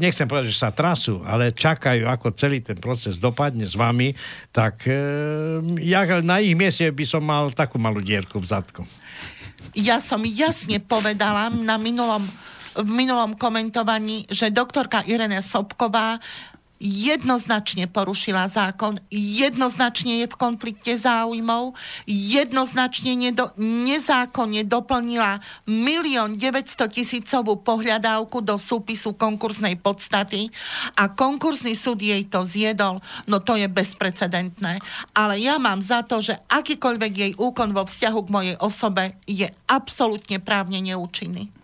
nechcem 0.00 0.24
povedať, 0.24 0.48
že 0.48 0.64
sa 0.64 0.72
trasú, 0.72 1.20
ale 1.28 1.52
čakajú, 1.52 2.08
ako 2.08 2.32
celý 2.32 2.64
ten 2.64 2.80
proces 2.80 3.20
dopadne 3.20 3.68
s 3.68 3.76
vami, 3.76 4.16
tak 4.48 4.88
e, 4.88 4.96
ja 5.84 6.08
na 6.24 6.40
ich 6.40 6.56
mieste 6.56 6.88
by 6.88 7.04
som 7.04 7.20
mal 7.20 7.52
takú 7.52 7.76
malú 7.76 8.00
dierku 8.00 8.40
v 8.40 8.48
zadku. 8.48 8.82
Ja 9.76 10.00
som 10.00 10.24
jasne 10.24 10.80
povedala 10.80 11.52
na 11.52 11.76
minulom 11.76 12.24
v 12.70 12.86
minulom 12.86 13.34
komentovaní, 13.34 14.30
že 14.30 14.54
doktorka 14.54 15.02
Irene 15.02 15.42
Sobková 15.42 16.22
jednoznačne 16.80 17.84
porušila 17.92 18.48
zákon, 18.48 18.96
jednoznačne 19.12 20.24
je 20.24 20.26
v 20.32 20.40
konflikte 20.40 20.96
záujmov, 20.96 21.76
jednoznačne 22.08 23.12
nedo, 23.12 23.52
nezákonne 23.60 24.64
doplnila 24.64 25.44
milión 25.68 26.40
900 26.40 26.88
tisícovú 26.88 27.60
pohľadávku 27.60 28.40
do 28.40 28.56
súpisu 28.56 29.12
konkurznej 29.12 29.76
podstaty 29.76 30.48
a 30.96 31.12
konkurzný 31.12 31.76
súd 31.76 32.00
jej 32.00 32.24
to 32.24 32.48
zjedol, 32.48 33.04
no 33.28 33.44
to 33.44 33.60
je 33.60 33.68
bezprecedentné. 33.68 34.80
Ale 35.12 35.36
ja 35.36 35.60
mám 35.60 35.84
za 35.84 36.00
to, 36.00 36.24
že 36.24 36.40
akýkoľvek 36.48 37.12
jej 37.12 37.32
úkon 37.36 37.76
vo 37.76 37.84
vzťahu 37.84 38.18
k 38.24 38.32
mojej 38.32 38.56
osobe 38.56 39.20
je 39.28 39.52
absolútne 39.68 40.40
právne 40.40 40.80
neúčinný. 40.80 41.59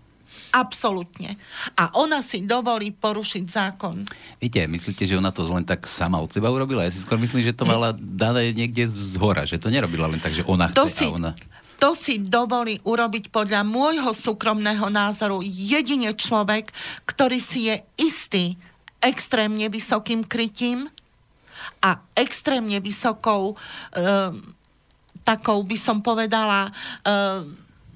Absolútne. 0.57 1.37
A 1.77 1.93
ona 2.01 2.25
si 2.25 2.41
dovolí 2.41 2.89
porušiť 2.89 3.45
zákon. 3.45 4.09
Viete, 4.41 4.65
myslíte, 4.65 5.05
že 5.05 5.21
ona 5.21 5.29
to 5.29 5.45
len 5.45 5.69
tak 5.69 5.85
sama 5.85 6.17
od 6.17 6.33
seba 6.33 6.49
urobila? 6.49 6.89
Ja 6.89 6.93
si 6.97 7.05
skôr 7.05 7.21
myslím, 7.21 7.45
že 7.45 7.53
to 7.53 7.69
mala 7.69 7.93
dané 7.93 8.57
niekde 8.57 8.89
z 8.89 9.21
hora, 9.21 9.45
že 9.45 9.61
to 9.61 9.69
nerobila 9.69 10.09
len 10.09 10.17
tak, 10.17 10.33
že 10.33 10.41
ona 10.49 10.73
to 10.73 10.89
chce 10.89 11.05
si, 11.05 11.07
a 11.13 11.13
ona... 11.13 11.31
To 11.77 11.93
si 11.93 12.17
dovolí 12.17 12.81
urobiť 12.89 13.29
podľa 13.29 13.61
môjho 13.69 14.17
súkromného 14.17 14.89
názoru 14.89 15.45
jedine 15.45 16.17
človek, 16.17 16.73
ktorý 17.05 17.37
si 17.37 17.69
je 17.69 17.77
istý 18.01 18.57
extrémne 19.05 19.69
vysokým 19.69 20.25
krytím 20.25 20.89
a 21.85 22.01
extrémne 22.17 22.81
vysokou 22.81 23.53
e, 23.53 23.55
takou 25.21 25.61
by 25.67 25.77
som 25.77 26.01
povedala 26.01 26.71
e, 26.71 26.71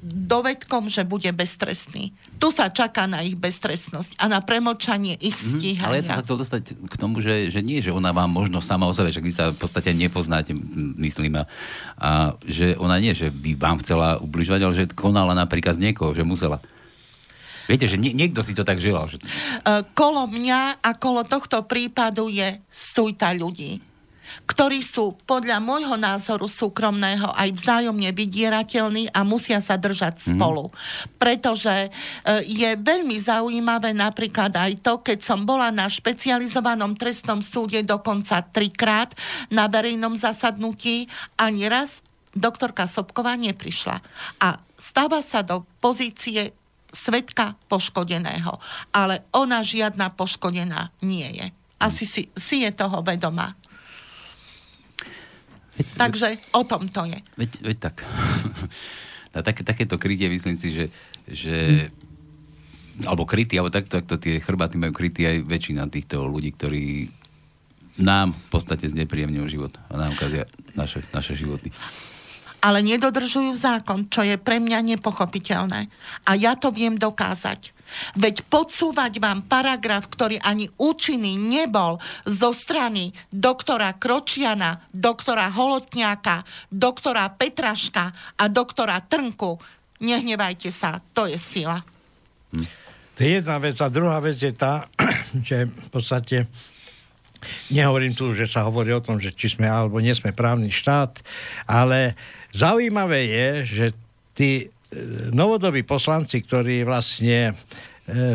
dovedkom, 0.01 0.89
že 0.89 1.05
bude 1.05 1.29
beztrestný. 1.37 2.17
Tu 2.41 2.49
sa 2.49 2.73
čaká 2.73 3.05
na 3.05 3.21
ich 3.21 3.37
beztrestnosť 3.37 4.17
a 4.17 4.33
na 4.33 4.41
premlčanie 4.41 5.21
ich 5.21 5.37
stíhania. 5.37 5.85
Mm, 5.85 5.87
ale 5.87 6.01
ja 6.01 6.09
sa 6.09 6.25
chcel 6.25 6.41
dostať 6.41 6.63
k 6.89 6.95
tomu, 6.97 7.21
že, 7.21 7.53
že 7.53 7.61
nie, 7.61 7.85
že 7.85 7.93
ona 7.93 8.11
vám 8.17 8.33
možno 8.33 8.65
sama 8.65 8.89
o 8.89 8.97
sebe, 8.97 9.13
že 9.13 9.21
vy 9.21 9.33
sa 9.33 9.53
v 9.53 9.61
podstate 9.61 9.93
nepoznáte, 9.93 10.57
myslím, 10.97 11.41
a, 11.41 11.45
a 12.01 12.09
že 12.49 12.81
ona 12.81 12.97
nie, 12.97 13.13
že 13.13 13.29
by 13.29 13.61
vám 13.61 13.77
chcela 13.85 14.17
ubližovať, 14.25 14.61
ale 14.65 14.75
že 14.75 14.85
konala 14.97 15.37
napríklad 15.37 15.77
z 15.77 15.93
niekoho, 15.93 16.17
že 16.17 16.25
musela. 16.25 16.65
Viete, 17.69 17.87
že 17.87 18.01
nie, 18.01 18.11
niekto 18.11 18.43
si 18.43 18.57
to 18.57 18.67
tak 18.67 18.83
želal. 18.83 19.07
Že... 19.07 19.23
Kolo 19.95 20.27
mňa 20.27 20.83
a 20.83 20.91
kolo 20.99 21.23
tohto 21.23 21.63
prípadu 21.69 22.27
je 22.27 22.59
sújta 22.67 23.31
ľudí 23.31 23.90
ktorí 24.51 24.83
sú 24.83 25.15
podľa 25.31 25.63
môjho 25.63 25.95
názoru 25.95 26.51
súkromného 26.51 27.31
aj 27.39 27.55
vzájomne 27.55 28.11
vydierateľní 28.11 29.15
a 29.15 29.23
musia 29.23 29.63
sa 29.63 29.79
držať 29.79 30.19
mm. 30.19 30.23
spolu. 30.35 30.75
Pretože 31.23 31.87
e, 31.87 31.89
je 32.51 32.75
veľmi 32.75 33.15
zaujímavé 33.15 33.95
napríklad 33.95 34.51
aj 34.51 34.83
to, 34.83 34.99
keď 35.07 35.23
som 35.23 35.47
bola 35.47 35.71
na 35.71 35.87
špecializovanom 35.87 36.99
trestnom 36.99 37.47
súde 37.47 37.87
dokonca 37.87 38.43
trikrát 38.43 39.15
na 39.55 39.71
verejnom 39.71 40.19
zasadnutí, 40.19 41.07
ani 41.39 41.71
raz 41.71 42.03
doktorka 42.35 42.91
Sobková 42.91 43.39
neprišla. 43.39 44.03
A 44.43 44.59
stáva 44.75 45.23
sa 45.23 45.47
do 45.47 45.63
pozície 45.79 46.51
svetka 46.91 47.55
poškodeného. 47.71 48.59
Ale 48.91 49.23
ona 49.31 49.63
žiadna 49.63 50.11
poškodená 50.11 50.91
nie 51.07 51.39
je. 51.39 51.47
Asi 51.79 52.05
si, 52.05 52.27
si 52.35 52.67
je 52.67 52.71
toho 52.75 53.01
vedomá. 53.01 53.55
Veď, 55.81 55.87
Takže 55.97 56.29
o 56.53 56.63
tom 56.69 56.93
to 56.93 57.09
je. 57.09 57.19
Veď, 57.41 57.51
veď 57.65 57.79
tak. 57.81 58.05
Na 59.35 59.41
také, 59.41 59.65
takéto 59.65 59.97
krytie 59.97 60.29
myslím 60.29 60.59
si, 60.61 60.75
že, 60.75 60.85
že 61.25 61.57
hm. 63.01 63.09
alebo 63.09 63.25
krytí, 63.25 63.57
alebo 63.57 63.73
takto, 63.73 63.97
takto 64.03 64.21
tie 64.21 64.43
chrbaty 64.45 64.77
majú 64.77 64.93
krytí 64.93 65.25
aj 65.25 65.47
väčšina 65.49 65.89
týchto 65.89 66.27
ľudí, 66.27 66.53
ktorí 66.53 67.09
nám 68.01 68.37
v 68.37 68.49
podstate 68.53 68.89
znepríjemňujú 68.91 69.47
život 69.49 69.73
a 69.89 69.97
nám 69.97 70.17
kazia 70.17 70.45
naše, 70.77 71.05
naše 71.13 71.37
životy 71.37 71.73
ale 72.61 72.85
nedodržujú 72.85 73.57
zákon, 73.57 74.07
čo 74.13 74.25
je 74.25 74.37
pre 74.37 74.61
mňa 74.61 74.97
nepochopiteľné. 74.97 75.89
A 76.29 76.31
ja 76.37 76.57
to 76.57 76.71
viem 76.71 76.97
dokázať. 76.97 77.77
Veď 78.15 78.47
podsúvať 78.47 79.19
vám 79.19 79.51
paragraf, 79.51 80.07
ktorý 80.07 80.39
ani 80.39 80.71
účinný 80.79 81.35
nebol 81.35 81.99
zo 82.23 82.55
strany 82.55 83.11
doktora 83.35 83.99
Kročiana, 83.99 84.87
doktora 84.95 85.51
Holotňáka, 85.51 86.47
doktora 86.71 87.27
Petraška 87.35 88.37
a 88.39 88.45
doktora 88.47 89.03
Trnku, 89.03 89.59
nehnevajte 89.99 90.71
sa, 90.71 91.03
to 91.13 91.27
je 91.27 91.35
sila. 91.35 91.83
Hm. 92.55 92.69
To 93.19 93.29
je 93.29 93.37
jedna 93.37 93.61
vec. 93.61 93.77
A 93.83 93.93
druhá 93.93 94.17
vec 94.23 94.39
je 94.41 94.55
tá, 94.55 94.89
že 95.49 95.69
v 95.69 95.89
podstate 95.93 96.49
nehovorím 97.73 98.17
tu, 98.17 98.33
že 98.33 98.49
sa 98.49 98.65
hovorí 98.69 98.93
o 98.93 99.05
tom, 99.05 99.21
že 99.21 99.33
či 99.33 99.53
sme 99.53 99.69
alebo 99.69 100.01
nie 100.01 100.13
sme 100.13 100.33
právny 100.33 100.73
štát, 100.73 101.21
ale 101.69 102.17
Zaujímavé 102.51 103.21
je, 103.31 103.49
že 103.67 103.87
tí 104.35 104.51
e, 104.67 104.67
novodobí 105.31 105.87
poslanci, 105.87 106.43
ktorí 106.43 106.83
vlastne 106.83 107.53
e, 107.53 107.53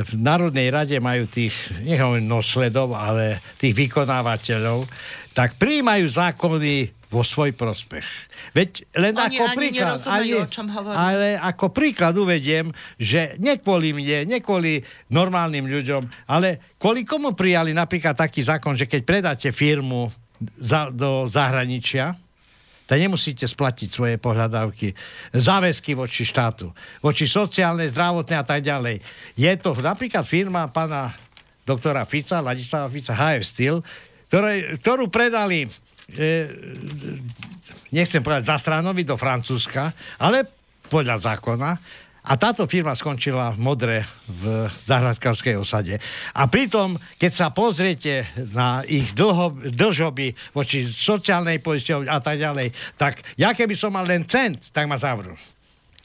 v 0.03 0.11
Národnej 0.15 0.71
rade 0.71 0.95
majú 1.03 1.27
tých, 1.27 1.55
nehovorím 1.83 2.27
nosledov, 2.27 2.95
ale 2.95 3.43
tých 3.59 3.75
vykonávateľov, 3.75 4.87
tak 5.35 5.59
prijímajú 5.59 6.07
zákony 6.07 6.95
vo 7.11 7.23
svoj 7.23 7.55
prospech. 7.55 8.07
Veď 8.55 8.87
len 8.95 9.13
Oni 9.15 9.39
ako 9.39 9.45
príklad, 9.55 9.99
ani, 10.07 10.31
o 10.35 10.47
čom 10.47 10.67
ale 10.91 11.35
ako 11.39 11.71
príklad 11.71 12.15
uvediem, 12.15 12.71
že 12.99 13.35
nie 13.39 13.55
kvôli 13.59 13.91
mne, 13.95 14.27
nie 14.27 14.39
kvôli 14.39 14.83
normálnym 15.11 15.67
ľuďom, 15.67 16.27
ale 16.27 16.75
kvôli 16.79 17.03
komu 17.07 17.35
prijali 17.35 17.75
napríklad 17.75 18.15
taký 18.15 18.43
zákon, 18.43 18.79
že 18.79 18.87
keď 18.87 19.01
predáte 19.03 19.49
firmu 19.51 20.11
za, 20.59 20.91
do 20.91 21.27
zahraničia, 21.27 22.15
tak 22.85 22.97
nemusíte 23.01 23.49
splatiť 23.49 23.89
svoje 23.89 24.15
pohľadávky, 24.21 24.93
záväzky 25.33 25.97
voči 25.97 26.21
štátu, 26.21 26.69
voči 27.01 27.25
sociálnej, 27.25 27.89
zdravotnej 27.89 28.37
a 28.37 28.45
tak 28.45 28.61
ďalej. 28.61 29.01
Je 29.33 29.51
to 29.57 29.73
napríklad 29.73 30.21
firma 30.21 30.69
pána 30.69 31.17
doktora 31.65 32.05
Fica, 32.05 32.45
Ladislava 32.45 32.85
Fica, 32.93 33.17
HF 33.17 33.43
Steel, 33.43 33.77
ktoré, 34.29 34.77
ktorú 34.77 35.09
predali 35.09 35.65
e, 35.65 35.69
nechcem 37.89 38.21
povedať 38.21 38.53
Zastránovi 38.53 39.01
do 39.01 39.17
Francúzska, 39.17 39.89
ale 40.21 40.45
podľa 40.85 41.17
zákona. 41.33 41.69
A 42.25 42.41
táto 42.41 42.65
firma 42.65 42.97
skončila 42.97 43.53
v 43.53 43.61
Modre 43.61 43.97
v 44.25 44.65
Zahradkárskej 44.81 45.61
osade. 45.61 46.01
A 46.33 46.49
pritom, 46.49 46.97
keď 47.21 47.31
sa 47.31 47.47
pozriete 47.53 48.25
na 48.49 48.81
ich 48.81 49.13
dlho, 49.13 49.53
dlžoby 49.69 50.33
voči 50.57 50.89
sociálnej 50.89 51.61
poisťovni 51.61 52.09
a 52.09 52.17
tak 52.17 52.41
ďalej, 52.41 52.73
tak 52.97 53.21
ja 53.37 53.53
keby 53.53 53.77
som 53.77 53.93
mal 53.93 54.09
len 54.09 54.25
cent, 54.25 54.73
tak 54.73 54.89
ma 54.89 54.97
zavrú. 54.97 55.37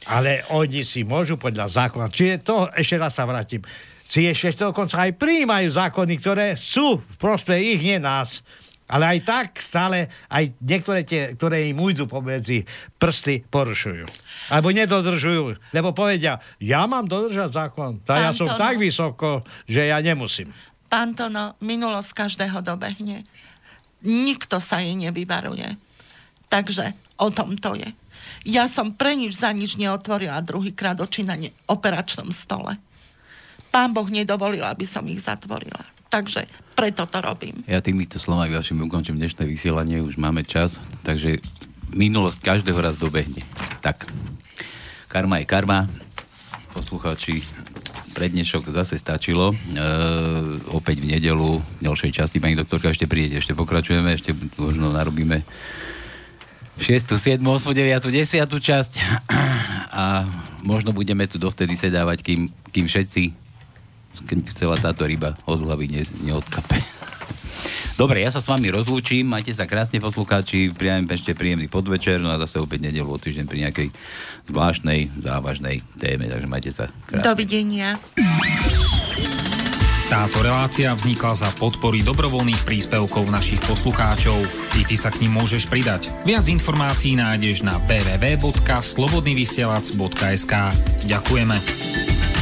Ale 0.04 0.44
oni 0.52 0.84
si 0.84 1.08
môžu 1.08 1.40
podľa 1.40 1.72
zákona. 1.72 2.12
Čiže 2.12 2.44
to, 2.44 2.68
ešte 2.76 3.00
raz 3.00 3.16
sa 3.16 3.24
vrátim, 3.24 3.64
si 4.04 4.28
ešte 4.28 4.60
dokonca 4.60 5.08
aj 5.08 5.16
prijímajú 5.16 5.72
zákony, 5.72 6.14
ktoré 6.20 6.46
sú 6.52 7.00
v 7.00 7.16
prospech 7.16 7.78
ich, 7.78 7.80
nie 7.80 7.96
nás. 7.96 8.44
Ale 8.90 9.06
aj 9.06 9.18
tak 9.22 9.48
stále 9.62 10.10
aj 10.26 10.50
niektoré 10.58 11.06
tie, 11.06 11.38
ktoré 11.38 11.70
im 11.70 11.78
ujdu 11.78 12.10
pomedzi 12.10 12.66
prsty, 12.98 13.46
porušujú. 13.46 14.04
Alebo 14.50 14.74
nedodržujú. 14.74 15.70
Lebo 15.70 15.94
povedia, 15.94 16.42
ja 16.58 16.90
mám 16.90 17.06
dodržať 17.06 17.54
zákon. 17.54 18.02
Tá 18.02 18.18
ja 18.18 18.34
som 18.34 18.50
Tono, 18.50 18.58
tak 18.58 18.82
vysoko, 18.82 19.46
že 19.70 19.86
ja 19.86 20.02
nemusím. 20.02 20.50
Pán 20.90 21.14
Tono, 21.14 21.54
minulosť 21.62 22.10
každého 22.26 22.66
dobehne. 22.66 23.22
Nikto 24.02 24.58
sa 24.58 24.82
jej 24.82 24.98
nevyvaruje. 24.98 25.78
Takže 26.50 26.98
o 27.22 27.30
tom 27.30 27.54
to 27.54 27.78
je. 27.78 27.86
Ja 28.42 28.66
som 28.66 28.96
pre 28.96 29.14
nič 29.14 29.38
za 29.38 29.54
nič 29.54 29.78
neotvorila 29.78 30.42
druhýkrát 30.42 30.98
oči 30.98 31.22
na 31.22 31.38
ne- 31.38 31.54
operačnom 31.70 32.34
stole. 32.34 32.74
Pán 33.70 33.94
Boh 33.94 34.10
nedovolil, 34.10 34.66
aby 34.66 34.82
som 34.82 35.06
ich 35.06 35.22
zatvorila. 35.22 35.78
Takže 36.10 36.50
preto 36.74 37.06
to 37.06 37.18
robím. 37.22 37.62
Ja 37.70 37.78
týmito 37.78 38.18
slovami 38.18 38.50
vašim 38.50 38.82
ukončím 38.82 39.14
dnešné 39.22 39.46
vysielanie, 39.46 40.02
už 40.02 40.18
máme 40.18 40.42
čas, 40.42 40.82
takže 41.06 41.38
minulosť 41.94 42.42
každého 42.42 42.78
raz 42.82 42.98
dobehne. 42.98 43.46
Tak, 43.78 44.10
karma 45.06 45.38
je 45.38 45.46
karma. 45.46 45.86
Poslucháči, 46.74 47.46
pre 48.10 48.26
dnešok 48.26 48.74
zase 48.74 48.98
stačilo. 48.98 49.54
E, 49.54 49.56
opäť 50.74 50.98
v 50.98 51.14
nedelu, 51.14 51.62
v 51.62 51.80
ďalšej 51.82 52.10
časti. 52.10 52.42
Pani 52.42 52.58
doktorka, 52.58 52.90
ešte 52.90 53.06
príde, 53.06 53.38
ešte 53.38 53.54
pokračujeme, 53.54 54.10
ešte 54.10 54.34
možno 54.58 54.90
narobíme 54.90 55.46
6., 56.78 57.18
7., 57.18 57.38
8., 57.38 57.70
9., 57.70 58.10
10. 58.10 58.50
časť 58.50 58.92
a 60.02 60.26
možno 60.66 60.90
budeme 60.90 61.28
tu 61.30 61.38
dovtedy 61.38 61.78
sedávať, 61.78 62.24
kým, 62.26 62.50
kým 62.74 62.90
všetci 62.90 63.49
keď 64.26 64.38
celá 64.52 64.76
táto 64.76 65.06
ryba 65.06 65.34
od 65.46 65.62
hlavy 65.62 65.88
ne, 65.90 66.02
neodkape. 66.22 66.80
Dobre, 68.00 68.24
ja 68.24 68.32
sa 68.32 68.40
s 68.40 68.48
vami 68.48 68.72
rozlúčim, 68.72 69.28
majte 69.28 69.52
sa 69.52 69.68
krásne 69.68 70.00
poslucháči, 70.00 70.72
priajem 70.72 71.04
ešte 71.04 71.36
príjemný 71.36 71.68
podvečer, 71.68 72.16
no 72.16 72.32
a 72.32 72.40
zase 72.40 72.56
opäť 72.56 72.88
nedelu 72.88 73.04
o 73.04 73.20
týždeň 73.20 73.44
pri 73.44 73.68
nejakej 73.68 73.92
zvláštnej, 74.48 75.12
závažnej 75.20 75.84
téme, 76.00 76.32
takže 76.32 76.48
majte 76.48 76.72
sa 76.72 76.88
krásne. 77.04 77.28
Dovidenia. 77.28 78.00
Táto 80.08 80.40
relácia 80.42 80.90
vznikla 80.90 81.38
za 81.38 81.46
podpory 81.54 82.02
dobrovoľných 82.02 82.66
príspevkov 82.66 83.30
našich 83.30 83.62
poslucháčov. 83.62 84.42
I 84.80 84.82
ty 84.82 84.98
sa 84.98 85.14
k 85.14 85.22
ním 85.22 85.38
môžeš 85.38 85.70
pridať. 85.70 86.10
Viac 86.26 86.50
informácií 86.50 87.14
nájdeš 87.14 87.62
na 87.62 87.78
www.slobodnyvysielac.sk 87.86 90.54
Ďakujeme. 91.06 92.39